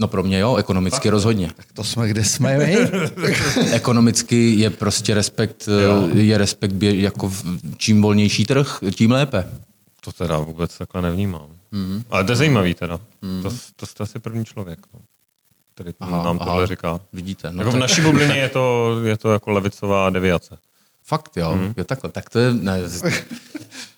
[0.00, 1.50] No pro mě jo, ekonomicky rozhodně.
[1.56, 2.76] Tak to jsme, kde jsme my?
[3.72, 5.68] Ekonomicky je prostě respekt,
[6.14, 7.44] eh, je respekt bě- jako v-
[7.76, 9.46] čím volnější trh, tím lépe.
[10.00, 11.46] To teda vůbec takhle nevnímám.
[11.72, 12.02] Mm.
[12.10, 13.00] Ale to je zajímavý teda.
[13.22, 13.42] Mm.
[13.42, 15.00] To, to jste asi první člověk, no,
[15.74, 16.46] který to Aha, nám aha.
[16.50, 17.00] tohle říká.
[17.12, 17.52] Vidíte.
[17.52, 20.58] No jako v tak- naší bublině je to, je to jako levicová deviace.
[21.08, 21.74] Fakt, jo, mm.
[21.76, 22.10] jo takhle.
[22.10, 22.80] Tak to je, ne,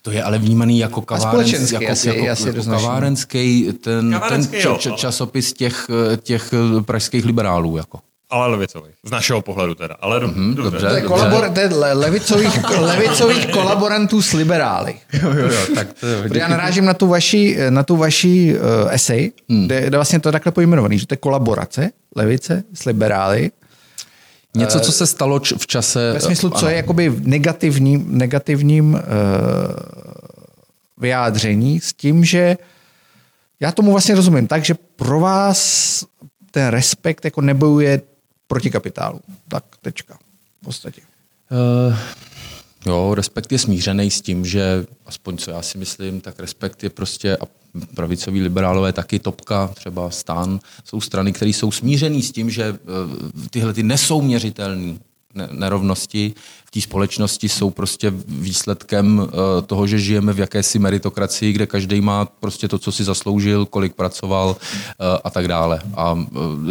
[0.02, 4.60] to je ale vnímaný jako kavárenský, jako, asi- jako, asi jako kavárenský ten, Kavárenský, ten
[4.60, 4.76] jo.
[4.80, 5.90] č, č, časopis těch,
[6.22, 6.54] těch
[6.86, 7.76] pražských liberálů.
[7.76, 7.98] Jako.
[8.30, 8.94] Ale levicových.
[9.04, 9.96] Z našeho pohledu teda.
[10.00, 10.70] Ale mm, dobře.
[10.70, 10.88] dobře.
[10.88, 14.94] To je, kolabor, to je le- levicových, levicových kolaborantů s liberály.
[15.22, 18.94] Jo, jo, jo, tak to je já narážím na tu vaši, na tu vaši uh,
[18.94, 19.66] esej, hmm.
[19.66, 23.50] kde, kde vlastně to je takhle pojmenovaný, že to je kolaborace levice s liberály,
[24.54, 26.12] Něco, co se stalo č- v čase...
[26.12, 26.68] ve smyslu, co ano.
[26.68, 29.00] je jakoby v negativním, negativním uh,
[30.98, 32.56] vyjádření s tím, že
[33.60, 36.04] já tomu vlastně rozumím tak, že pro vás
[36.50, 38.02] ten respekt jako nebojuje
[38.46, 39.20] proti kapitálu.
[39.48, 40.18] Tak, tečka.
[40.62, 41.00] V podstatě.
[41.88, 41.96] Uh,
[42.86, 46.90] jo, respekt je smířený s tím, že aspoň co já si myslím, tak respekt je
[46.90, 47.36] prostě
[47.94, 53.48] pravicoví liberálové taky topka, třeba stan, jsou strany, které jsou smířený s tím, že eh,
[53.50, 54.98] tyhle ty nesouměřitelné
[55.50, 56.34] nerovnosti
[56.64, 62.00] v té společnosti jsou prostě výsledkem eh, toho, že žijeme v jakési meritokracii, kde každý
[62.00, 65.80] má prostě to, co si zasloužil, kolik pracoval eh, a tak dále.
[65.94, 66.18] A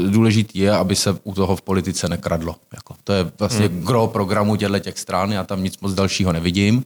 [0.09, 2.55] důležitý je, aby se u toho v politice nekradlo.
[2.73, 3.81] Jako, to je vlastně hmm.
[3.81, 6.85] gro programu těchto těch stran, já tam nic moc dalšího nevidím.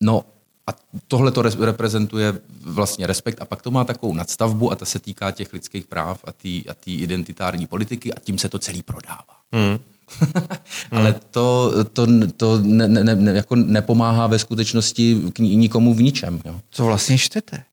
[0.00, 0.24] No
[0.66, 0.70] a
[1.08, 2.34] tohle to re- reprezentuje
[2.64, 6.20] vlastně respekt a pak to má takovou nadstavbu a ta se týká těch lidských práv
[6.24, 9.24] a té a tý identitární politiky a tím se to celý prodává.
[9.52, 9.78] Hmm.
[10.90, 12.06] Ale to, to,
[12.36, 16.40] to ne, ne, ne, jako nepomáhá ve skutečnosti k ni- nikomu v ničem.
[16.44, 16.60] Jo.
[16.70, 17.64] Co vlastně čtete?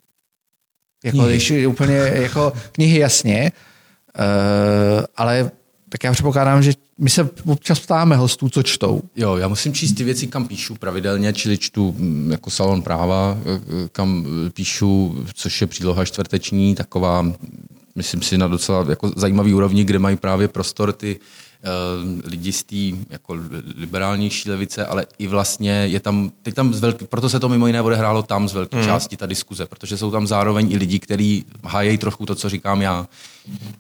[1.04, 1.30] Jako, Knihy.
[1.30, 3.52] když úplně jako knihy jasně,
[4.20, 5.52] uh, ale
[5.90, 9.02] tak já předpokládám, že my se občas ptáme hostů, co čtou.
[9.16, 13.38] Jo, já musím číst ty věci, kam píšu pravidelně, čili čtu mm, jako salon práva,
[13.46, 17.34] eh, kam eh, píšu, což je příloha čtvrteční, taková, mm,
[17.96, 21.20] myslím si, na docela jako zajímavý úrovni, kde mají právě prostor ty
[21.64, 23.38] eh, lidi z té jako
[23.76, 27.68] liberálnější levice, ale i vlastně je tam, teď tam z velký, proto se to mimo
[27.68, 31.46] jiné odehrálo tam z velké části ta diskuze, protože jsou tam zároveň i lidi, kteří
[31.64, 33.08] hájejí trochu to, co říkám já,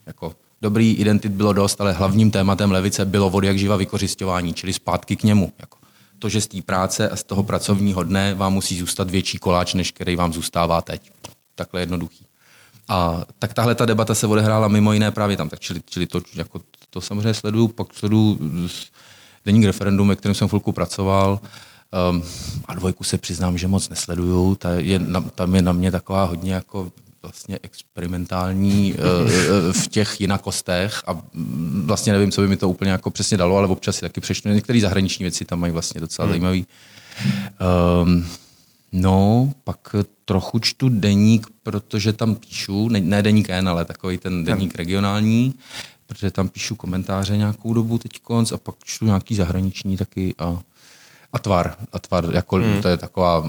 [0.06, 4.74] jako dobrý identit bylo dost, ale hlavním tématem levice bylo od jak živa vykořišťování, čili
[4.74, 5.54] zpátky k němu.
[5.60, 5.78] Jako
[6.20, 9.74] to, že z té práce a z toho pracovního dne vám musí zůstat větší koláč,
[9.74, 11.12] než který vám zůstává teď.
[11.56, 12.26] Takhle jednoduchý.
[12.90, 15.50] A tak tahle ta debata se odehrála mimo jiné právě tam.
[15.50, 18.40] Tak čili, čili to, jako, to samozřejmě sleduju, pak sleduju
[19.46, 21.40] deník referendum, ve kterém jsem chvilku pracoval.
[22.12, 22.24] Um,
[22.66, 24.56] a dvojku se přiznám, že moc nesleduju.
[24.56, 26.92] Ta je, na, tam je na mě taková hodně jako
[27.28, 29.02] vlastně experimentální uh,
[29.72, 31.22] v těch jinakostech a
[31.84, 34.49] vlastně nevím, co by mi to úplně jako přesně dalo, ale občas si taky přečtu.
[34.49, 36.32] Některé zahraniční věci tam mají vlastně docela hmm.
[36.32, 36.66] zajímavý.
[38.04, 38.26] Um,
[38.91, 39.95] no, pak
[40.26, 45.54] trochu čtu deník, protože tam píšu, ne, ne deník N, ale takový ten deník regionální,
[46.08, 48.12] protože tam píšu komentáře nějakou dobu teď
[48.54, 50.60] a pak čtu nějaký zahraniční taky a
[51.38, 52.81] a tvar, a tvar jako, hmm.
[52.81, 53.45] to je taková,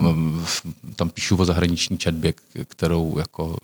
[0.97, 2.33] tam píšu o zahraniční četbě,
[2.65, 3.57] kterou, jako,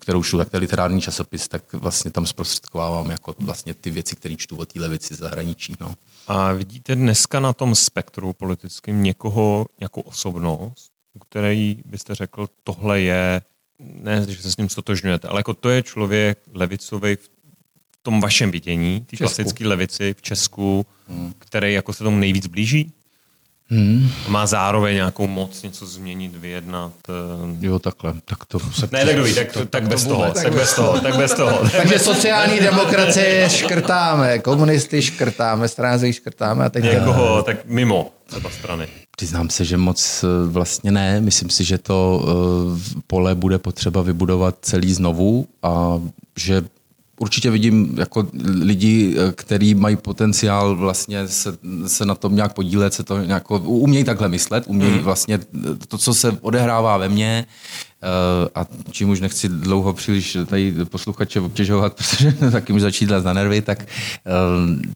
[0.00, 4.16] kterou čtu, tak to je literární časopis, tak vlastně tam zprostředkovávám jako vlastně ty věci,
[4.16, 5.74] které čtu o té levici zahraničí.
[5.80, 5.94] No.
[6.26, 13.00] A vidíte dneska na tom spektru politickým někoho, nějakou osobnost, u který byste řekl, tohle
[13.00, 13.42] je,
[13.78, 17.30] ne, že se s ním stotožňujete, ale jako to je člověk levicový v
[18.02, 21.32] tom vašem vidění, té klasické levici v Česku, hmm.
[21.38, 22.92] který jako se tomu nejvíc blíží?
[23.70, 24.10] Hmm.
[24.28, 26.92] Má zároveň nějakou moc něco změnit, vyjednat.
[27.08, 28.14] eh, Jo, takhle.
[28.24, 31.16] Tak to se Ne, tak dobrý, tak, tak, tak bez toho, tak bez toho, tak
[31.16, 31.58] bez toho.
[31.76, 38.88] Takže sociální demokracie škrtáme, komunisty škrtáme, strany škrtáme a teď Někoho tak mimo třeba strany.
[39.16, 41.20] Přiznám se, že moc eh, vlastně ne.
[41.20, 46.00] Myslím si, že to eh, pole bude potřeba vybudovat celý znovu a
[46.38, 46.62] že
[47.18, 48.26] určitě vidím jako
[48.60, 53.50] lidi, eh, kteří mají potenciál vlastně se, se na tom nějak podílet, se to nějak,
[53.50, 54.98] umějí takhle myslet, umějí mm.
[54.98, 55.38] vlastně
[55.88, 57.46] to, co se odehrává ve mně,
[58.02, 63.32] eh, a čím už nechci dlouho příliš tady posluchače obtěžovat, protože taky mi začít na
[63.32, 64.30] nervy, tak, eh,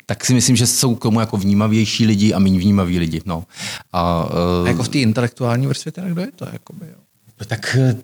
[0.06, 3.22] tak si myslím, že jsou komu jako vnímavější lidi a méně vnímaví lidi.
[3.26, 3.44] No.
[3.92, 4.28] A, A
[4.64, 6.46] eh, jako v té intelektuální vrstvě, teda kdo je to?
[6.52, 7.11] Jakoby, jo?
[7.46, 7.96] Tak eh,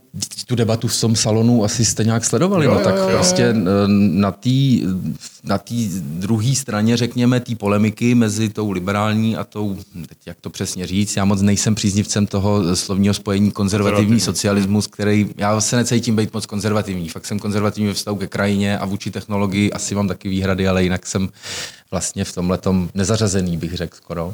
[0.46, 2.66] tu debatu v tom salonu asi jste nějak sledovali.
[2.66, 3.09] Jo, no, tak jo, jo.
[3.09, 3.55] prostě eh,
[3.88, 4.50] na té
[5.44, 9.78] na tý druhé straně, řekněme, té polemiky mezi tou liberální a tou,
[10.09, 15.30] teď jak to přesně říct, já moc nejsem příznivcem toho slovního spojení konzervativní socialismus, který,
[15.36, 17.09] já se necítím být moc konzervativní.
[17.09, 20.82] Fakt jsem konzervativní ve vztahu ke krajině a vůči technologii asi mám taky výhrady, ale
[20.82, 21.28] jinak jsem
[21.90, 22.59] vlastně v tomhle
[22.94, 24.26] nezařazený, bych řekl skoro.
[24.26, 24.32] Uh,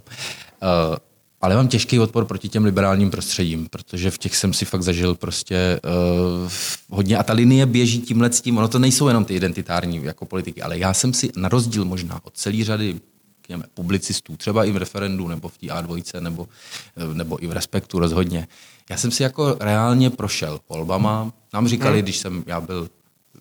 [1.44, 5.14] ale mám těžký odpor proti těm liberálním prostředím, protože v těch jsem si fakt zažil
[5.14, 6.50] prostě uh,
[6.90, 7.18] hodně.
[7.18, 10.62] A ta linie běží tímhle s tím, ono to nejsou jenom ty identitární jako politiky,
[10.62, 13.00] ale já jsem si na rozdíl možná od celé řady
[13.42, 16.48] řekněme, publicistů, třeba i v referendu, nebo v té A2, nebo,
[16.96, 18.48] eh, nebo i v Respektu rozhodně.
[18.90, 21.32] Já jsem si jako reálně prošel volbama.
[21.52, 22.88] Nám říkali, když jsem, já byl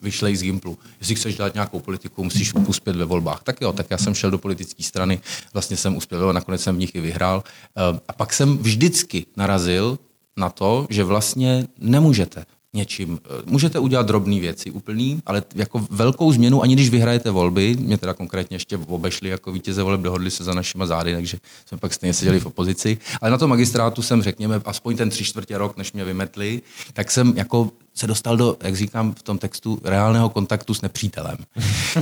[0.04, 0.78] vyšlej z Gimplu.
[1.00, 3.42] Jestli chceš dělat nějakou politiku, musíš uspět ve volbách.
[3.42, 5.20] Tak jo, tak já jsem šel do politické strany,
[5.52, 7.44] vlastně jsem uspěl, nakonec jsem v nich i vyhrál.
[7.76, 9.98] Eh, A pak jsem vždycky narazil
[10.36, 13.20] na to, že vlastně nemůžete něčím.
[13.24, 17.98] eh, Můžete udělat drobné věci úplný, ale jako velkou změnu, ani když vyhrajete volby, mě
[17.98, 21.94] teda konkrétně ještě obešli jako vítěze voleb, dohodli se za našima zády, takže jsme pak
[21.94, 22.98] stejně seděli v opozici.
[23.20, 27.10] Ale na tom magistrátu jsem, řekněme, aspoň ten tři čtvrtě rok, než mě vymetli, tak
[27.10, 31.36] jsem jako se dostal do, jak říkám v tom textu, reálného kontaktu s nepřítelem.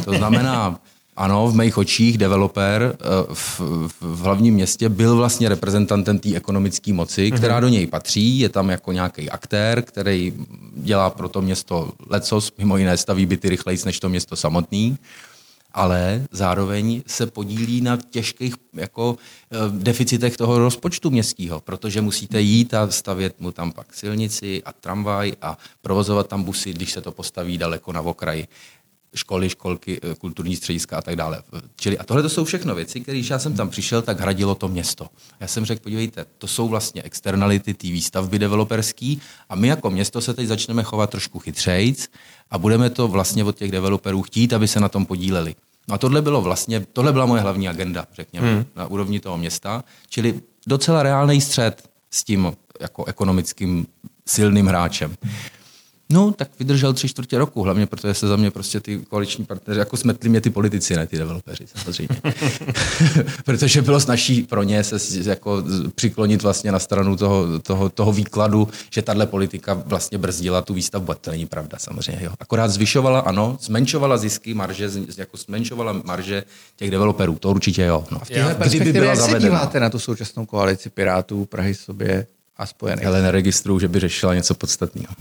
[0.05, 0.81] To znamená,
[1.23, 3.61] ano, v mých očích developer eh, v,
[4.01, 8.39] v, hlavním městě byl vlastně reprezentantem té ekonomické moci, která do něj patří.
[8.39, 10.35] Je tam jako nějaký aktér, který
[10.75, 14.99] dělá pro to město lecos, mimo jiné staví byty rychleji než to město samotný
[15.75, 22.75] ale zároveň se podílí na těžkých jako, eh, deficitech toho rozpočtu městského, protože musíte jít
[22.75, 27.13] a stavět mu tam pak silnici a tramvaj a provozovat tam busy, když se to
[27.13, 28.47] postaví daleko na okraji
[29.15, 31.43] školy, školky, eh, kulturní střediska a tak dále.
[31.77, 34.55] Čili, a tohle to jsou všechno věci, které, když já jsem tam přišel, tak hradilo
[34.55, 35.07] to město.
[35.41, 40.21] Já jsem řekl, podívejte, to jsou vlastně externality té výstavby developerský a my jako město
[40.21, 42.11] se teď začneme chovat trošku chytřejc
[42.51, 45.55] a budeme to vlastně od těch developerů chtít, aby se na tom podíleli.
[45.89, 48.65] No a tohle bylo vlastně, tohle byla moje hlavní agenda, řekněme, hmm.
[48.77, 53.87] na úrovni toho města, čili docela reálný střed s tím jako ekonomickým
[54.27, 55.17] silným hráčem.
[56.13, 59.79] No, tak vydržel tři čtvrtě roku, hlavně protože se za mě prostě ty koaliční partneři,
[59.79, 62.17] jako smetli mě ty politici, ne ty developeři, samozřejmě.
[63.45, 64.99] protože bylo snažší pro ně se
[65.31, 65.65] jako
[65.95, 71.13] přiklonit vlastně na stranu toho, toho, toho výkladu, že tahle politika vlastně brzdila tu výstavbu.
[71.13, 72.25] A to není pravda, samozřejmě.
[72.25, 72.33] Jo.
[72.41, 76.45] Akorát zvyšovala, ano, zmenšovala zisky, marže, jako zmenšovala marže
[76.77, 78.05] těch developerů, to určitě jo.
[78.11, 78.19] No.
[78.19, 82.27] V téhle perspektivě, jak se díváte na tu současnou koalici Pirátů, Prahy sobě
[82.57, 83.07] a Spojených?
[83.07, 85.15] Ale neregistruju, že by řešila něco podstatného.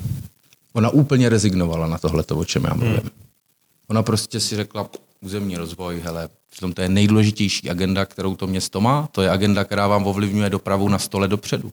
[0.73, 2.95] Ona úplně rezignovala na tohle, o čem já mluvím.
[2.95, 3.09] Hmm.
[3.87, 4.89] Ona prostě si řekla,
[5.21, 9.09] územní rozvoj, hele, v tom to je nejdůležitější agenda, kterou to město má.
[9.11, 11.71] To je agenda, která vám ovlivňuje dopravu na stole dopředu.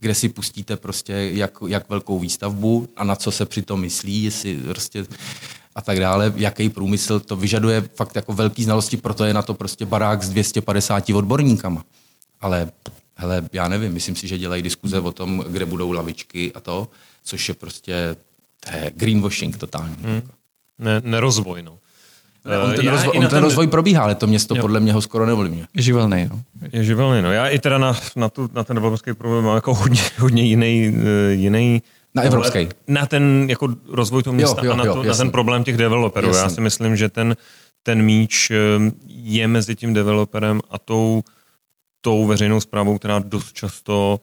[0.00, 4.56] Kde si pustíte prostě, jak, jak velkou výstavbu a na co se přitom myslí, jestli
[4.56, 5.06] prostě
[5.74, 9.54] a tak dále, jaký průmysl, to vyžaduje fakt jako velký znalosti, proto je na to
[9.54, 11.84] prostě barák s 250 odborníkama.
[12.40, 12.70] Ale
[13.14, 16.88] hele, já nevím, myslím si, že dělají diskuze o tom, kde budou lavičky a to,
[17.24, 18.16] což je prostě
[18.64, 19.96] to je greenwashing totální.
[20.02, 20.22] Hmm.
[20.78, 21.78] Ne, nerozvoj, no.
[22.64, 24.60] On ten, Já rozvoj, on na ten rozvoj probíhá, ale to město Jo.
[24.60, 25.66] podle mě ho skoro neovlivňuje.
[25.74, 26.42] Živelný, no.
[26.72, 27.32] Je živelný, no.
[27.32, 30.96] Já i teda na, na, tu, na ten developerský problém mám jako hodně, hodně jiný,
[30.96, 31.82] eh, jiný
[32.14, 32.52] Na evropský.
[32.52, 35.64] pohled Na ten jako rozvoj toho města jo, a na, jo, to, na ten problém
[35.64, 36.28] těch developerů.
[36.28, 36.54] Já Jasně.
[36.54, 37.36] si myslím, že ten,
[37.82, 38.56] ten míč eh,
[39.06, 41.22] je mezi tím developerem a tou,
[42.00, 44.20] tou veřejnou zprávou, která dost často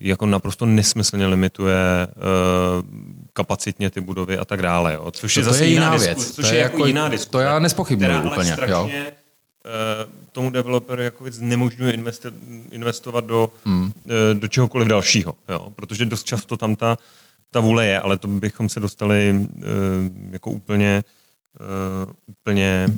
[0.00, 2.22] jako naprosto nesmyslně limituje uh,
[3.32, 4.94] kapacitně ty budovy a tak dále.
[4.94, 5.10] Jo.
[5.10, 6.30] Což je To- to zase je jiná diskus- věc.
[6.34, 7.30] Což To je, je jako jako- jiná diskuse.
[7.30, 7.60] to já
[8.20, 8.54] ale úplně, jo.
[8.84, 12.32] strašně, eh, tomu developeru jako věc znemožňuje investi-
[12.70, 13.92] investovat do, hmm.
[14.34, 15.34] do čehokoliv dalšího.
[15.48, 15.72] Jo.
[15.76, 16.98] Protože dost často tam ta,
[17.50, 19.62] ta vůle je, ale to bychom se dostali eh,
[20.30, 21.04] jako úplně,
[22.26, 22.88] úplně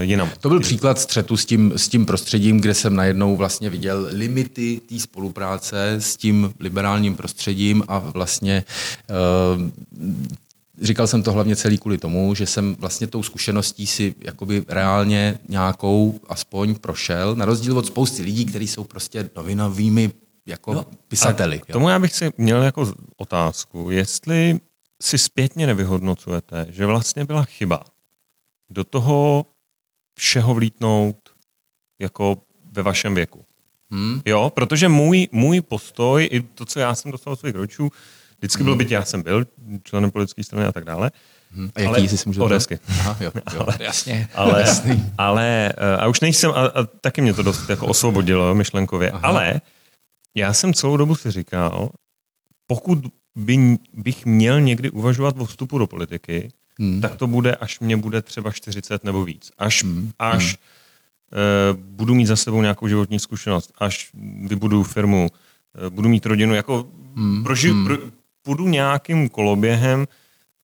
[0.00, 0.30] jinam.
[0.40, 4.80] To byl příklad střetu s tím, s tím prostředím, kde jsem najednou vlastně viděl limity
[4.88, 8.64] té spolupráce s tím liberálním prostředím a vlastně
[9.56, 9.70] uh,
[10.82, 15.38] říkal jsem to hlavně celý kvůli tomu, že jsem vlastně tou zkušeností si jakoby reálně
[15.48, 20.10] nějakou aspoň prošel, na rozdíl od spousty lidí, kteří jsou prostě novinovými
[20.46, 21.58] jako no, pisateli.
[21.58, 24.60] K tomu já bych si měl jako otázku, jestli
[25.02, 27.84] si zpětně nevyhodnocujete, že vlastně byla chyba
[28.70, 29.46] do toho
[30.18, 31.16] všeho vlítnout
[32.00, 32.36] jako
[32.72, 33.44] ve vašem věku.
[33.90, 34.20] Hmm.
[34.26, 37.90] Jo, protože můj, můj postoj, i to, co já jsem dostal od svých rodičů,
[38.38, 39.46] vždycky byl, byť já jsem byl
[39.82, 41.10] členem politické strany a tak dále.
[41.50, 41.70] Hmm.
[41.74, 42.78] A jaký jsi si můžu Odesky.
[42.88, 43.60] Aha, jo, jo.
[43.60, 44.28] Ale, jasně.
[44.34, 44.64] Ale,
[45.18, 49.28] ale eh, a už nejsem, a, a taky mě to dost jako osvobodilo myšlenkově, Aha.
[49.28, 49.60] ale
[50.34, 51.90] já jsem celou dobu si říkal,
[52.66, 52.98] pokud
[53.36, 56.48] by, bych měl někdy uvažovat o vstupu do politiky,
[56.82, 57.00] hmm.
[57.00, 59.50] tak to bude, až mě bude třeba 40 nebo víc.
[59.58, 60.10] Až, hmm.
[60.18, 60.54] až hmm.
[61.72, 64.10] Uh, budu mít za sebou nějakou životní zkušenost, až
[64.44, 65.28] vybudu firmu,
[65.82, 66.86] uh, budu mít rodinu, jako
[67.16, 67.42] hmm.
[67.42, 67.86] proži, hmm.
[67.86, 67.96] Pro,
[68.42, 70.06] půjdu nějakým koloběhem,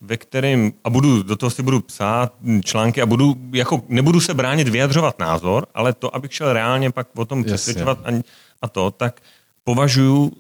[0.00, 2.34] ve kterém, a budu, do toho si budu psát
[2.64, 7.08] články a budu, jako nebudu se bránit vyjadřovat názor, ale to, abych šel reálně pak
[7.14, 8.22] o tom přesvědčovat a,
[8.62, 9.20] a to, tak
[9.64, 10.32] považuji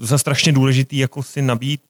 [0.00, 1.82] za strašně důležitý jako si nabít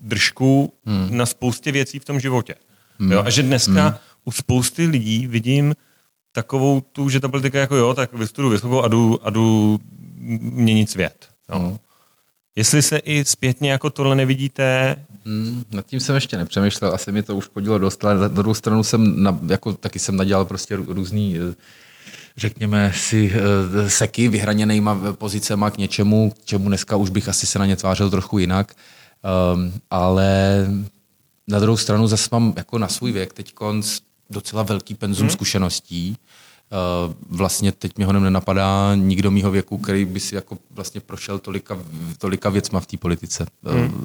[0.00, 1.16] držku hmm.
[1.16, 2.54] na spoustě věcí v tom životě.
[2.98, 3.12] Hmm.
[3.12, 3.22] Jo?
[3.26, 3.98] A že dneska hmm.
[4.24, 5.74] u spousty lidí vidím
[6.32, 9.80] takovou tu, že ta politika jako jo, tak vystuduju vysokou a jdu, a jdu
[10.40, 11.28] měnit svět.
[11.52, 11.58] Jo?
[11.58, 11.78] Hmm.
[12.56, 14.96] Jestli se i zpětně jako tohle nevidíte?
[15.24, 18.54] Hmm, nad tím jsem ještě nepřemýšlel, asi mi to už podílo dost, ale na druhou
[18.54, 21.54] stranu jsem, na, jako taky jsem nadělal prostě různý eh,
[22.36, 27.58] řekněme si, eh, seky vyhraněnýma pozicema k něčemu, k čemu dneska už bych asi se
[27.58, 28.74] na ně tvářil trochu jinak.
[29.54, 30.66] Um, ale
[31.48, 33.54] na druhou stranu zase mám jako na svůj věk teď
[34.30, 35.30] docela velký penzum hmm.
[35.30, 36.16] zkušeností.
[37.06, 41.38] Uh, vlastně teď mi ho nenapadá nikdo mýho věku, který by si jako vlastně prošel
[41.38, 41.78] tolika,
[42.18, 43.46] tolika věcma v té politice.
[43.64, 43.84] Hmm.
[43.84, 44.02] Uh,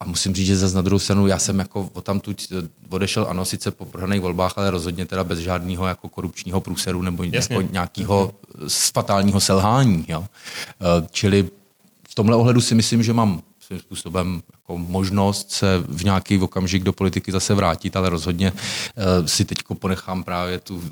[0.00, 2.34] a musím říct, že zase na druhou stranu já jsem jako o tam tu
[2.88, 7.22] odešel, ano, sice po prohraných volbách, ale rozhodně teda bez žádného jako korupčního průseru nebo
[7.22, 8.34] jako nějakého
[8.92, 10.04] fatálního selhání.
[10.08, 10.24] Jo.
[10.24, 11.48] Eh, čili
[12.08, 16.82] v tomhle ohledu si myslím, že mám svým způsobem jako možnost se v nějaký okamžik
[16.82, 20.82] do politiky zase vrátit, ale rozhodně uh, si teď ponechám právě tu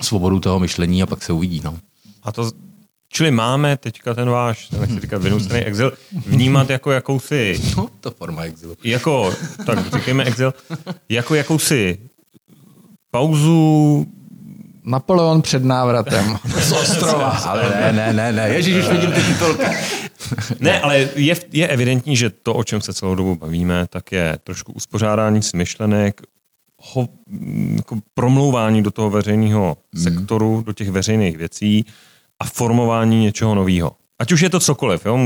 [0.00, 1.60] svobodu toho myšlení a pak se uvidí.
[1.64, 1.78] No.
[2.22, 2.50] A to
[3.14, 5.92] Čili máme teďka ten váš, nechci říkat vynucený exil,
[6.26, 7.60] vnímat jako jakousi...
[7.76, 8.76] No, to forma exilu.
[8.84, 9.34] Jako,
[9.66, 10.54] tak říkejme exil,
[11.08, 11.98] jako jakousi
[13.10, 14.06] pauzu
[14.84, 17.28] Napoleon před návratem z ostrova.
[17.28, 19.64] Ale ne, ne, ne, ne, ježíš, už vidím ty titulky.
[20.60, 24.38] Ne, ale je, je evidentní, že to, o čem se celou dobu bavíme, tak je
[24.44, 26.22] trošku uspořádání smyšlenek,
[26.82, 27.08] ho,
[27.76, 30.02] jako promlouvání do toho veřejného mm.
[30.02, 31.84] sektoru, do těch veřejných věcí,
[32.40, 33.92] a formování něčeho nového.
[34.18, 35.18] Ať už je to cokoliv, jo?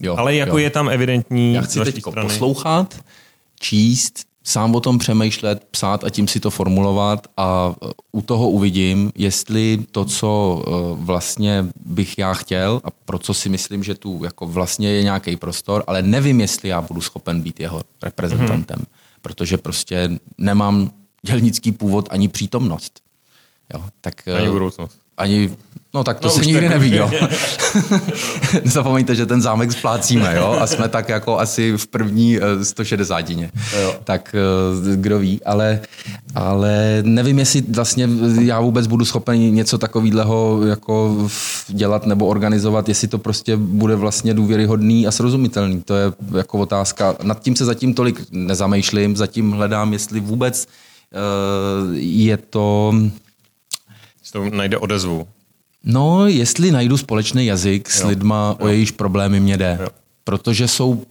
[0.00, 0.64] jo ale jako jo.
[0.64, 1.54] je tam evidentní.
[1.54, 3.04] Já chci teď poslouchat,
[3.60, 8.50] číst, sám o tom přemýšlet, psát a tím si to formulovat a uh, u toho
[8.50, 13.94] uvidím, jestli to, co uh, vlastně bych já chtěl a pro co si myslím, že
[13.94, 18.78] tu jako vlastně je nějaký prostor, ale nevím, jestli já budu schopen být jeho reprezentantem,
[18.78, 19.18] mm-hmm.
[19.22, 20.90] protože prostě nemám
[21.22, 23.00] dělnický původ ani přítomnost.
[23.74, 24.98] Jo, tak, ani uh, budoucnost.
[25.16, 25.50] Ani
[25.94, 27.10] No tak to no, se nikdy neví, jo.
[28.64, 33.42] Nezapomeňte, že ten zámek splácíme, jo, a jsme tak jako asi v první 160 uh,
[33.82, 33.94] jo.
[34.04, 35.80] Tak uh, kdo ví, ale,
[36.34, 38.08] ale nevím, jestli vlastně
[38.40, 41.28] já vůbec budu schopen něco takového jako
[41.68, 45.82] dělat nebo organizovat, jestli to prostě bude vlastně důvěryhodný a srozumitelný.
[45.82, 47.16] To je jako otázka.
[47.22, 52.94] Nad tím se zatím tolik nezamýšlím, zatím hledám, jestli vůbec uh, je to...
[54.32, 55.26] To najde odezvu.
[55.84, 58.08] No, jestli najdu společný jazyk s jo.
[58.08, 58.64] lidma, jo.
[58.64, 59.78] o jejíž problémy mě jde.
[59.80, 59.88] Jo.
[60.24, 61.04] Protože jsou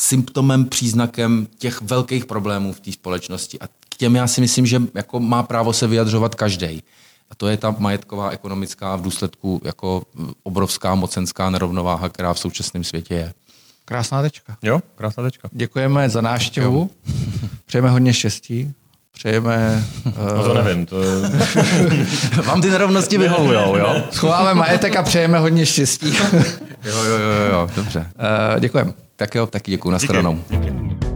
[0.00, 3.60] symptomem, příznakem těch velkých problémů v té společnosti.
[3.60, 6.82] A k těm já si myslím, že jako má právo se vyjadřovat každý.
[7.30, 10.02] A to je ta majetková, ekonomická v důsledku jako
[10.42, 13.34] obrovská mocenská nerovnováha, která v současném světě je.
[13.84, 14.56] Krásná tečka.
[14.62, 15.48] Jo, krásná tečka.
[15.52, 16.90] Děkujeme za návštěvu.
[17.66, 18.74] Přejeme hodně štěstí
[19.12, 19.84] přejeme...
[20.06, 20.12] Uh...
[20.36, 20.86] No to nevím.
[20.86, 20.96] To...
[22.44, 24.02] Vám ty nerovnosti vyhovujou, jo?
[24.10, 26.16] Schováme majetek a přejeme hodně štěstí.
[26.84, 28.06] jo, jo, jo, jo, dobře.
[28.54, 28.92] Uh, děkujeme.
[29.16, 31.09] Tak jo, taky děkuji, na Díky.